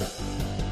[0.00, 0.65] うん。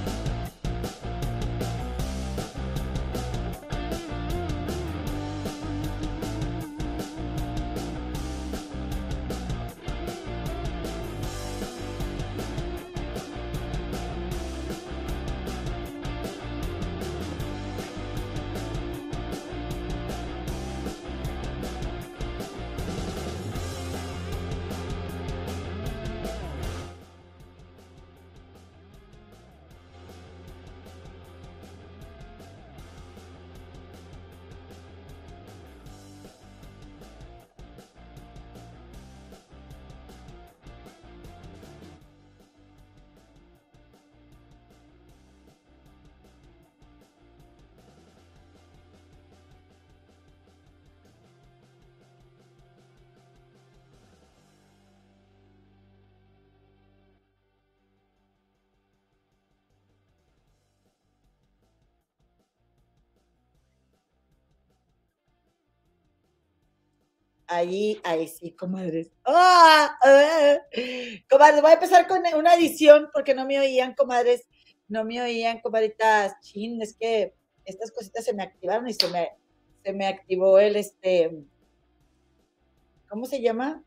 [67.55, 69.12] Ahí, ahí sí, comadres.
[69.24, 69.97] ¡Ah!
[70.02, 70.58] ¡Ah!
[71.30, 74.48] Comadres, voy a empezar con una edición porque no me oían, comadres.
[74.88, 76.34] No me oían, comadritas.
[76.41, 77.32] Chin, es que
[77.64, 79.30] estas cositas se me activaron y se me,
[79.84, 81.44] se me activó el, este,
[83.08, 83.84] ¿cómo se llama?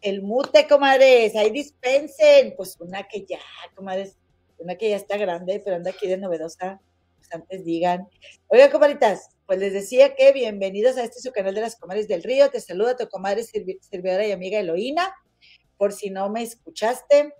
[0.00, 1.36] El mute, comadres.
[1.36, 2.54] Ahí dispensen.
[2.56, 3.38] Pues una que ya,
[3.74, 4.16] comadres,
[4.56, 6.80] una que ya está grande, pero anda aquí de novedosa.
[7.32, 8.08] Antes digan.
[8.48, 12.22] Oiga, comadritas, pues les decía que bienvenidos a este su canal de las comadres del
[12.22, 12.50] río.
[12.50, 15.14] Te saluda tu comadre servidora y amiga Eloína.
[15.78, 17.34] Por si no me escuchaste,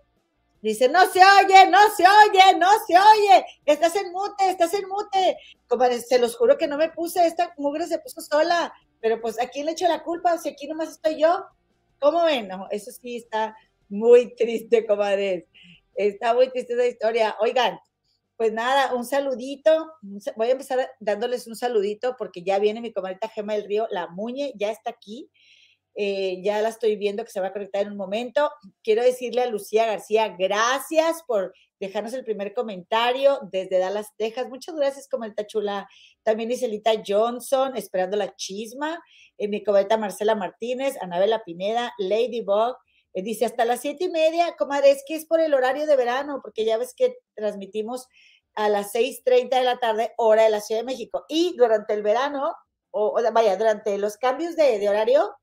[0.62, 4.88] dice, no se oye, no se oye, no se oye, estás en mute, estás en
[4.88, 5.36] mute.
[5.68, 9.38] Comadre, se los juro que no me puse, esta mugre se puso sola, pero pues
[9.40, 10.38] ¿a quién le echo la culpa?
[10.38, 11.44] Si aquí nomás estoy yo.
[12.00, 12.48] ¿Cómo ven?
[12.48, 13.54] No, eso sí está
[13.88, 15.44] muy triste, comadres.
[15.94, 17.36] Está muy triste esa historia.
[17.40, 17.78] Oigan,
[18.42, 19.92] pues nada, un saludito.
[20.34, 24.08] Voy a empezar dándoles un saludito porque ya viene mi comadita Gema del Río, la
[24.08, 25.30] Muñe, ya está aquí.
[25.94, 28.50] Eh, ya la estoy viendo que se va a conectar en un momento.
[28.82, 34.48] Quiero decirle a Lucía García, gracias por dejarnos el primer comentario desde Dallas, Texas.
[34.48, 35.88] Muchas gracias, comadita chula.
[36.24, 39.00] También Iselita Johnson, esperando la chisma.
[39.38, 42.74] Eh, mi comadita Marcela Martínez, Anabela Pineda, Ladybug.
[43.14, 45.96] Eh, dice hasta las siete y media, comadre, es que es por el horario de
[45.96, 48.08] verano, porque ya ves que transmitimos
[48.54, 51.24] a las 6.30 de la tarde, hora de la Ciudad de México.
[51.28, 52.54] Y durante el verano,
[52.90, 55.34] o, vaya, durante los cambios de, horario,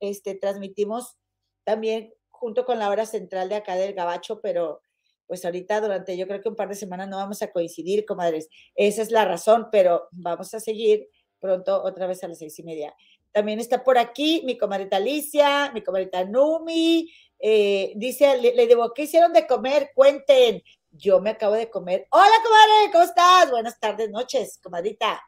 [0.00, 1.16] este, transmitimos
[1.64, 4.80] también junto con la hora central de acá del Gabacho, pero
[5.26, 8.48] pues ahorita durante yo creo que un par de semanas no vamos a coincidir, comadres.
[8.74, 12.64] Esa es la razón, pero vamos a seguir pronto otra vez a las seis y
[12.64, 12.94] media.
[13.32, 17.12] También está por aquí mi comadrita Alicia, mi comadrita Numi.
[17.38, 19.92] Eh, dice, le, le digo, ¿qué hicieron de comer?
[19.94, 20.62] Cuenten.
[20.92, 22.06] Yo me acabo de comer.
[22.10, 23.50] Hola, comadre, ¿cómo estás?
[23.50, 25.22] Buenas tardes, noches, comadrita.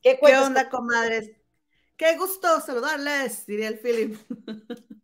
[0.00, 1.30] ¿Qué, ¿Qué onda, comadres?
[1.96, 4.16] Qué gusto saludarles, diría el Philip.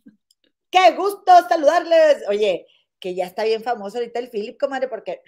[0.71, 2.25] Qué gusto saludarles.
[2.29, 2.67] Oye,
[2.99, 5.23] que ya está bien famoso ahorita el Philip, comadre, porque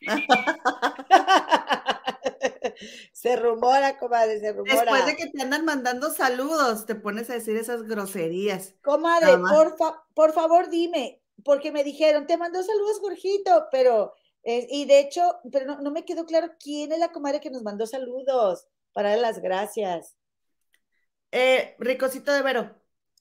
[3.12, 4.80] se rumora, comadre, se rumora.
[4.80, 8.74] Después de que te andan mandando saludos, te pones a decir esas groserías.
[8.82, 9.76] Comadre, por,
[10.14, 15.38] por favor, dime, porque me dijeron, te mandó saludos, Jorgito, pero, eh, y de hecho,
[15.50, 19.18] pero no, me quedó claro quién es la comadre que nos mandó saludos para dar
[19.18, 20.16] las gracias.
[21.32, 22.74] Eh, Ricosito de Vero.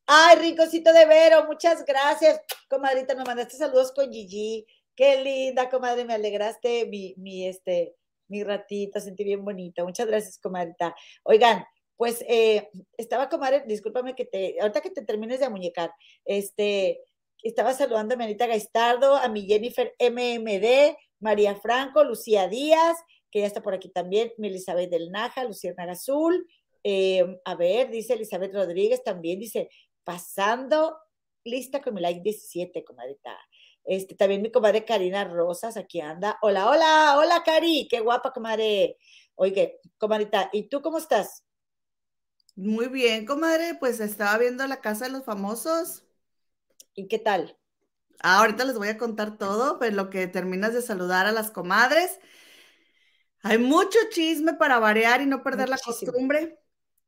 [0.07, 2.41] Ay, Ricosito de Vero, muchas gracias.
[2.67, 4.65] Comadrita, nos mandaste saludos con Gigi.
[4.95, 7.95] Qué linda, comadre, me alegraste mi, mi, este,
[8.27, 9.83] mi ratito, sentí bien bonita.
[9.83, 10.95] Muchas gracias, comadrita.
[11.23, 11.63] Oigan,
[11.99, 15.91] pues eh, estaba, comadre, discúlpame que te, ahorita que te termines de amuñecar,
[16.23, 17.01] este,
[17.43, 22.97] estaba saludando a mi Anita Gaistardo, a mi Jennifer MMD, María Franco, Lucía Díaz,
[23.31, 26.47] que ya está por aquí también, mi Elizabeth del Naja, Luciana Azul,
[26.83, 29.69] eh, a ver, dice Elizabeth Rodríguez también, dice,
[30.03, 30.97] pasando
[31.43, 33.37] lista con mi like 17, comadrita.
[33.83, 36.37] Este, también mi comadre Karina Rosas, aquí anda.
[36.41, 38.97] Hola, hola, hola, Cari, qué guapa, comadre.
[39.35, 41.43] Oye, comadrita, ¿y tú cómo estás?
[42.55, 46.03] Muy bien, comadre, pues estaba viendo la casa de los famosos.
[46.93, 47.57] ¿Y qué tal?
[48.21, 51.51] Ah, ahorita les voy a contar todo, pero lo que terminas de saludar a las
[51.51, 52.19] comadres.
[53.41, 56.59] Hay mucho chisme para variar y no perder la costumbre.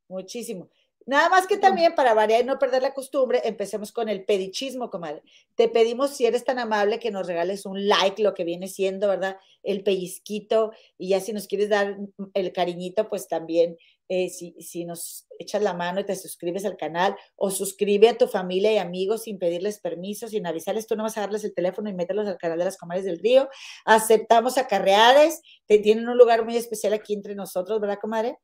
[0.08, 0.70] Muchísimo.
[1.06, 4.92] Nada más que también para variar y no perder la costumbre, empecemos con el pedichismo,
[4.92, 5.24] comadre.
[5.56, 9.08] Te pedimos, si eres tan amable, que nos regales un like, lo que viene siendo,
[9.08, 9.38] ¿verdad?
[9.64, 11.98] El pellizquito, y ya si nos quieres dar
[12.36, 13.78] el cariñito, pues también
[14.14, 18.18] eh, si, si, nos echas la mano y te suscribes al canal o suscribe a
[18.18, 21.54] tu familia y amigos sin pedirles permiso, sin avisarles, tú no vas a darles el
[21.54, 23.48] teléfono y mételos al canal de las comadres del río.
[23.86, 28.38] Aceptamos acarreades, te tienen un lugar muy especial aquí entre nosotros, ¿verdad, comadre?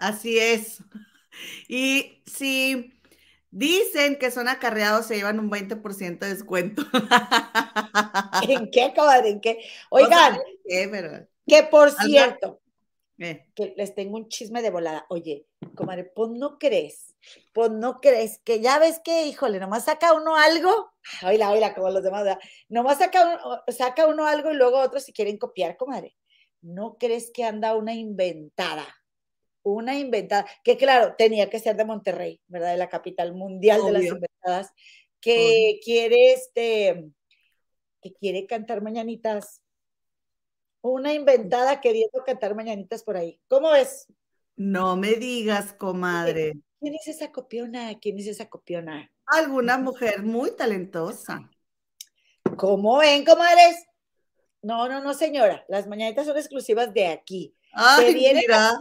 [0.00, 0.82] Así es.
[1.68, 2.92] Y si
[3.52, 6.82] dicen que son acarreados, se llevan un 20% de descuento.
[8.48, 9.28] ¿En qué, comadre?
[9.28, 9.60] ¿En qué?
[9.90, 10.40] Oigan,
[11.46, 12.60] que por cierto,
[13.18, 13.46] eh.
[13.54, 15.06] que les tengo un chisme de volada.
[15.08, 17.16] Oye, comadre, pues no crees,
[17.52, 20.92] pues no crees que ya ves que, híjole, nomás saca uno algo,
[21.24, 22.40] oíla, oíla, como los demás, ¿verdad?
[22.68, 26.16] nomás saca uno, saca uno algo y luego otros si quieren copiar, comadre.
[26.60, 28.86] ¿No crees que anda una inventada?
[29.62, 32.72] Una inventada, que claro, tenía que ser de Monterrey, ¿verdad?
[32.72, 34.72] De la capital mundial de las inventadas,
[35.20, 37.10] que quiere este,
[38.00, 39.60] que quiere cantar mañanitas
[40.80, 43.40] una inventada queriendo cantar mañanitas por ahí.
[43.48, 44.06] ¿Cómo es?
[44.56, 46.54] No me digas, comadre.
[46.80, 47.98] ¿Quién es esa copiona?
[48.00, 49.10] ¿Quién es esa copiona?
[49.26, 51.50] Alguna mujer muy talentosa.
[52.56, 53.86] ¿Cómo ven, comadres?
[54.62, 55.64] No, no, no, señora.
[55.68, 57.54] Las mañanitas son exclusivas de aquí.
[57.72, 58.76] Ay, mira.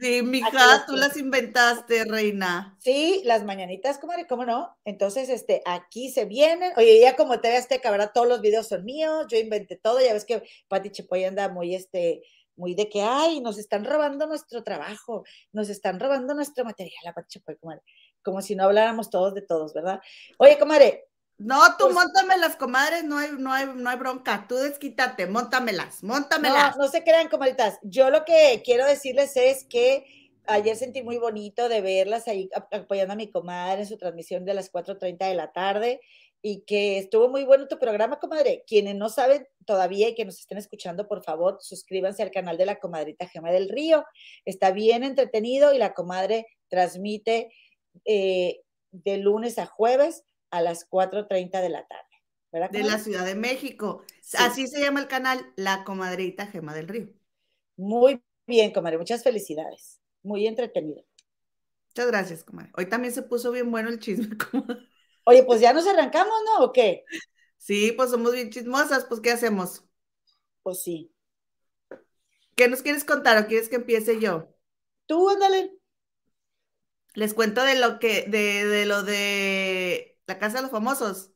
[0.00, 2.76] sí, mija, tú las inventaste, reina.
[2.80, 4.76] Sí, las mañanitas, comadre, ¿cómo no?
[4.84, 6.72] Entonces, este, aquí se vienen.
[6.76, 8.10] Oye, ya como te veas, ¿verdad?
[8.12, 10.00] Todos los videos son míos, yo inventé todo.
[10.00, 12.22] Ya ves que Pati Chepoy anda muy, este,
[12.56, 17.14] muy de que, ay, nos están robando nuestro trabajo, nos están robando nuestro material, la
[17.14, 17.82] Pati Chepoy, comadre.
[18.22, 20.00] Como si no habláramos todos de todos, ¿verdad?
[20.38, 21.08] Oye, comadre,
[21.38, 26.02] no, tú pues, montamelas, comadres, no hay, no, hay, no hay bronca, tú desquítate, montamelas,
[26.02, 26.76] montamelas.
[26.76, 27.78] No, no se crean, comadritas.
[27.82, 30.06] Yo lo que quiero decirles es que
[30.46, 34.54] ayer sentí muy bonito de verlas ahí apoyando a mi comadre en su transmisión de
[34.54, 36.00] las 4.30 de la tarde
[36.42, 38.64] y que estuvo muy bueno tu programa, comadre.
[38.66, 42.66] Quienes no saben todavía y que nos estén escuchando, por favor, suscríbanse al canal de
[42.66, 44.04] la comadrita Gema del Río.
[44.44, 47.52] Está bien entretenido y la comadre transmite
[48.04, 52.12] eh, de lunes a jueves a las 4.30 de la tarde.
[52.52, 54.04] ¿verdad, de la Ciudad de México.
[54.38, 57.08] Así se llama el canal La Comadrita Gema del Río.
[57.76, 58.98] Muy bien, comadre.
[58.98, 59.98] Muchas felicidades.
[60.22, 61.02] Muy entretenido.
[61.88, 62.70] Muchas gracias, comadre.
[62.76, 64.86] Hoy también se puso bien bueno el chisme, comadre.
[65.24, 66.66] Oye, pues ya nos arrancamos, ¿no?
[66.66, 67.04] ¿O qué?
[67.56, 69.84] Sí, pues somos bien chismosas, pues ¿qué hacemos?
[70.62, 71.14] Pues sí.
[72.54, 74.54] ¿Qué nos quieres contar o quieres que empiece yo?
[75.06, 75.72] Tú, ándale.
[77.14, 81.30] Les cuento de lo que, de, de lo de la Casa de los Famosos.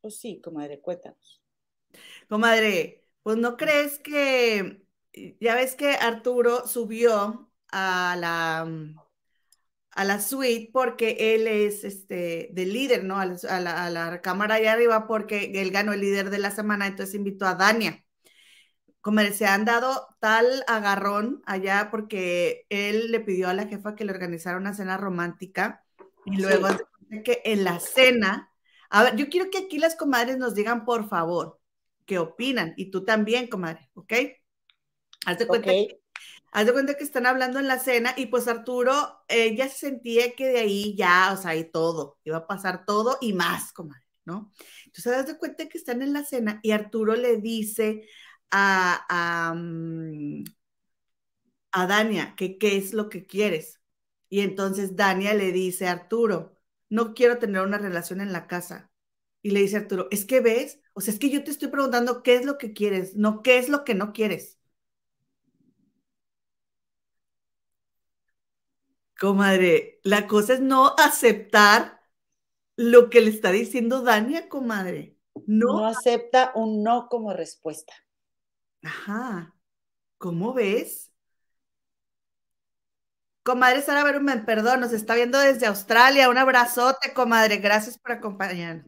[0.00, 1.42] Pues sí, comadre, cuéntanos.
[2.28, 4.84] Comadre, pues no crees que,
[5.40, 8.60] ya ves que Arturo subió a la,
[9.90, 13.18] a la suite porque él es este, del líder, ¿no?
[13.18, 16.86] A la, a la, cámara allá arriba porque él ganó el líder de la semana,
[16.86, 18.04] entonces invitó a Dania.
[19.00, 24.04] Comadre, se han dado tal agarrón allá porque él le pidió a la jefa que
[24.04, 25.84] le organizara una cena romántica
[26.26, 26.68] y luego
[27.24, 28.52] que en la cena,
[28.88, 31.60] a ver, yo quiero que aquí las comadres nos digan, por favor,
[32.06, 32.74] qué opinan.
[32.76, 34.12] Y tú también, comadre, ¿ok?
[35.26, 36.00] Haz de cuenta, que,
[36.52, 40.48] haz de cuenta que están hablando en la cena y pues Arturo, ella sentía que
[40.48, 44.52] de ahí ya, o sea, y todo, iba a pasar todo y más, comadre, ¿no?
[44.86, 48.08] Entonces, haz de cuenta que están en la cena y Arturo le dice
[48.50, 50.44] a, a, mm,
[51.72, 53.80] a Dania que qué es lo que quieres.
[54.28, 56.59] Y entonces Dania le dice a Arturo,
[56.90, 58.90] no quiero tener una relación en la casa.
[59.42, 62.22] Y le dice Arturo, es que ves, o sea, es que yo te estoy preguntando
[62.22, 64.58] qué es lo que quieres, no qué es lo que no quieres.
[69.18, 72.00] Comadre, la cosa es no aceptar
[72.76, 75.18] lo que le está diciendo Dania, comadre.
[75.46, 77.92] No, no acepta un no como respuesta.
[78.82, 79.54] Ajá.
[80.18, 81.09] ¿Cómo ves?
[83.50, 86.30] Comadre Sara Berumen, perdón, nos está viendo desde Australia.
[86.30, 87.56] Un abrazote, comadre.
[87.56, 88.86] Gracias por acompañarnos.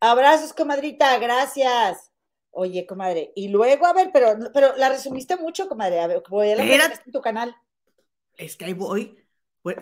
[0.00, 2.10] Abrazos, comadrita, gracias.
[2.50, 6.00] Oye, comadre, y luego, a ver, pero, pero la resumiste mucho, comadre.
[6.00, 7.54] A ver, voy a la en tu canal.
[8.36, 9.16] Es que ahí voy.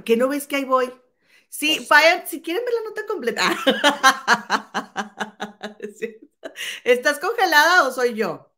[0.04, 0.92] ¿Qué no ves que ahí voy?
[1.48, 3.56] Sí, pues si quieren ver la nota completa.
[6.84, 8.52] ¿Estás congelada o soy yo?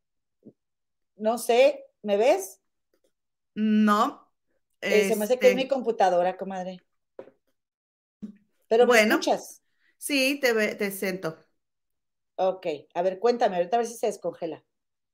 [1.14, 2.60] No sé, ¿me ves?
[3.54, 4.29] No,
[4.88, 6.78] eh, se me hace que es mi este computadora, comadre.
[8.68, 9.62] Pero ¿me bueno, escuchas?
[9.98, 11.38] Sí, te, te siento.
[12.36, 14.64] Ok, a ver, cuéntame, ahorita a ver si se descongela.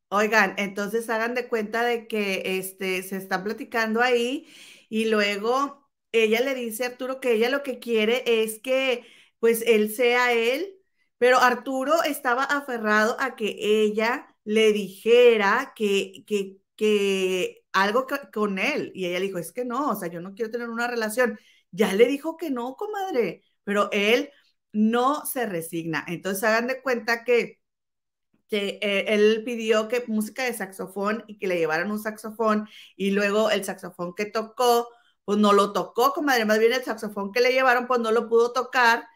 [0.08, 4.46] Oigan, entonces hagan de cuenta de que este, se están platicando ahí
[4.88, 9.04] y luego ella le dice a Arturo que ella lo que quiere es que
[9.40, 10.76] pues él sea él,
[11.18, 18.92] pero Arturo estaba aferrado a que ella le dijera que, que, que algo con él.
[18.95, 21.38] Y ella dijo, es que no, o sea, yo no quiero tener una relación.
[21.71, 24.30] Ya le dijo que no, comadre, pero él
[24.73, 26.04] no se resigna.
[26.09, 27.61] Entonces hagan de cuenta que,
[28.49, 33.11] que eh, él pidió que música de saxofón y que le llevaran un saxofón y
[33.12, 34.88] luego el saxofón que tocó,
[35.25, 38.28] pues no lo tocó, comadre, más bien el saxofón que le llevaron, pues no lo
[38.28, 39.06] pudo tocar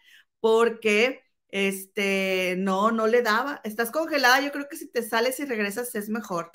[0.41, 3.61] porque este, no, no le daba.
[3.65, 6.51] Estás congelada, yo creo que si te sales y regresas es mejor.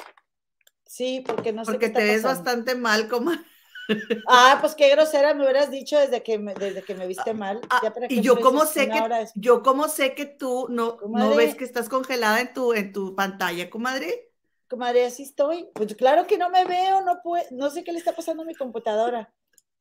[0.86, 1.74] Sí, porque no sé.
[1.74, 3.42] Porque te ves bastante mal, comadre.
[4.28, 7.62] Ah, pues qué grosera me hubieras dicho desde que me, desde que me viste mal.
[7.70, 9.04] Ah, y yo cómo sé que
[9.36, 13.16] yo cómo sé que tú no, no ves que estás congelada en tu en tu
[13.16, 14.32] pantalla, comadre.
[14.68, 15.70] Comadre, así estoy.
[15.76, 18.46] Pues claro que no me veo, no puedo, no sé qué le está pasando a
[18.48, 19.32] mi computadora.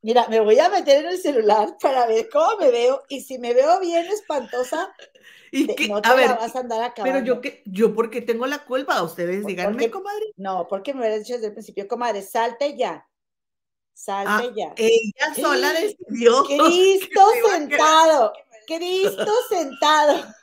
[0.05, 3.39] Mira, me voy a meter en el celular para ver cómo me veo y si
[3.39, 4.95] me veo bien espantosa,
[5.51, 7.21] ¿Y no te a ver, vas a andar acabando.
[7.21, 10.27] Pero yo que yo porque tengo la culpa, ustedes díganme, comadre.
[10.37, 13.09] No, porque me hubieras dicho desde el principio, comadre, salte ya.
[13.95, 14.75] Salte ah, ya.
[14.77, 16.45] Ella sola decidió.
[16.49, 18.33] Cristo sentado.
[18.67, 20.23] Cristo sentado.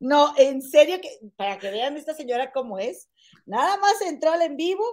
[0.00, 3.08] No, en serio, que para que vean esta señora cómo es,
[3.44, 4.84] nada más entró al en vivo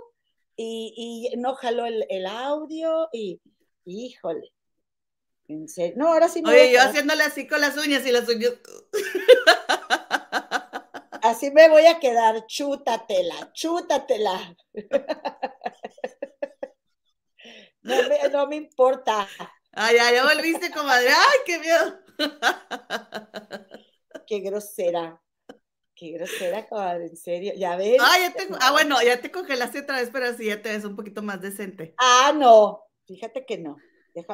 [0.55, 3.41] y, no jaló el, audio y,
[3.85, 4.51] híjole.
[5.47, 5.95] En serio.
[5.97, 8.53] No, ahora sí me Oye, yo haciéndole así con las uñas y las uñas.
[11.21, 14.55] Así me voy a quedar, chútatela, chútatela.
[17.81, 19.27] No me, no me importa.
[19.71, 21.09] Ay, ay, ya volviste, comadre.
[21.09, 21.99] Ay, qué miedo.
[24.25, 25.21] Qué grosera.
[25.95, 27.53] Qué grosera, comadre, en serio.
[27.55, 27.97] Ya ves.
[28.01, 30.83] Ah, ya te, ah, bueno, ya te congelaste otra vez, pero así ya te ves
[30.83, 31.95] un poquito más decente.
[31.97, 32.83] Ah, no.
[33.07, 33.77] Fíjate que no.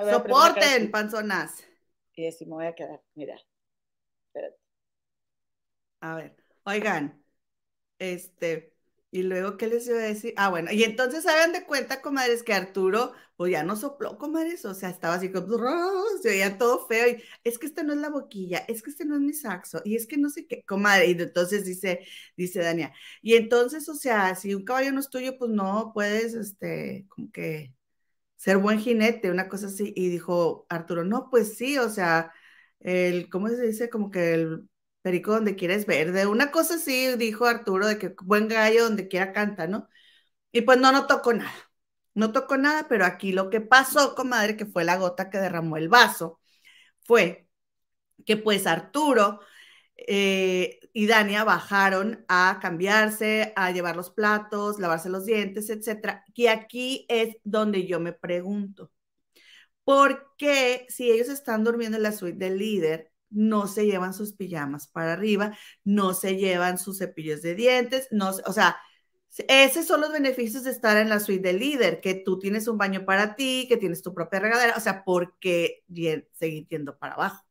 [0.09, 1.63] Soporten, panzonas.
[2.13, 3.01] Y así me voy a quedar.
[3.15, 3.35] Mira.
[4.27, 4.57] Espérate.
[6.01, 6.35] A ver.
[6.63, 7.23] Oigan,
[7.99, 8.70] este,
[9.11, 10.33] y luego, ¿qué les iba a decir?
[10.37, 14.63] Ah, bueno, y entonces hagan de cuenta, comadres, que Arturo, pues ya no sopló, comadres,
[14.65, 15.47] o sea, estaba así como,
[16.21, 19.05] se veía todo feo, y es que esta no es la boquilla, es que este
[19.05, 22.01] no es mi saxo, y es que no sé qué, comadre, y entonces dice,
[22.37, 26.33] dice Dania, y entonces, o sea, si un caballo no es tuyo, pues no puedes,
[26.33, 27.73] este, como que
[28.37, 32.31] ser buen jinete, una cosa así, y dijo Arturo, no, pues sí, o sea,
[32.79, 33.89] el, ¿cómo se dice?
[33.89, 34.69] Como que el
[35.01, 36.27] Perico donde quieres verde.
[36.27, 39.89] Una cosa sí dijo Arturo de que buen gallo donde quiera canta, ¿no?
[40.51, 41.53] Y pues no, no tocó nada.
[42.13, 45.77] No tocó nada, pero aquí lo que pasó, comadre, que fue la gota que derramó
[45.77, 46.39] el vaso,
[47.03, 47.47] fue
[48.25, 49.41] que pues Arturo
[49.97, 56.25] eh, y Dania bajaron a cambiarse, a llevar los platos, lavarse los dientes, etcétera.
[56.33, 58.91] Y aquí es donde yo me pregunto,
[59.83, 64.33] ¿por qué si ellos están durmiendo en la suite del líder, no se llevan sus
[64.33, 68.77] pijamas para arriba, no se llevan sus cepillos de dientes, no, o sea,
[69.47, 72.77] esos son los beneficios de estar en la suite del líder, que tú tienes un
[72.77, 75.83] baño para ti, que tienes tu propia regadera, o sea, ¿por qué
[76.33, 77.45] seguir yendo para abajo?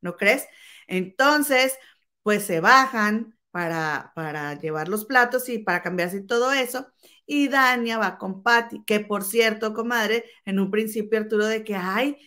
[0.00, 0.46] ¿No crees?
[0.86, 1.74] Entonces,
[2.22, 6.86] pues se bajan para, para llevar los platos y para cambiarse todo eso.
[7.26, 11.74] Y Dania va con Patty, que por cierto, comadre, en un principio Arturo de que,
[11.76, 12.18] ay,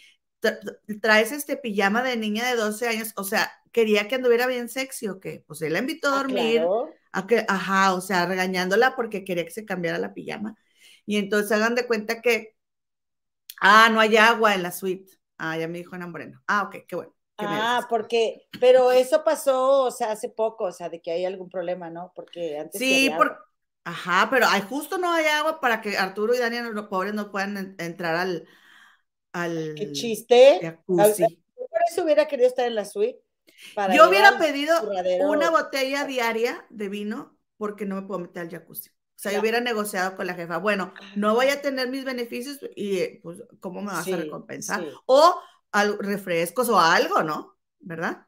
[1.02, 5.08] traes este pijama de niña de 12 años, o sea, quería que anduviera bien sexy
[5.08, 6.62] o qué, pues él la invitó a ah, dormir,
[7.12, 10.56] a que, ajá, o sea, regañándola porque quería que se cambiara la pijama.
[11.06, 12.56] Y entonces hagan de cuenta que,
[13.62, 15.12] ah, no hay agua en la suite.
[15.38, 16.42] Ah, ya me dijo Ana Moreno.
[16.48, 17.14] Ah, ok, qué bueno.
[17.38, 21.50] Ah, porque, pero eso pasó, o sea, hace poco, o sea, de que hay algún
[21.50, 22.12] problema, ¿no?
[22.16, 22.80] Porque antes.
[22.80, 23.38] Sí, por,
[23.84, 27.32] ajá, pero hay, justo no hay agua para que Arturo y Daniel, los pobres, no
[27.32, 28.48] puedan entrar al,
[29.76, 30.80] Qué chiste.
[30.86, 33.20] Por eso hubiera querido estar en la suite.
[33.94, 34.76] Yo hubiera pedido
[35.22, 38.90] una botella diaria de vino porque no me puedo meter al jacuzzi.
[38.90, 42.60] O sea, yo hubiera negociado con la jefa, bueno, no voy a tener mis beneficios
[42.76, 44.86] y pues, ¿cómo me vas a recompensar?
[45.08, 45.42] O
[46.00, 47.58] refrescos o algo, ¿no?
[47.80, 48.28] ¿Verdad?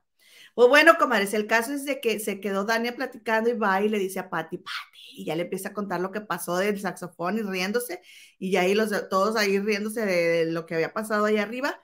[0.59, 3.87] Pues bueno, comadres, el caso es de que se quedó Dania platicando y va y
[3.87, 6.77] le dice a Patti, Patti, y ya le empieza a contar lo que pasó del
[6.77, 8.01] saxofón y riéndose,
[8.37, 11.81] y ya ahí los, todos ahí riéndose de, lo que había pasado ahí arriba.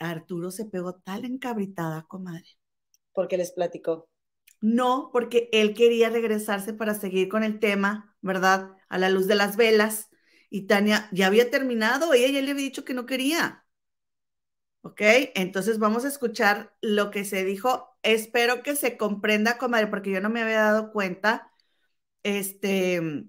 [0.00, 2.58] Arturo se pegó tal encabritada, comadre.
[3.12, 4.08] Porque les platicó.
[4.60, 8.72] No, porque él quería regresarse para seguir con el tema, ¿verdad?
[8.88, 10.08] A la luz de las velas.
[10.50, 13.63] Y Tania ya había terminado, ella ya le había dicho que no quería.
[14.86, 15.00] ¿Ok?
[15.34, 17.96] Entonces vamos a escuchar lo que se dijo.
[18.02, 21.50] Espero que se comprenda, comadre, porque yo no me había dado cuenta.
[22.22, 23.24] Este,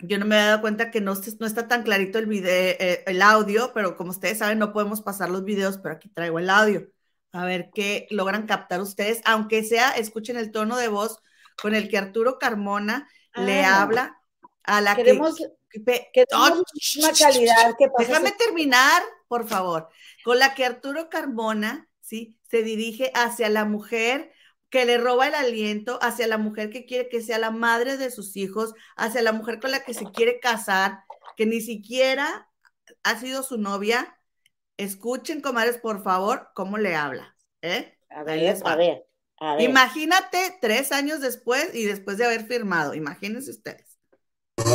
[0.00, 3.02] yo no me había dado cuenta que no, no está tan clarito el, video, eh,
[3.06, 6.50] el audio, pero como ustedes saben, no podemos pasar los videos, pero aquí traigo el
[6.50, 6.86] audio.
[7.32, 11.22] A ver qué logran captar ustedes, aunque sea, escuchen el tono de voz
[11.62, 13.80] con el que Arturo Carmona le Ah.
[13.82, 14.20] habla
[14.64, 15.36] a la Queremos,
[15.70, 15.80] que...
[15.80, 16.64] pe- queremos Oh,
[16.98, 17.88] una calidad que.
[17.98, 19.88] Déjame terminar, por favor.
[20.24, 22.38] Con la que Arturo Carmona, ¿sí?
[22.48, 24.32] Se dirige hacia la mujer
[24.70, 28.10] que le roba el aliento, hacia la mujer que quiere que sea la madre de
[28.10, 31.00] sus hijos, hacia la mujer con la que se quiere casar,
[31.36, 32.48] que ni siquiera
[33.02, 34.16] ha sido su novia.
[34.76, 37.36] Escuchen, comadres, por favor, cómo le habla.
[37.62, 37.98] ¿eh?
[38.10, 39.06] A ver, a ver,
[39.38, 39.68] a ver.
[39.68, 42.94] Imagínate tres años después y después de haber firmado.
[42.94, 43.98] Imagínense ustedes.
[44.56, 44.74] Ah,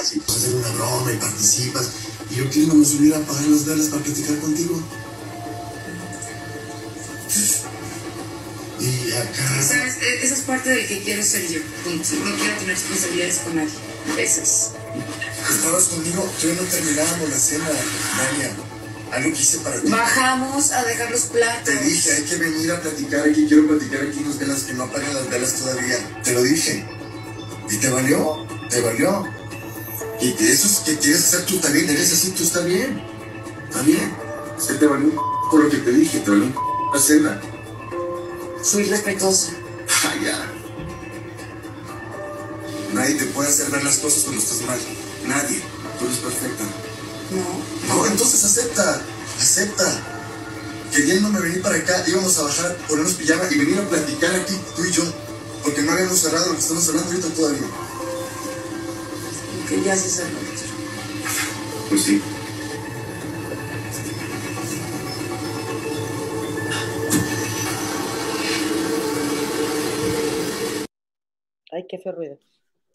[0.00, 2.19] hacer una broma y participas.
[2.30, 4.80] Y yo quiero me subir a apagar las velas para platicar contigo.
[8.80, 9.62] Y acá.
[9.62, 9.96] ¿Sabes?
[10.22, 11.60] Esa es parte del que quiero ser yo.
[11.60, 13.70] No quiero tener responsabilidades con nadie.
[14.18, 14.72] Esas.
[15.50, 18.50] Estabas conmigo, yo no terminábamos la cena, Dania.
[19.12, 19.90] Algo que hice para ti.
[19.90, 21.64] Bajamos a dejar los platos.
[21.64, 24.84] Te dije, hay que venir a platicar aquí, quiero platicar aquí unas velas que no
[24.84, 26.22] apagan las velas todavía.
[26.22, 26.86] Te lo dije.
[27.68, 28.46] ¿Y te valió?
[28.68, 29.39] ¿Te valió?
[30.20, 33.02] Y que eso es que quieres hacer tú también, eres así, tú está bien.
[33.68, 34.14] Está bien.
[34.58, 35.10] Es que te valió
[35.50, 36.52] por lo que te dije, te valió
[36.92, 37.40] la cena.
[38.62, 39.52] Soy respetuosa.
[40.04, 40.52] Ah, ya.
[42.92, 44.78] Nadie te puede hacer ver las cosas cuando estás mal.
[45.26, 45.62] Nadie.
[45.98, 46.64] Tú eres perfecta.
[47.30, 47.94] No.
[47.94, 49.02] No, entonces acepta,
[49.38, 50.02] acepta.
[50.92, 54.84] Queriéndome venir para acá, íbamos a bajar, ponernos pijama y venir a platicar aquí, tú
[54.84, 55.04] y yo.
[55.62, 57.66] Porque no habíamos cerrado lo que estamos hablando ahorita todavía.
[59.84, 60.38] Ya se cerró.
[60.40, 60.68] Víctor.
[61.88, 62.22] Pues sí.
[71.72, 72.38] Ay, qué feo ruido.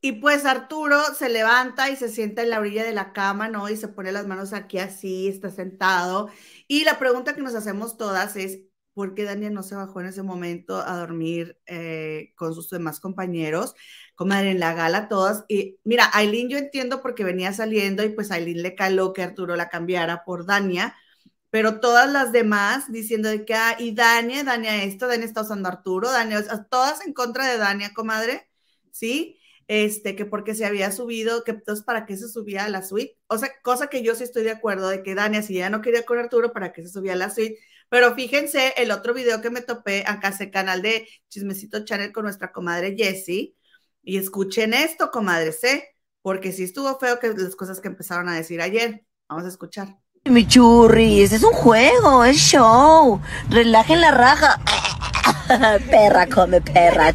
[0.01, 3.69] Y pues Arturo se levanta y se sienta en la orilla de la cama, ¿no?
[3.69, 6.29] Y se pone las manos aquí así, está sentado.
[6.67, 8.59] Y la pregunta que nos hacemos todas es,
[8.93, 12.99] ¿por qué Daniel no se bajó en ese momento a dormir eh, con sus demás
[12.99, 13.73] compañeros?
[14.15, 15.45] Comadre, en la gala todas.
[15.47, 19.55] Y mira, Aileen yo entiendo porque venía saliendo y pues Aileen le caló que Arturo
[19.55, 20.95] la cambiara por Dania,
[21.49, 25.69] pero todas las demás diciendo de que, ah, y Dania, Dania esto, Dania está usando
[25.69, 28.49] Arturo, Dania, todas en contra de Dania, comadre,
[28.91, 29.39] ¿sí?
[29.67, 33.17] este, que porque se había subido, que entonces para qué se subía a la suite.
[33.27, 35.81] O sea, cosa que yo sí estoy de acuerdo de que Dania, si ya no
[35.81, 37.57] quería con Arturo, para qué se subía a la suite.
[37.89, 42.11] Pero fíjense el otro video que me topé acá en el canal de Chismecito Channel
[42.11, 43.55] con nuestra comadre Jessie.
[44.07, 45.95] Y escuchen esto, comadres, ¿eh?
[46.21, 49.03] Porque sí estuvo feo que las cosas que empezaron a decir ayer.
[49.27, 49.97] Vamos a escuchar.
[50.25, 53.19] Mi churris, es un juego, es show.
[53.49, 54.61] Relajen la raja.
[55.89, 57.11] perra come perra.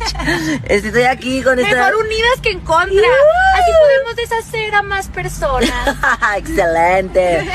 [0.68, 1.76] Estoy aquí con esta.
[1.76, 3.08] Mejor unidas que en contra.
[3.54, 5.96] Así podemos deshacer a más personas.
[6.36, 7.48] Excelente.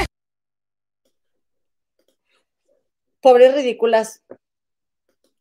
[3.22, 4.22] Pobres ridículas.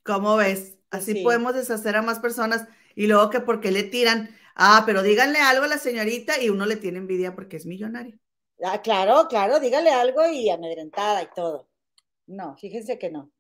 [0.03, 0.79] ¿Cómo ves?
[0.91, 1.23] Así Sí.
[1.23, 5.65] podemos deshacer a más personas y luego que porque le tiran, ah, pero díganle algo
[5.65, 8.19] a la señorita y uno le tiene envidia porque es millonario.
[8.65, 11.69] Ah, claro, claro, dígale algo y amedrentada y todo.
[12.27, 13.31] No, fíjense que no.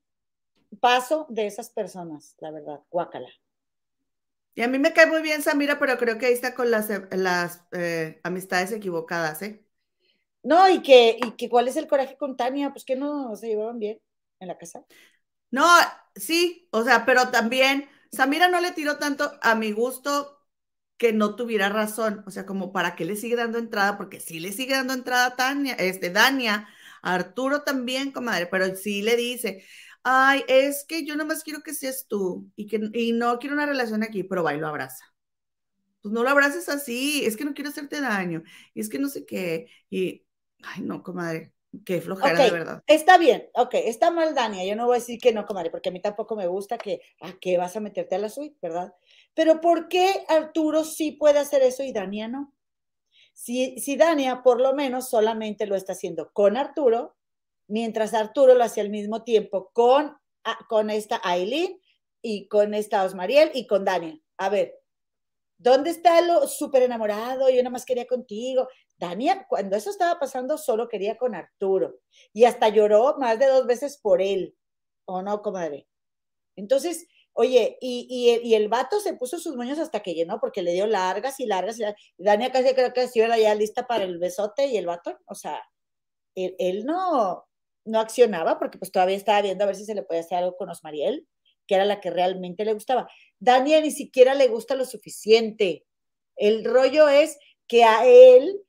[0.80, 3.28] Paso de esas personas, la verdad, guácala.
[4.54, 6.88] Y a mí me cae muy bien Samira, pero creo que ahí está con las,
[7.10, 9.64] las eh, amistades equivocadas, ¿eh?
[10.42, 13.48] No, y que, y que cuál es el coraje con Tania, pues que no se
[13.48, 14.00] llevaban bien
[14.40, 14.84] en la casa.
[15.50, 15.66] No,
[16.16, 20.40] sí, o sea, pero también Samira no le tiró tanto a mi gusto
[20.96, 24.40] que no tuviera razón, o sea, como para qué le sigue dando entrada, porque sí
[24.40, 26.68] le sigue dando entrada a Tania, este, Dania,
[27.02, 29.64] a Arturo también, comadre, pero sí le dice,
[30.04, 33.66] ay, es que yo nomás quiero que seas tú y que y no quiero una
[33.66, 35.04] relación aquí, pero va y lo abraza.
[36.02, 38.42] Pues no lo abraces así, es que no quiero hacerte daño,
[38.74, 40.24] y es que no sé qué, y,
[40.62, 41.52] ay, no, comadre,
[41.84, 42.82] qué flojera de Ok, verdad.
[42.86, 45.88] está bien, ok, está mal Dania, yo no voy a decir que no, comadre, porque
[45.88, 48.94] a mí tampoco me gusta que, ¿a qué vas a meterte a la suite, verdad?
[49.34, 52.52] Pero ¿por qué Arturo sí puede hacer eso y Dania no?
[53.32, 57.16] Si, si Dania por lo menos solamente lo está haciendo con Arturo,
[57.68, 61.80] mientras Arturo lo hace al mismo tiempo con, a- con esta Aileen
[62.22, 64.18] y con esta Osmariel y con Dania.
[64.38, 64.74] A ver,
[65.58, 67.48] ¿dónde está lo súper enamorado?
[67.50, 68.68] Yo nada más quería contigo.
[68.98, 71.98] Dania, cuando eso estaba pasando, solo quería con Arturo
[72.32, 74.56] y hasta lloró más de dos veces por él.
[75.06, 75.86] ¿O no, comadre?
[76.56, 78.06] Entonces, oye, y,
[78.42, 81.46] y, el, vato se puso sus moños hasta que llenó, porque le dio largas y
[81.46, 81.78] largas.
[81.78, 81.84] Y.
[82.16, 85.62] Dania casi creo que estuviera ya lista para el besote y el vato, o sea,
[86.34, 87.46] él, él no,
[87.84, 90.56] no accionaba porque pues todavía estaba viendo a ver si se le podía hacer algo
[90.56, 91.26] con Osmariel,
[91.66, 93.08] que era la que realmente le gustaba.
[93.38, 95.84] Dania ni siquiera le gusta lo suficiente.
[96.36, 98.63] El rollo es que a él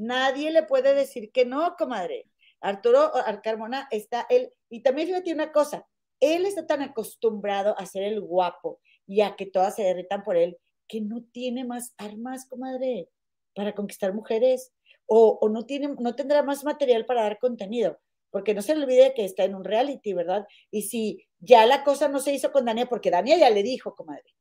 [0.00, 2.26] nadie le puede decir que no, comadre.
[2.60, 5.86] Arturo Carmona está él, y también fíjate una cosa,
[6.20, 10.36] él está tan acostumbrado a ser el guapo y a que todas se derritan por
[10.36, 13.08] él, que no tiene más armas, comadre,
[13.54, 14.72] para conquistar mujeres,
[15.06, 17.98] o, o no, tiene, no tendrá más material para dar contenido,
[18.30, 20.46] porque no se le olvide que está en un reality, ¿verdad?
[20.70, 23.94] Y si ya la cosa no se hizo con Dania, porque Dania ya le dijo,
[23.94, 24.34] comadre,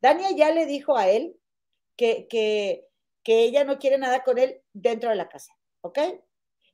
[0.00, 1.36] Dania ya le dijo a él
[1.96, 2.87] que, que,
[3.28, 5.98] que ella no quiere nada con él dentro de la casa, ¿ok?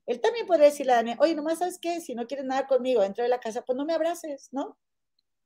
[0.07, 3.03] Él también puede decirle a Dania, oye, nomás sabes qué, si no quieres nada conmigo
[3.03, 4.79] dentro de la casa, pues no me abraces, ¿no?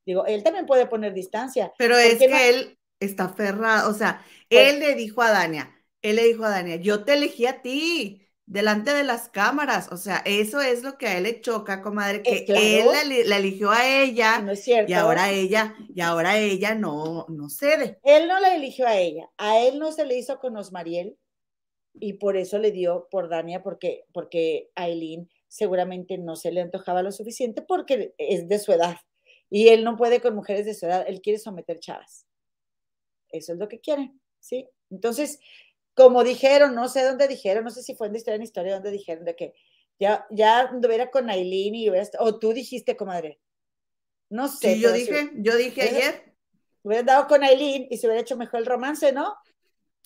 [0.06, 1.72] Digo, él también puede poner distancia.
[1.76, 2.36] Pero ¿Por es que no?
[2.50, 6.50] él está aferrado, o sea, Pues- él le dijo a Dania, él le dijo a
[6.50, 10.96] Dania, yo te elegí a ti, delante de las cámaras, o sea, eso es lo
[10.96, 12.60] que a él le choca, comadre, que claro.
[12.64, 14.90] él la, eli- la eligió a ella No es cierto.
[14.90, 17.98] y ahora ella, y ahora ella no, no cede.
[18.02, 21.18] Él no la eligió a ella, a él no se le hizo con Osmariel
[22.00, 27.02] y por eso le dio por Dania, porque, porque Aileen seguramente no se le antojaba
[27.02, 28.96] lo suficiente porque es de su edad
[29.50, 32.26] y él no puede con mujeres de su edad, él quiere someter chavas.
[33.30, 34.66] Eso es lo que quiere, ¿sí?
[34.90, 35.38] Entonces,
[35.98, 38.92] como dijeron, no sé dónde dijeron, no sé si fue en Historia en Historia, donde
[38.92, 39.52] dijeron de que
[39.98, 43.40] ya, ya anduviera con Aileen y hubiera, o tú dijiste, comadre.
[44.30, 44.74] No sé.
[44.76, 46.34] Sí, yo si- dije, yo dije ayer,
[46.84, 49.34] hubiera dado con Aileen y se hubiera hecho mejor el romance, ¿no?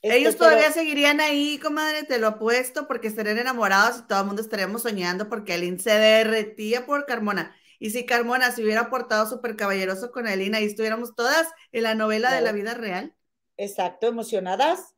[0.00, 4.20] Este, ellos pero- todavía seguirían ahí, comadre, te lo apuesto, porque estarían enamorados y todo
[4.20, 7.54] el mundo estaríamos soñando porque Aileen se derretía por Carmona.
[7.78, 11.94] Y si Carmona se hubiera portado súper caballeroso con Aileen, ahí estuviéramos todas en la
[11.94, 13.14] novela de la vida real.
[13.56, 14.94] Exacto, emocionadas,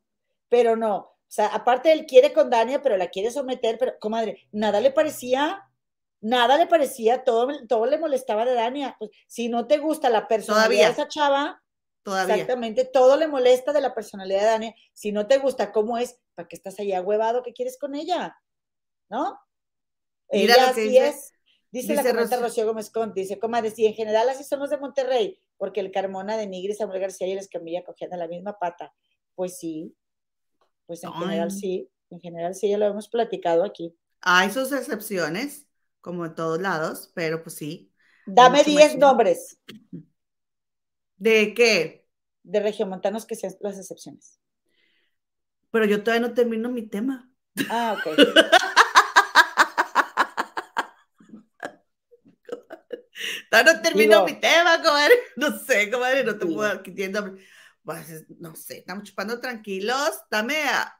[0.49, 0.95] pero no.
[0.97, 4.91] O sea, aparte él quiere con Dania, pero la quiere someter, pero, comadre, nada le
[4.91, 5.63] parecía,
[6.21, 8.95] nada le parecía, todo, todo le molestaba de Dania.
[8.99, 10.85] Pues, si no te gusta la personalidad Todavía.
[10.87, 11.63] de esa chava,
[12.03, 12.35] Todavía.
[12.35, 14.75] exactamente, todo le molesta de la personalidad de Dania.
[14.93, 17.43] Si no te gusta cómo es, ¿para qué estás allá huevado?
[17.43, 18.37] ¿Qué quieres con ella?
[19.09, 19.39] ¿No?
[20.31, 21.31] Mira ella lo que así dice- es.
[21.71, 22.41] Dice, la comenta Rocío.
[22.41, 25.91] Rocío Gómez Conte, dice, comadre, si en general así son los de Monterrey, porque el
[25.91, 28.93] Carmona de Nigris, Samuel García y el Escamilla cogían de la misma pata.
[29.35, 29.93] Pues sí,
[30.85, 33.95] pues en general sí, en general sí, ya lo hemos platicado aquí.
[34.21, 35.67] Hay sus excepciones,
[36.01, 37.91] como en todos lados, pero pues sí.
[38.25, 38.99] Dame Mucho 10 machismo.
[39.07, 39.59] nombres
[41.17, 42.05] ¿De qué?
[42.43, 44.39] de regiomontanos que sean las excepciones.
[45.71, 47.29] Pero yo todavía no termino mi tema.
[47.69, 48.17] Ah, ok.
[53.49, 55.15] Todavía no termino Digo- mi tema, comadre.
[55.37, 57.35] No sé, comadre, no te puedo tiendo-
[57.85, 60.19] Pues, es- no sé, estamos chupando tranquilos.
[60.31, 60.55] Dame,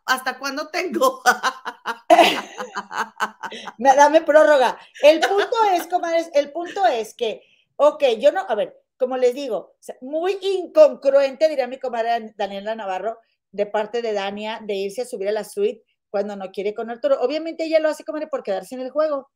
[0.06, 1.21] ¿hasta cuándo tengo?
[3.78, 4.78] Me- Dame prórroga.
[5.02, 7.41] El punto es, comadres, el punto es que,
[7.76, 13.17] ok, yo no, a ver, como les digo, muy incongruente, diría mi comadre Daniela Navarro,
[13.52, 16.89] de parte de Dania, de irse a subir a la suite cuando no quiere con
[16.89, 17.19] Arturo.
[17.21, 19.30] Obviamente ella lo hace, comadre, por quedarse en el juego.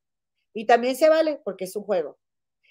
[0.53, 2.17] Y también se vale porque es un juego.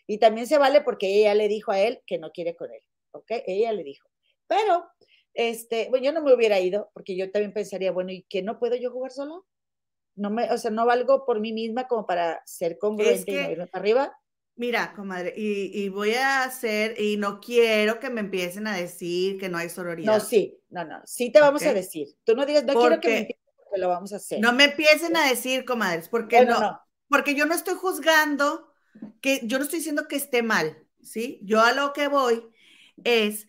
[0.06, 2.82] Y también se vale porque ella le dijo a él que no quiere con él.
[3.12, 3.26] ¿Ok?
[3.46, 4.08] Ella le dijo.
[4.48, 4.86] Pero,
[5.34, 8.58] este, bueno, yo no me hubiera ido porque yo también pensaría, bueno, ¿y que no
[8.58, 9.46] puedo yo jugar solo?
[10.16, 13.50] No me, o sea, no valgo por mí misma como para ser congruente y no
[13.50, 14.18] que- irme para arriba.
[14.56, 19.38] Mira, comadre, y, y voy a hacer, y no quiero que me empiecen a decir
[19.38, 20.18] que no hay sororidad.
[20.18, 22.08] No, sí, no, no, sí te vamos a decir.
[22.24, 24.40] Tú no digas, no quiero que me entiendas porque lo vamos a hacer.
[24.40, 26.80] No me empiecen a decir, comadres, porque no, no.
[27.08, 28.72] porque yo no estoy juzgando,
[29.20, 31.40] que yo no estoy diciendo que esté mal, ¿sí?
[31.42, 32.44] Yo a lo que voy
[33.04, 33.48] es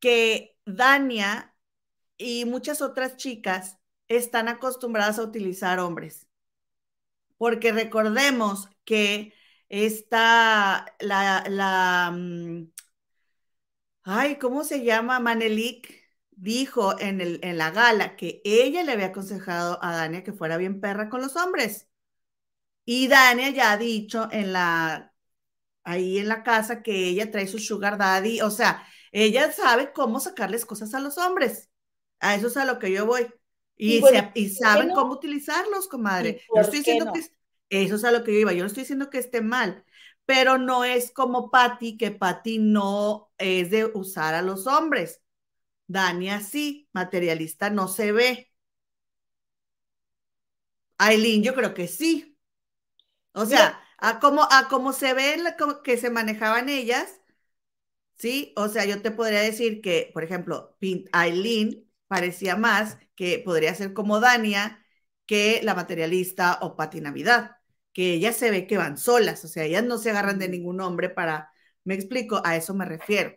[0.00, 1.54] que Dania
[2.18, 6.28] y muchas otras chicas están acostumbradas a utilizar hombres.
[7.36, 9.34] Porque recordemos que
[9.68, 12.68] está la, la, mm,
[14.04, 15.20] ay, ¿cómo se llama?
[15.20, 15.94] Manelik
[16.30, 20.56] dijo en, el, en la gala que ella le había aconsejado a Dania que fuera
[20.56, 21.88] bien perra con los hombres.
[22.84, 25.14] Y Dania ya ha dicho en la,
[25.84, 30.20] ahí en la casa que ella trae su sugar daddy, o sea, ella sabe cómo
[30.20, 31.70] sacarles cosas a los hombres.
[32.20, 33.32] A eso es a lo que yo voy.
[33.76, 34.94] Y, Y bueno, se- y ¿por qué saben no?
[34.94, 36.40] cómo utilizarlos, comadre.
[36.52, 37.12] ¿Y Yo estoy diciendo no?
[37.12, 37.32] que es-
[37.70, 38.52] eso es a lo que yo iba.
[38.52, 39.84] Yo no estoy diciendo que esté mal,
[40.26, 45.22] pero no es como Patty, que Patty no es de usar a los hombres.
[45.88, 48.52] Dania sí, materialista no se ve.
[50.98, 52.36] Aileen, yo creo que sí.
[53.34, 57.20] O sea, a cómo, a cómo se ve la- como que se manejaban ellas,
[58.18, 58.52] ¿sí?
[58.56, 60.76] O sea, yo te podría decir que, por ejemplo,
[61.12, 64.84] Aileen parecía más que podría ser como Dania
[65.26, 67.56] que la materialista o Pati Navidad,
[67.92, 70.80] que ellas se ve que van solas, o sea, ellas no se agarran de ningún
[70.80, 71.52] hombre para,
[71.84, 73.36] me explico, a eso me refiero.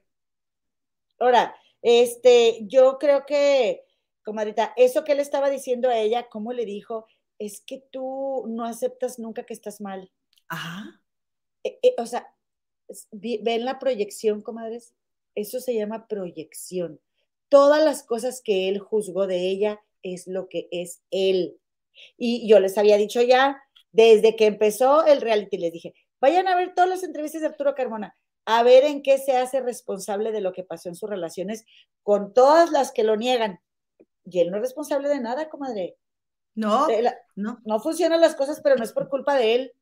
[1.19, 3.83] Ahora, este, yo creo que,
[4.23, 7.07] comadrita, eso que le estaba diciendo a ella, ¿cómo le dijo?
[7.39, 10.11] Es que tú no aceptas nunca que estás mal.
[10.47, 11.01] Ajá.
[11.63, 12.27] Eh, eh, o sea,
[13.11, 14.93] ven la proyección, comadres.
[15.35, 16.99] Eso se llama proyección.
[17.49, 21.57] Todas las cosas que él juzgó de ella es lo que es él.
[22.17, 26.55] Y yo les había dicho ya, desde que empezó el reality, les dije, vayan a
[26.55, 30.41] ver todas las entrevistas de Arturo Carmona, a ver en qué se hace responsable de
[30.41, 31.65] lo que pasó en sus relaciones
[32.03, 33.59] con todas las que lo niegan.
[34.25, 35.97] Y él no es responsable de nada, comadre.
[36.53, 36.87] No,
[37.35, 37.59] no.
[37.63, 39.73] no funcionan las cosas, pero no es por culpa de él.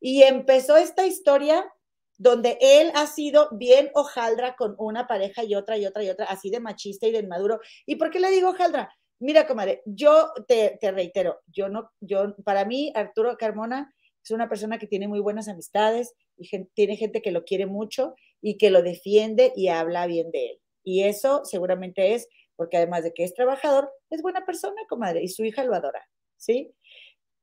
[0.00, 1.70] Y empezó esta historia
[2.18, 6.26] donde él ha sido bien hojaldra con una pareja y otra y otra y otra,
[6.26, 7.60] así de machista y de inmaduro.
[7.86, 8.94] ¿Y por qué le digo hojaldra?
[9.20, 14.48] Mira, comadre, yo te, te reitero, yo no, yo, para mí, Arturo Carmona es una
[14.48, 18.70] persona que tiene muy buenas amistades y tiene gente que lo quiere mucho y que
[18.70, 20.60] lo defiende y habla bien de él.
[20.82, 25.28] Y eso seguramente es porque además de que es trabajador, es buena persona, comadre, y
[25.28, 26.72] su hija lo adora, ¿sí?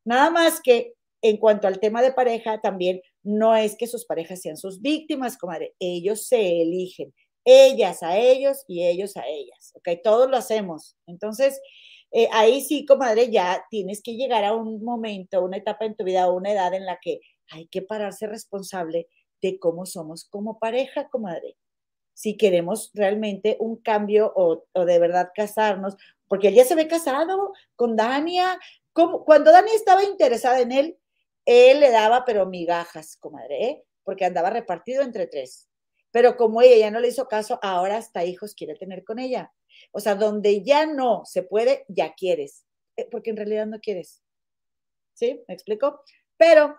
[0.05, 4.41] Nada más que en cuanto al tema de pareja, también no es que sus parejas
[4.41, 7.13] sean sus víctimas, comadre, ellos se eligen,
[7.45, 9.89] ellas a ellos y ellos a ellas, ¿ok?
[10.03, 10.95] Todos lo hacemos.
[11.07, 11.59] Entonces,
[12.11, 16.03] eh, ahí sí, comadre, ya tienes que llegar a un momento, una etapa en tu
[16.03, 19.07] vida, o una edad en la que hay que pararse responsable
[19.41, 21.57] de cómo somos como pareja, comadre.
[22.13, 25.95] Si queremos realmente un cambio o, de verdad casarnos,
[26.27, 28.59] porque él ya se ve casado con Dania.
[28.93, 30.97] Como, cuando Dania estaba interesada en él,
[31.45, 33.83] él le daba, pero migajas, comadre, ¿eh?
[34.03, 35.69] porque andaba repartido entre tres.
[36.11, 39.51] Pero como ella ya no le hizo caso, ahora hasta hijos quiere tener con ella.
[39.91, 42.65] O sea, donde ya no se puede, ya quieres,
[42.97, 44.21] eh, porque en realidad no quieres.
[45.13, 45.41] ¿Sí?
[45.47, 46.01] ¿Me explico?
[46.37, 46.75] Pero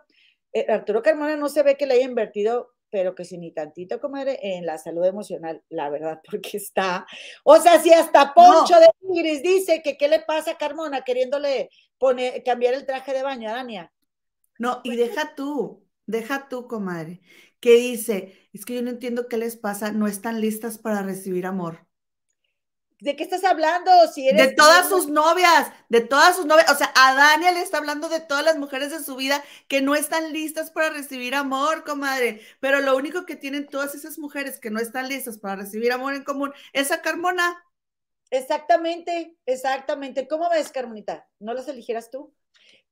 [0.53, 4.01] eh, Arturo Carmona no se ve que le haya invertido, pero que si ni tantito,
[4.01, 7.07] comadre, en la salud emocional, la verdad, porque está.
[7.45, 8.81] O sea, si hasta Poncho No.
[8.81, 13.23] de Ingris dice que qué le pasa a Carmona queriéndole poner, cambiar el traje de
[13.23, 13.93] baño a Dania.
[14.63, 17.21] No, y deja tú, deja tú, comadre,
[17.59, 21.47] que dice, es que yo no entiendo qué les pasa, no están listas para recibir
[21.47, 21.85] amor.
[23.01, 23.91] ¿De qué estás hablando?
[24.15, 27.61] Si eres De todas sus novias, de todas sus novias, o sea, a Dania le
[27.61, 31.35] está hablando de todas las mujeres de su vida que no están listas para recibir
[31.35, 35.57] amor, comadre, pero lo único que tienen todas esas mujeres que no están listas para
[35.57, 37.65] recibir amor en común es a Carmona.
[38.31, 40.29] Exactamente, exactamente.
[40.29, 41.29] ¿Cómo ves, Carmonita?
[41.41, 42.33] ¿No las eligieras tú?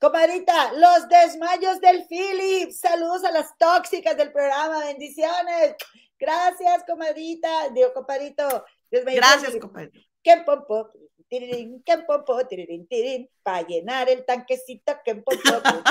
[0.01, 2.71] Comadrita, los desmayos del Philip.
[2.71, 4.79] Saludos a las tóxicas del programa.
[4.87, 5.75] Bendiciones.
[6.19, 7.69] Gracias, comadrita.
[7.75, 8.65] Digo, compadrito.
[8.91, 9.93] Gracias, compadre.
[10.23, 10.89] que pompo,
[11.29, 15.83] tirirín, que pompo, tirirín, tirirín, para llenar el tanquecito, que pompo, tirirín,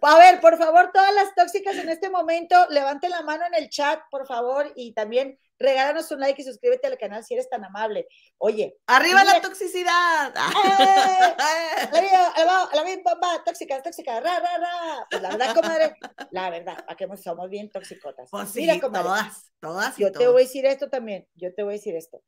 [0.00, 3.68] A ver, por favor, todas las tóxicas en este momento, levanten la mano en el
[3.68, 7.64] chat, por favor, y también regálanos un like y suscríbete al canal si eres tan
[7.64, 8.06] amable.
[8.38, 10.34] Oye, Arriba la toxicidad.
[10.36, 11.36] ¡eh!
[11.92, 15.06] arriba, abajo, a la misma bomba, tóxica, tóxica, ra, ra, ra.
[15.10, 15.96] Pues la verdad, comadre,
[16.30, 18.30] la verdad, que somos bien toxicotas.
[18.30, 20.32] Pues sí, Mira, comadre, todas, todas y yo te todos.
[20.32, 22.22] voy a decir esto también, yo te voy a decir esto.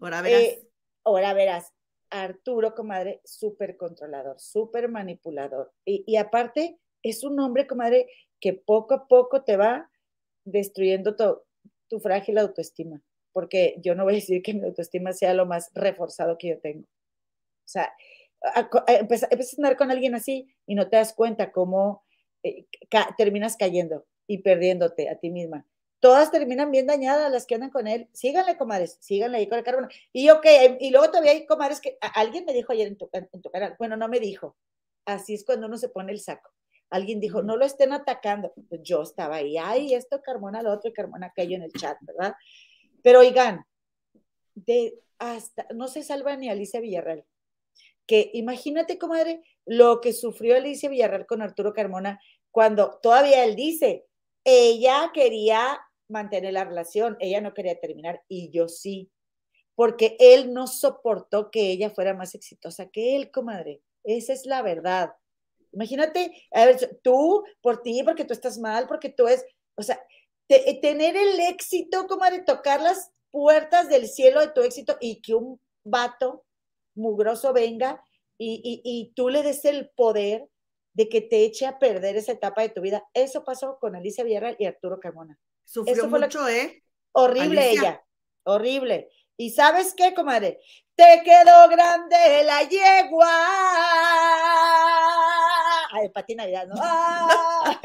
[0.00, 0.40] Ahora verás.
[0.42, 0.68] Eh,
[1.04, 1.72] ahora verás,
[2.10, 5.72] Arturo, comadre, súper controlador, súper manipulador.
[5.84, 8.08] Y, y aparte, es un hombre, comadre,
[8.40, 9.90] que poco a poco te va
[10.44, 11.42] destruyendo tu,
[11.88, 13.00] tu frágil autoestima.
[13.32, 16.58] Porque yo no voy a decir que mi autoestima sea lo más reforzado que yo
[16.60, 16.82] tengo.
[16.82, 17.92] O sea,
[18.86, 22.04] empiezas a andar con alguien así y no te das cuenta cómo
[22.42, 22.66] eh,
[23.16, 25.66] terminas cayendo y perdiéndote a ti misma.
[26.00, 28.08] Todas terminan bien dañadas las que andan con él.
[28.12, 29.88] Síganle, comadres, síganle ahí con el carbón.
[30.12, 30.46] Y ok,
[30.78, 33.74] y luego todavía hay comadres que alguien me dijo ayer en tu, en tu canal,
[33.78, 34.56] bueno, no me dijo,
[35.04, 36.50] así es cuando uno se pone el saco.
[36.90, 38.52] Alguien dijo, no lo estén atacando.
[38.68, 41.98] Pues Yo estaba ahí, ay, esto, Carmona, lo otro, y Carmona aquello en el chat,
[42.02, 42.34] ¿verdad?
[43.02, 43.64] Pero oigan,
[44.54, 47.24] de hasta, no se salva ni Alicia Villarreal.
[48.06, 52.20] Que imagínate, comadre, lo que sufrió Alicia Villarreal con Arturo Carmona
[52.50, 54.06] cuando todavía él dice,
[54.44, 59.10] ella quería mantener la relación, ella no quería terminar y yo sí,
[59.74, 63.82] porque él no soportó que ella fuera más exitosa que él, comadre.
[64.04, 65.12] Esa es la verdad.
[65.72, 69.44] Imagínate, a ver, tú, por ti, porque tú estás mal, porque tú es,
[69.76, 70.00] o sea,
[70.46, 75.34] te- tener el éxito, comadre, tocar las puertas del cielo de tu éxito y que
[75.34, 76.44] un vato
[76.94, 78.02] mugroso venga
[78.38, 80.48] y, y, y tú le des el poder
[80.94, 83.04] de que te eche a perder esa etapa de tu vida.
[83.14, 85.38] Eso pasó con Alicia Villarreal y Arturo Carmona.
[85.64, 86.82] Sufrió eso fue lo mucho, ¿eh?
[87.12, 87.82] Horrible Alicia.
[87.82, 88.04] ella,
[88.44, 89.10] horrible.
[89.36, 90.60] ¿Y sabes qué, comadre?
[90.96, 93.28] Te quedó grande la yegua.
[95.90, 96.74] Ay, para ti Navidad, ¿no?
[96.78, 97.80] ¡Ah!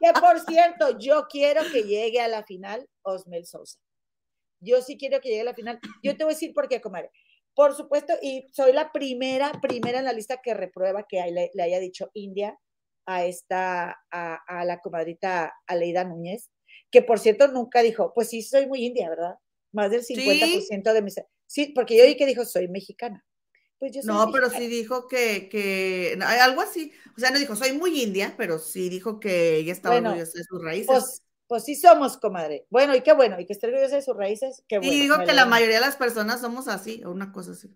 [0.00, 3.78] que por cierto, yo quiero que llegue a la final Osmel Sosa.
[4.60, 5.78] Yo sí quiero que llegue a la final.
[6.02, 7.10] Yo te voy a decir por qué, comadre.
[7.54, 11.62] Por supuesto, y soy la primera, primera en la lista que reprueba que le, le
[11.62, 12.58] haya dicho India
[13.06, 16.50] a esta, a, a la comadrita Aleida Núñez,
[16.90, 19.34] que por cierto nunca dijo, pues sí, soy muy india, ¿verdad?
[19.72, 21.16] Más del 50% de mis...
[21.46, 23.24] Sí, porque yo oí que dijo, soy mexicana.
[23.80, 26.92] Pues yo soy No, pero sí dijo que, que algo así.
[27.16, 30.38] O sea, no dijo, soy muy india, pero sí dijo que ella estaba Bueno, orgullosa
[30.38, 30.86] de sus raíces.
[30.86, 32.66] Pues, pues sí somos, comadre.
[32.68, 34.92] Bueno, y qué bueno, y que esté orgullosa de sus raíces, qué bueno.
[34.92, 37.74] y dijo me que la mayoría de las personas somos así, o una cosa así.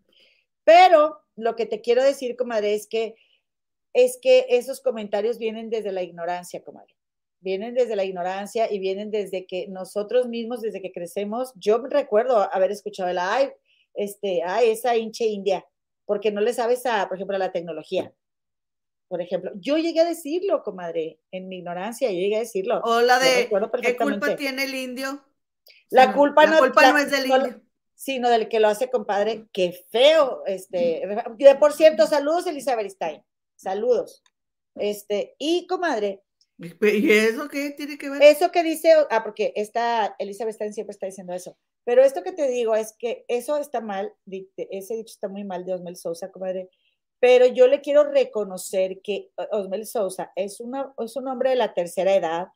[0.63, 3.17] Pero lo que te quiero decir, comadre, es que
[3.95, 6.95] es que esos comentarios vienen desde la ignorancia, comadre.
[7.41, 11.89] Vienen desde la ignorancia y vienen desde que nosotros mismos, desde que crecemos, yo me
[11.89, 13.51] recuerdo haber escuchado el, ay,
[13.95, 15.65] este, ay, esa hinche india,
[16.07, 18.13] porque no le sabes a, por ejemplo, a la tecnología.
[19.09, 22.81] Por ejemplo, yo llegué a decirlo, comadre, en mi ignorancia, yo llegué a decirlo.
[22.85, 23.49] O la de,
[23.83, 25.25] ¿qué culpa tiene el indio?
[25.91, 27.61] La No, culpa la no, culpa la- no es del no- indio.
[27.95, 29.47] sino del que lo hace, compadre.
[29.53, 30.43] Qué feo.
[30.47, 31.03] Este,
[31.39, 33.23] de por cierto, saludos, Elizabeth Stein.
[33.57, 34.23] Saludos.
[34.75, 36.23] Este, y comadre,
[36.59, 38.23] ¿Y eso qué tiene que ver?
[38.23, 41.57] eso que dice, ah, porque esta Elizabeth Stein siempre está diciendo eso.
[41.85, 44.13] Pero esto que te digo es que eso está mal,
[44.57, 46.69] ese dicho está muy mal de Osmel Sousa, comadre.
[47.21, 51.75] Pero yo le quiero reconocer que Osmel Sousa es, una, es un hombre de la
[51.75, 52.49] tercera edad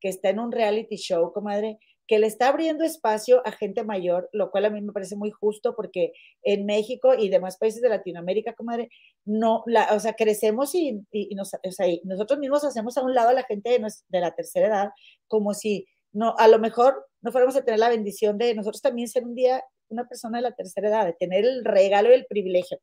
[0.00, 4.28] que está en un reality show, comadre, que le está abriendo espacio a gente mayor,
[4.32, 7.88] lo cual a mí me parece muy justo porque en México y demás países de
[7.88, 8.90] Latinoamérica, comadre,
[9.24, 11.52] no, la, o sea, crecemos y, y- y nos,
[12.04, 14.90] nosotros mismos hacemos a un lado a la gente de, de la tercera edad
[15.28, 19.08] como si no, a lo mejor no fuéramos a tener la bendición de nosotros también
[19.08, 22.26] ser un día una persona de la tercera edad, de tener el regalo y el
[22.26, 22.78] privilegio.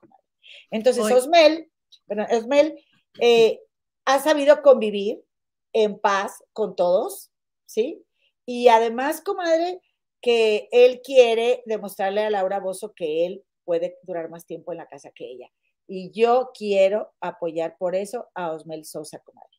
[0.72, 1.16] Entonces, Oye.
[1.16, 1.72] Osmel,
[2.06, 2.80] bueno, Osmel
[3.20, 3.60] eh,
[4.06, 5.22] ha sabido convivir
[5.74, 7.32] en paz con todos,
[7.66, 8.04] ¿sí?
[8.46, 9.82] Y además, comadre,
[10.22, 14.88] que él quiere demostrarle a Laura Bozo que él puede durar más tiempo en la
[14.88, 15.50] casa que ella.
[15.88, 19.50] Y yo quiero apoyar por eso a Osmel Sosa, comadre.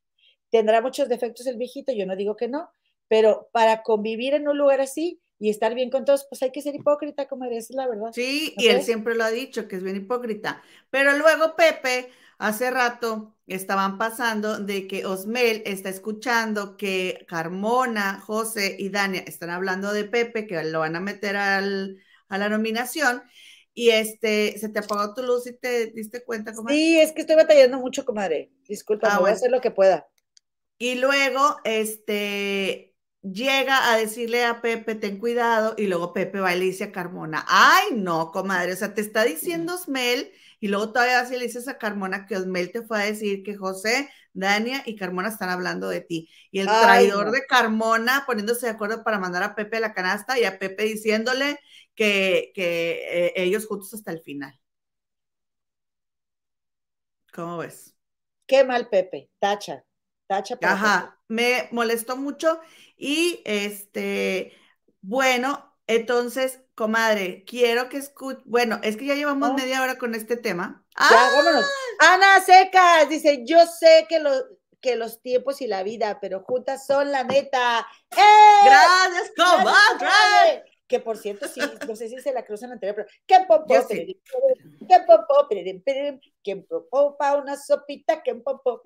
[0.50, 2.70] Tendrá muchos defectos el viejito, yo no digo que no,
[3.10, 6.62] pero para convivir en un lugar así y estar bien con todos, pues hay que
[6.62, 8.12] ser hipócrita, comadre, esa es la verdad.
[8.12, 10.62] Sí, ¿No y él siempre lo ha dicho, que es bien hipócrita.
[10.90, 18.76] Pero luego Pepe, hace rato, estaban pasando de que Osmel está escuchando que Carmona, José
[18.78, 23.22] y Dania están hablando de Pepe, que lo van a meter al, a la nominación.
[23.74, 26.76] Y este, se te apagó tu luz y te diste cuenta, comadre?
[26.76, 28.50] Sí, es que estoy batallando mucho, comadre.
[28.68, 30.06] Disculpa, Ah, voy a hacer lo que pueda.
[30.78, 32.89] Y luego, este,
[33.22, 36.92] llega a decirle a Pepe, ten cuidado, y luego Pepe va y le dice a
[36.92, 41.46] Carmona, ay, no, comadre, o sea, te está diciendo Osmel, y luego todavía así le
[41.46, 45.48] dices a Carmona que Osmel te fue a decir que José, Dania y Carmona están
[45.50, 46.28] hablando de ti.
[46.50, 47.32] Y el Ay, traidor no.
[47.32, 50.84] de Carmona poniéndose de acuerdo para mandar a Pepe a la canasta y a Pepe
[50.84, 51.58] diciéndole
[51.94, 54.54] que, que eh, ellos juntos hasta el final.
[57.32, 57.94] ¿Cómo ves?
[58.46, 59.30] Qué mal, Pepe.
[59.38, 59.82] Tacha.
[60.30, 60.56] Tacha.
[60.62, 62.60] Ajá, me molestó mucho
[62.96, 64.56] y este,
[65.02, 69.54] bueno, entonces, comadre, quiero que escuche, bueno, es que ya llevamos Oh.
[69.54, 70.84] media hora con este tema.
[70.96, 71.30] Ya, ¡Ah!
[71.36, 71.66] vámonos.
[71.98, 74.30] Ana Secas dice, yo sé que, lo,
[74.80, 77.84] que los tiempos y la vida, pero juntas son la neta.
[78.12, 78.64] ¡Eh!
[78.64, 80.62] Gracias, comadre.
[80.90, 83.80] Que por cierto, sí, no sé si se la cruzan anterior, pero ¿qué popó?
[83.88, 84.20] Sí.
[84.88, 85.46] ¿Qué popó?
[86.42, 88.20] ¿Quién popó pa' una sopita?
[88.22, 88.82] ¿Quién popó?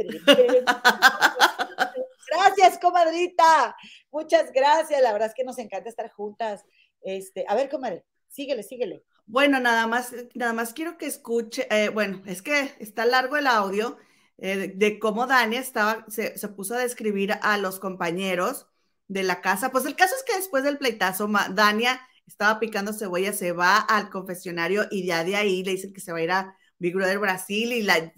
[2.30, 3.74] Gracias, comadrita.
[4.10, 5.00] Muchas gracias.
[5.00, 6.62] La verdad es que nos encanta estar juntas.
[7.00, 9.02] Este, a ver, comadre, síguele, síguele.
[9.24, 13.46] Bueno, nada más, nada más quiero que escuche, eh, bueno, es que está largo el
[13.46, 13.96] audio
[14.36, 18.66] eh, de, de cómo Dania estaba, se, se puso a describir a los compañeros
[19.08, 19.70] de la casa.
[19.70, 24.10] Pues el caso es que después del pleitazo, Dania estaba picando cebolla, se va al
[24.10, 27.18] confesionario y ya de ahí le dicen que se va a ir a Big Brother
[27.18, 28.12] Brasil y la,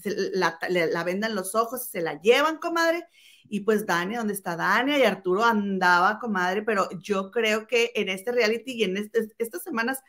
[0.69, 3.05] la, vendan los ojos, se la llevan, comadre.
[3.49, 4.99] Y pues Dania, ¿dónde está Dania?
[4.99, 9.63] Y Arturo andaba, comadre, pero yo creo que en este reality y en este- estas
[9.63, 10.01] semanas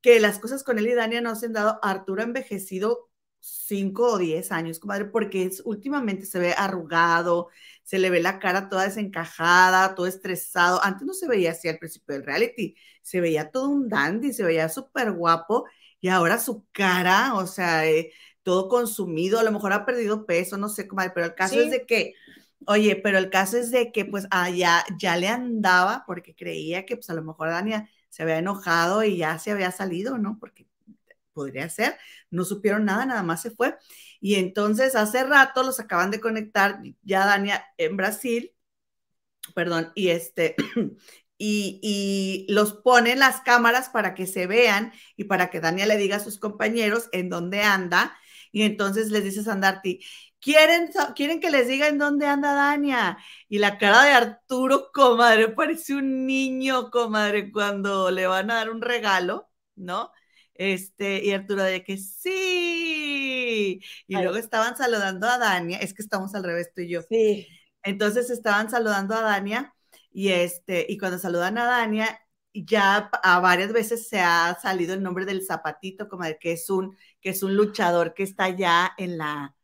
[0.00, 4.12] que las cosas con él y Dania no se han dado, Arturo ha envejecido 5
[4.14, 7.48] o 10 años, comadre, porque últimamente se ve arrugado,
[7.82, 10.82] se le ve la cara toda desencajada, todo estresado.
[10.82, 14.44] Antes no se veía así al principio del reality, se veía todo un dandy, se
[14.44, 15.64] veía súper guapo
[16.00, 20.56] y ahora su cara, o sea, eh, todo consumido, a lo mejor ha perdido peso,
[20.56, 21.60] no sé, comadre, pero el caso Sí.
[21.60, 22.14] es de que,
[22.66, 26.96] oye, pero el caso es de que pues allá ya le andaba porque creía que
[26.96, 30.38] pues a lo mejor Dania se había enojado y ya se había salido, ¿no?
[30.40, 30.66] Porque
[31.32, 31.96] podría ser,
[32.32, 33.76] no supieron nada, nada más se fue.
[34.20, 38.52] Y entonces hace rato los acaban de conectar ya Dania en Brasil,
[39.54, 40.56] perdón, y este,
[41.38, 45.96] y, y los ponen las cámaras para que se vean y para que Dania le
[45.96, 48.16] diga a sus compañeros en dónde anda.
[48.52, 50.00] Y entonces les dice Sandarti,
[50.40, 53.18] quieren, quieren que les diga en dónde anda Dania.
[53.48, 58.70] Y la cara de Arturo, comadre, parece un niño, comadre, cuando le van a dar
[58.70, 60.12] un regalo, ¿no?
[60.54, 63.80] Este, y Arturo de que sí.
[64.06, 64.22] Y Ay.
[64.22, 67.02] luego estaban saludando a Dania, es que estamos al revés tú y yo.
[67.02, 67.48] Sí.
[67.82, 69.74] Entonces estaban saludando a Dania
[70.12, 72.20] y este, y cuando saludan a Dania,
[72.54, 76.68] ya a varias veces se ha salido el nombre del zapatito, como de que es
[76.70, 79.56] un, que es un luchador que está ya en la,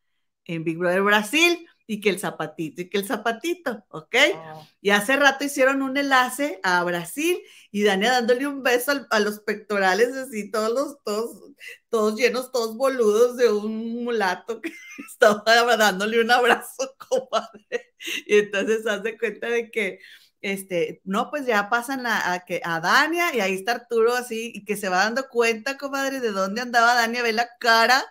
[0.47, 4.16] en Big Brother Brasil, y que el zapatito, y que el zapatito, ¿ok?
[4.30, 7.41] Ah, Y hace rato hicieron un enlace a Brasil
[7.72, 11.53] y Dania dándole un beso al- a los pectorales, así, todos los, todos,
[11.91, 14.72] todos llenos, todos boludos de un mulato que
[15.12, 17.95] estaba dándole un abrazo, comadre.
[18.26, 20.01] Y entonces hace cuenta de que,
[20.41, 24.53] este, no, pues ya pasan a, a que, a Dania y ahí está Arturo así,
[24.55, 28.05] y que se va dando cuenta, comadre, de dónde andaba Dania, ve la cara.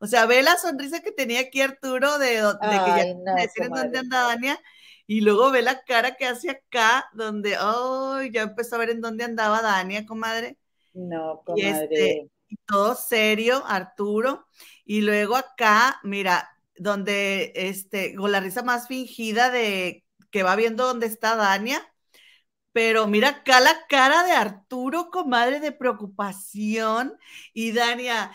[0.00, 2.42] O sea, ve la sonrisa que tenía aquí Arturo de,
[2.84, 3.98] que ya no, decir en dónde comadre.
[3.98, 4.60] anda Dania.
[5.06, 9.00] Y luego ve la cara que hace acá, donde, oh, ya empezó a ver en
[9.00, 10.58] dónde andaba Dania, comadre.
[10.94, 11.78] No, Y comadre.
[11.84, 14.46] este, y todo serio, Arturo.
[14.84, 20.86] Y luego acá, mira, donde, este, con la risa más fingida de que va viendo
[20.86, 21.82] dónde está Dania.
[22.72, 27.16] Pero mira acá la cara de Arturo, comadre, de preocupación.
[27.54, 28.32] Y Dania,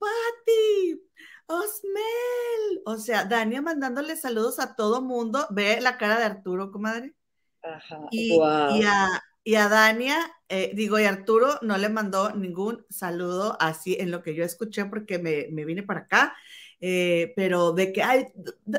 [0.00, 1.00] Pati,
[1.46, 2.82] Osmel.
[2.86, 5.46] O sea, Dania mandándole saludos a todo mundo.
[5.50, 7.14] Ve la cara de Arturo, comadre.
[7.62, 8.00] Ajá.
[8.10, 9.08] Y, a,
[9.44, 10.16] y a Dania,
[10.48, 14.86] eh, digo, y Arturo no le mandó ningún saludo así en lo que yo escuché
[14.86, 16.34] porque me, me vine para acá,
[16.80, 18.26] eh, pero de que, ay,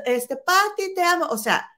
[0.06, 1.28] este, Pati, te amo.
[1.30, 1.70] O sea,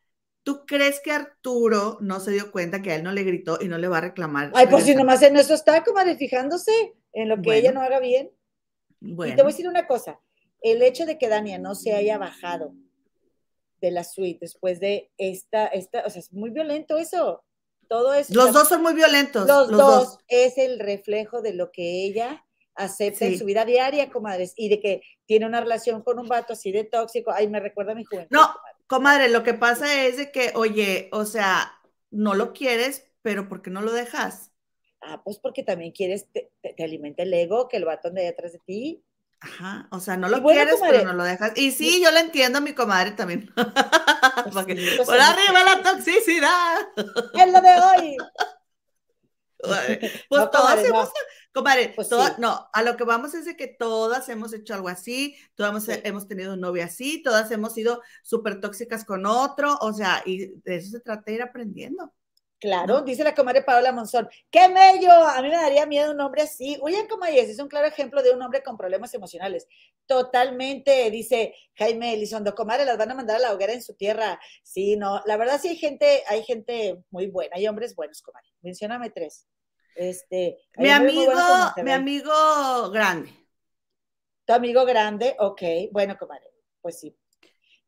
[0.43, 3.67] ¿tú crees que Arturo no se dio cuenta que a él no le gritó y
[3.67, 4.51] no le va a reclamar?
[4.55, 6.71] Ay, pues si nomás en eso está, comadre, fijándose
[7.11, 7.59] en lo que Bueno.
[7.59, 8.31] ella no haga bien.
[9.03, 10.19] Y te voy a decir una cosa,
[10.61, 12.73] el hecho de que Dania no se haya bajado
[13.81, 17.43] de la suite después de esta, esta, o sea, es muy violento eso,
[17.89, 18.33] todo eso.
[18.33, 19.45] los dos son muy violentos.
[19.45, 20.17] los, los dos, dos.
[20.29, 22.45] es el reflejo de lo que ella
[22.75, 26.53] acepta en su vida diaria, comadres, y de que tiene una relación con un vato
[26.53, 27.31] así de tóxico.
[27.31, 28.35] Ay, me recuerda a mi juventud.
[28.35, 28.41] No.
[28.41, 28.63] comadre.
[28.87, 31.71] Comadre, lo que pasa es de que, oye, o sea,
[32.09, 34.52] no lo quieres, pero ¿por qué no lo dejas?
[35.05, 38.21] Ah, pues porque también quieres, te, te- te alimenta el ego, que el vato ande
[38.21, 39.03] ahí atrás de ti.
[39.41, 41.51] Ajá, o sea, no lo bueno, quieres, comadre, pero no lo dejas.
[41.57, 43.51] Y sí, yo lo entiendo, mi comadre también.
[44.53, 46.77] Porque, sí, pues, por arriba la toxicidad.
[47.33, 48.17] Es lo de hoy.
[49.65, 51.13] Pues No, todas comadre, hemos, no.
[51.53, 52.41] comadre, Pues todas- sí.
[52.41, 55.91] no, a lo que vamos es de que todas hemos hecho algo así, todas Sí.
[56.03, 60.47] hemos tenido un novio así, todas hemos sido súper tóxicas con otro, o sea, y
[60.65, 62.13] de eso se trata de ir aprendiendo.
[62.63, 64.29] Claro, dice la comadre Paola Monzón.
[64.49, 65.11] ¡Qué mello!
[65.11, 66.77] A mí me daría miedo un hombre así.
[66.81, 69.67] Oye, comadre, es un claro ejemplo de un hombre con problemas emocionales.
[70.05, 72.55] Totalmente, dice Jaime Elizondo.
[72.55, 74.39] Comadre, las van a mandar a la hoguera en su tierra.
[74.63, 78.47] Sí, no, la verdad sí hay gente, hay gente muy buena, hay hombres buenos, comadre.
[78.61, 79.45] Mencióname tres.
[79.93, 81.33] Este, Mi amigo,
[81.83, 83.29] mi amigo grande.
[84.45, 85.61] Tu amigo grande, ok.
[85.91, 86.49] Bueno, comadre,
[86.79, 87.13] pues sí.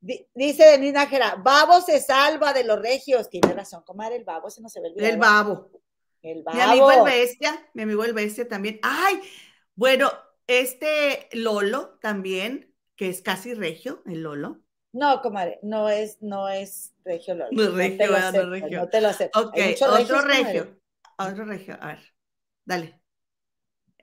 [0.06, 3.28] Di- Dice Denis Nájera, Babo se salva de los regios.
[3.28, 5.12] Tiene razón, comadre, el babo se nos se ve olvidado.
[5.14, 5.72] El babo.
[6.22, 7.06] El Mi amigo el babo.
[7.06, 8.80] bestia, mi amigo el bestia también.
[8.84, 9.20] Ay,
[9.74, 10.12] bueno,
[10.46, 14.60] este Lolo también, que es casi regio, el Lolo.
[14.94, 17.50] No, comadre, no es, no es regio Lolo.
[17.52, 18.12] No es te regio, lo.
[18.12, 18.80] No es acepto, regio.
[18.82, 19.40] No te lo acepto.
[19.40, 20.44] Ok, otro regios, comadre.
[20.44, 20.80] regio.
[21.18, 21.78] Otro regio.
[21.82, 22.14] A ver,
[22.64, 23.02] dale.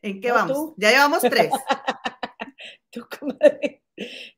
[0.03, 0.53] ¿En qué No, vamos?
[0.57, 0.75] tú.
[0.79, 1.53] Ya llevamos tres.
[2.91, 3.82] Tú, comadre.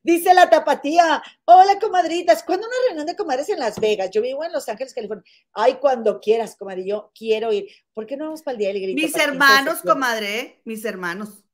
[0.02, 4.10] Dice la tapatía, hola comadritas, ¿cuándo una reunión de comadres en Las Vegas?
[4.10, 5.24] Yo vivo en Los Ángeles, California.
[5.52, 7.68] Ay, cuando quieras, comadre, yo quiero ir.
[7.92, 9.02] ¿Por qué no vamos para el día del grito?
[9.02, 11.44] Mis para el 15 de hermanos, comadre, mis hermanos.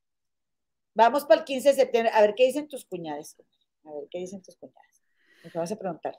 [0.94, 2.12] Vamos para el 15 de septiembre.
[2.14, 3.36] A ver qué dicen tus cuñadas.
[3.84, 5.02] A ver qué dicen tus cuñadas.
[5.44, 6.16] Nos vamos a preguntar.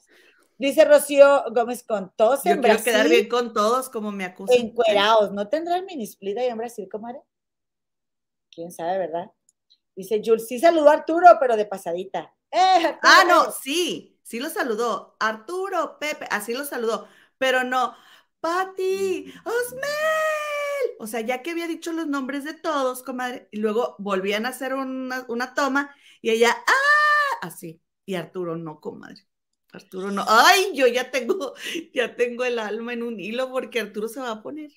[0.57, 2.83] Dice Rocío Gómez con Yo en Brasil.
[2.83, 4.57] quedar bien con todos, como me acusan.
[4.59, 5.31] encuerados.
[5.31, 7.19] ¿No tendrán mini split ahí en Brasil, comadre?
[8.51, 9.31] ¿Quién sabe, verdad?
[9.95, 12.33] Dice Jules, sí saludó a Arturo, pero de pasadita.
[12.51, 15.15] Eh, Arturo, Ah, no, sí, sí lo saludó.
[15.19, 17.07] Arturo, Pepe, así lo saludó.
[17.37, 17.95] Pero no,
[18.39, 20.95] Pati, Osmel.
[20.99, 24.49] O sea, ya que había dicho los nombres de todos, comadre, y luego volvían a
[24.49, 26.73] hacer una, una toma y ella, ¡ah!
[27.47, 27.81] Así.
[28.05, 29.25] Y Arturo no, comadre.
[29.73, 30.25] Arturo no.
[30.27, 31.53] Ay, yo ya tengo,
[31.93, 34.71] ya tengo el alma en un hilo porque Arturo se va a poner.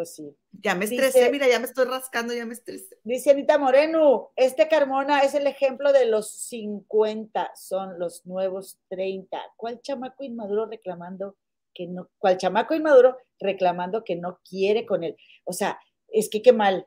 [0.00, 0.34] Pues sí.
[0.62, 2.96] Ya me Dice- estresé, mira, ya me estoy rascando, ya me estresé.
[3.04, 9.38] Dice Anita Moreno, este Carmona es el ejemplo de los 50, son los nuevos 30.
[9.56, 11.36] ¿Cuál chamaco inmaduro reclamando
[11.74, 15.18] que no, cuál chamaco inmaduro reclamando que no quiere con él?
[15.44, 15.78] O sea,
[16.08, 16.86] es que qué mal,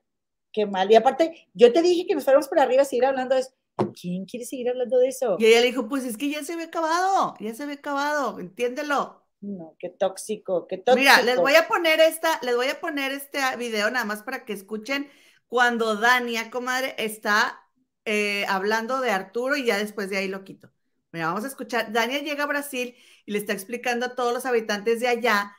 [0.51, 0.91] qué mal.
[0.91, 3.51] Y aparte, yo te dije que nos fuéramos para arriba a seguir hablando de eso.
[3.99, 5.35] ¿Quién quiere seguir hablando de eso?
[5.37, 8.39] Y ella le dijo, pues es que ya se ve acabado, ya se ve acabado,
[8.39, 9.22] entiéndelo.
[9.43, 10.97] No, qué tóxico, qué tóxico.
[10.97, 14.45] Mira, les voy a poner esta, les voy a poner este video nada más para
[14.45, 15.11] que escuchen
[15.47, 17.59] cuando Dania, comadre, está
[18.05, 20.71] eh, hablando de Arturo y ya después de ahí lo quito.
[21.11, 21.91] Mira, vamos a escuchar.
[21.91, 25.53] Dania llega a Brasil y le está explicando a todos los habitantes de allá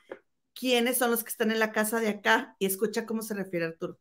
[0.54, 3.66] quiénes son los que están en la casa de acá y escucha cómo se refiere
[3.66, 3.98] Arturo.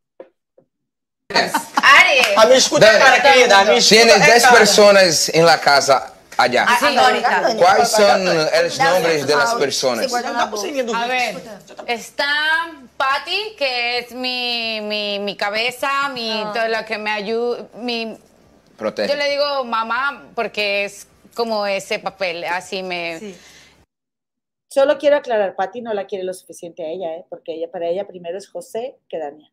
[2.38, 3.60] A me escuta, Dani, cara, querida.
[3.60, 4.58] A Tienes é, 10 cara.
[4.58, 6.68] personas en la casa allá.
[6.80, 7.56] sí, Mónica.
[7.58, 10.14] ¿Cuáles son los nombres de las personas?
[10.14, 11.42] A ver,
[11.88, 18.18] está Patty, que es mi, mi, mi cabeza, mi, todo lo que me ayuda, mi,
[18.78, 19.10] Protege.
[19.12, 23.36] yo le digo mamá porque es como ese papel, así me...
[24.70, 27.26] Solo quiero aclarar, Pati no la quiere lo suficiente a ella, ¿eh?
[27.30, 29.52] porque ella, para ella primero es José que Dania.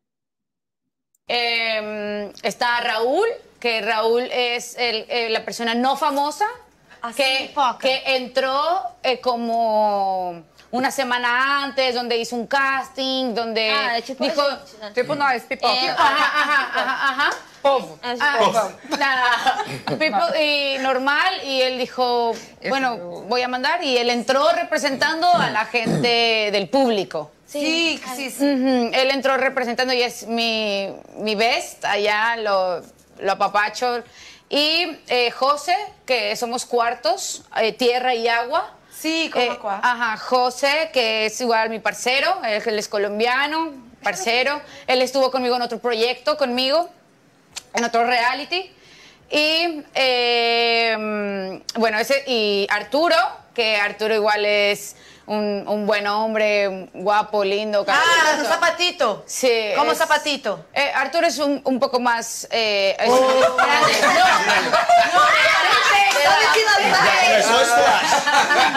[1.29, 3.27] Eh, está Raúl,
[3.61, 6.47] que Raúl es el- eh, la persona no famosa
[7.17, 10.43] que, que entró eh, como
[10.73, 14.43] una semana antes, donde hizo un casting, donde Ah, tipo dijo...
[14.95, 15.75] Tipo nós, pipoca.
[15.75, 17.31] Eh, ajá, ajá, ajá, ajá.
[17.63, 17.99] Povo.
[18.03, 19.65] Ah, nada,
[19.99, 22.33] people- y normal, y él dijo,
[22.69, 22.97] bueno,
[23.29, 27.33] voy a mandar, y él entró representando a la gente del público.
[27.47, 28.45] Sí, sí, sí.
[28.45, 32.81] Ujú, Él entró representando y es mi, mi best, allá lo,
[33.19, 34.05] lo apapacho.
[34.51, 38.75] Y eh, José, que somos cuartos, eh, tierra y agua.
[38.93, 39.59] Sí, como Eh.
[39.63, 43.73] Ajá, José, que es igual mi parcero, él, él es colombiano,
[44.03, 44.61] parcero.
[44.89, 46.91] Él estuvo conmigo en otro proyecto, conmigo,
[47.75, 48.73] en otro reality.
[49.31, 53.17] Y eh, mm, bueno, ese, y Arturo,
[53.55, 54.97] que Arturo igual es
[55.31, 59.23] un, un buen hombre, guapo, lindo, Ah, un zapatito.
[59.27, 59.73] Sí.
[59.77, 60.67] ¿Cómo es- zapatito?
[60.75, 63.57] eh, Arturo es un, un poco más eh, es- Oh.
[63.57, 63.93] grande.
[64.03, 64.27] No,
[65.15, 65.21] no.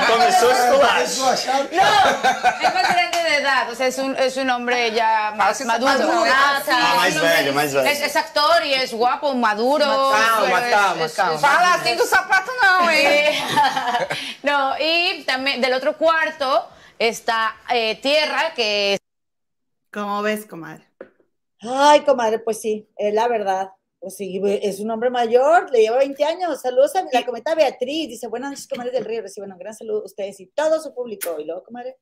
[0.08, 1.68] Começou a esculacho.
[1.72, 5.60] No, es más grande de edad, o sea, es un, es un hombre ya más
[5.66, 5.91] maduro.
[6.32, 6.62] Ah.
[6.68, 7.88] Ah, es un hombre- velho, mais velho.
[7.89, 9.86] Es, es actor y es guapo, maduro.
[10.12, 11.34] Calma, pero es- calma, es- calma.
[11.36, 13.34] es- Fala assim do sapato não, hein?
[14.43, 16.42] no, y también del otro cuarto
[16.99, 18.99] está eh, Tierra, que es
[19.93, 20.83] ¿Cómo ves, comadre?
[21.61, 23.69] Ay, comadre, pues sí, es la verdad.
[23.99, 26.59] Pues sí, es un hombre mayor, le lleva 20 años.
[26.59, 28.09] Saludos a la cometa Beatriz.
[28.09, 29.21] Dice, buenas noches, comadres del río.
[29.21, 31.39] Reciban un gran saludo a ustedes y todo su público.
[31.39, 31.97] Y luego, comadre.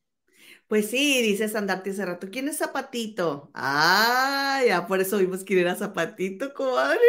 [0.68, 2.28] Pues sí, dice Sandarte hace rato.
[2.32, 3.52] ¿Quién es Zapatito?
[3.54, 7.00] Ah, ya por eso vimos quién era Zapatito, comadre.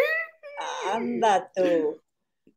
[0.93, 2.02] Anda tú.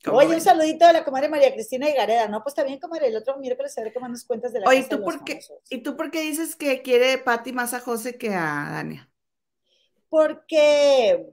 [0.06, 2.28] ¿Cómo Oye, un saludito a la comadre María Cristina y Gareda.
[2.28, 3.08] No, pues bien, comadre.
[3.08, 5.39] El otro miércoles a ver más nos cuentas de la Oye, casa ¿tú por qué.
[5.70, 9.10] ¿y tú por qué dices que quiere Pati más a José que a Dania?
[10.10, 11.28] Porque,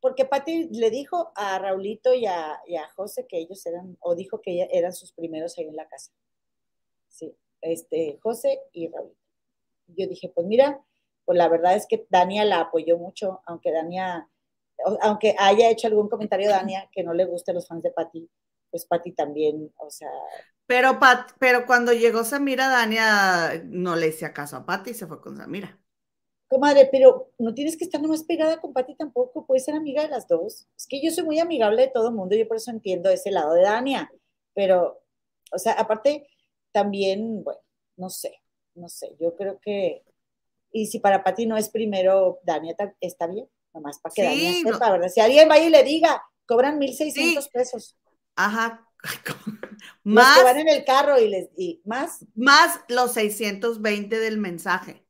[0.00, 4.14] porque Pati le dijo a Raulito y a, y a José que ellos eran, o
[4.14, 6.12] dijo que ella- eran sus primeros ahí en la casa.
[7.08, 9.16] Sí, este, José y Raulito.
[9.88, 10.80] Yo dije, pues mira,
[11.24, 14.29] pues la verdad es que Dania la apoyó mucho, aunque Dania,
[15.02, 18.28] aunque haya hecho algún comentario Dania que no le guste a los fans de Pati,
[18.70, 20.10] pues Pati también, o sea,
[20.66, 25.06] Pero, Pat, pero cuando llegó Samira, Dania no le hacía caso a Pati y se
[25.06, 25.78] fue con Samira.
[26.48, 30.08] Comadre, pero no tienes que estar nomás pegada con Pati tampoco, puedes ser amiga de
[30.08, 30.66] las dos.
[30.76, 33.30] Es que yo soy muy amigable de todo el mundo, yo por eso entiendo ese
[33.30, 34.10] lado de Dania,
[34.54, 35.00] pero,
[35.52, 36.26] o sea, aparte,
[36.72, 37.60] también, bueno,
[37.96, 38.42] no sé,
[38.74, 40.02] no sé, yo creo que,
[40.72, 44.72] y si para Pati no es primero, Dania está bien, nomás para que Sí, no-
[44.74, 45.08] sepa, ¿verdad?
[45.08, 47.96] Si alguien vaya y le diga, cobran 1.600 pesos,
[48.36, 48.86] Ajá.
[49.80, 54.38] los Más, que van en el carro y les, y más, más los 620 del
[54.38, 55.06] mensaje.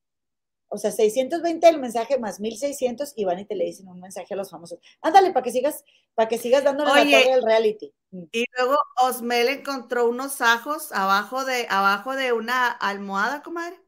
[0.69, 4.35] O sea, 620 el mensaje más 1600 y van y te le dicen un mensaje
[4.35, 4.79] a los famosos.
[5.03, 5.85] Ándale, para que sigas,
[6.15, 7.11] para que sigas dándole Oye.
[7.11, 7.93] la torre del reality.
[8.13, 8.25] Mm.
[8.33, 13.81] Y luego Osmel encontró unos ajos abajo de, abajo de una almohada, comadre.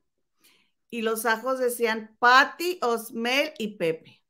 [0.91, 4.22] Y los ajos decían Patti, Osmel y Pepe.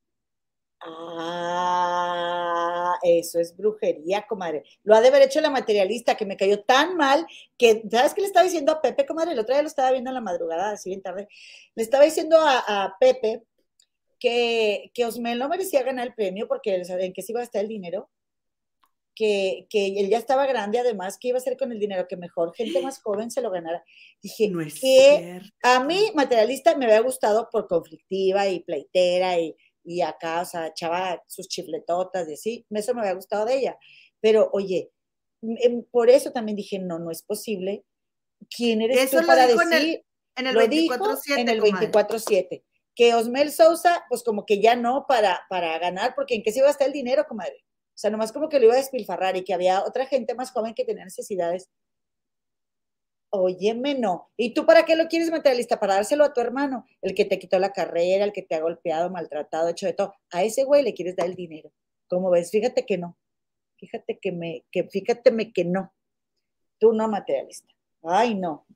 [0.84, 1.72] Ah,
[3.02, 4.64] eso es brujería, comadre.
[4.82, 7.26] Lo ha de haber hecho la materialista, que me cayó tan mal
[7.56, 9.32] que, ¿sabes qué le estaba diciendo a Pepe, comadre?
[9.32, 11.28] El otro día lo estaba viendo en la madrugada, así bien tarde.
[11.74, 13.42] Le estaba diciendo a, a Pepe
[14.18, 17.40] que, que Osmel no merecía ganar el premio porque él sabía en qué se iba
[17.40, 18.10] a gastar el dinero.
[19.14, 22.08] Que, que él ya estaba grande, además, ¿qué iba a hacer con el dinero?
[22.08, 23.84] Que mejor gente más joven se lo ganara.
[24.22, 25.46] Dije, No es cierto.
[25.62, 29.54] A mí, materialista, me había gustado por conflictiva y pleitera y,
[29.84, 32.66] y acá, o sea, echaba sus chifletotas y así.
[32.70, 33.78] Eso me había gustado de ella.
[34.20, 34.92] Pero, oye,
[35.42, 37.84] em, por eso también dije, no, no es posible.
[38.54, 40.04] ¿Quién eres Eso tú para dijo decir?
[40.36, 41.90] En el lo dijo 24-7, en el comadre.
[41.90, 42.64] 24-7.
[42.94, 46.58] Que Osmel Sousa, pues como que ya no para, para ganar, porque ¿en qué se
[46.58, 47.64] iba a gastar el dinero, comadre?
[47.94, 50.50] O sea, nomás como que lo iba a despilfarrar y que había otra gente más
[50.50, 51.68] joven que tenía necesidades.
[53.34, 54.30] Óyeme, no.
[54.36, 55.80] ¿Y tú para qué lo quieres materialista?
[55.80, 58.60] Para dárselo a tu hermano, el que te quitó la carrera, el que te ha
[58.60, 60.14] golpeado, maltratado, hecho de todo.
[60.30, 61.72] A ese güey le quieres dar el dinero.
[62.08, 62.50] ¿Cómo ves?
[62.50, 63.16] Fíjate que no.
[63.78, 65.94] Fíjate que me, que fíjateme que no.
[66.78, 67.72] Tú no materialista.
[68.02, 68.66] Ay, no.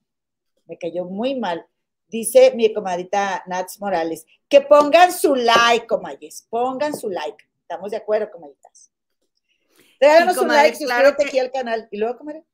[0.64, 1.66] Me cayó muy mal.
[2.08, 7.44] Dice mi comadita Nats Morales, que pongan su like, comadres, pongan su like.
[7.60, 8.90] Estamos de acuerdo, comaditas.
[10.00, 11.88] Regálanos un like, claro suscríbete que- aquí al canal.
[11.90, 12.44] Y luego, comadre.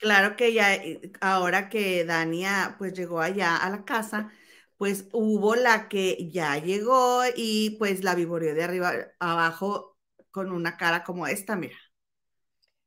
[0.00, 4.32] Claro que ya, eh, ahora que Dania pues llegó allá a la casa,
[4.78, 9.98] pues hubo la que ya llegó y pues la vivoreó de arriba abajo
[10.30, 11.76] con una cara como esta, mira.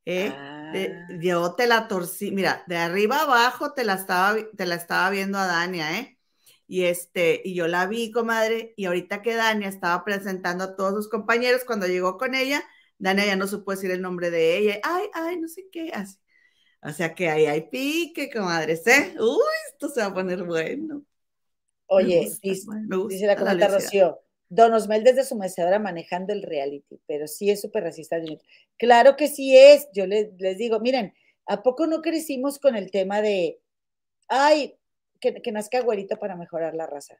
[0.05, 0.43] ¿Eh?
[0.69, 1.17] De- Ah.
[1.21, 5.37] yo te la torcí, mira, de arriba abajo te la estaba, te la estaba viendo
[5.37, 6.19] a Dania, ¿eh?
[6.67, 10.93] Y este, y yo la vi, comadre, y ahorita que Dania estaba presentando a todos
[10.95, 12.63] sus compañeros, cuando llegó con ella,
[12.97, 16.17] Dania ya no supo decir el nombre de ella, ay, ay, no sé qué, así.
[16.85, 19.15] O sea que ahí hay pique, comadres, ¿eh?
[19.19, 19.37] Uy,
[19.71, 21.03] esto se va a poner bueno.
[21.87, 23.69] Oye, gusta, dice, me gusta dice la comenta velocidad.
[23.69, 24.19] Rocío,
[24.49, 28.17] Don Osmel desde su mecedora manejando el reality, pero sí es súper racista.
[28.77, 29.87] Claro que sí es.
[29.93, 31.13] Yo les, les digo, miren,
[31.45, 33.61] ¿a poco no crecimos con el tema de,
[34.29, 34.77] ay,
[35.21, 37.15] que, que nazca güerito para mejorar la raza?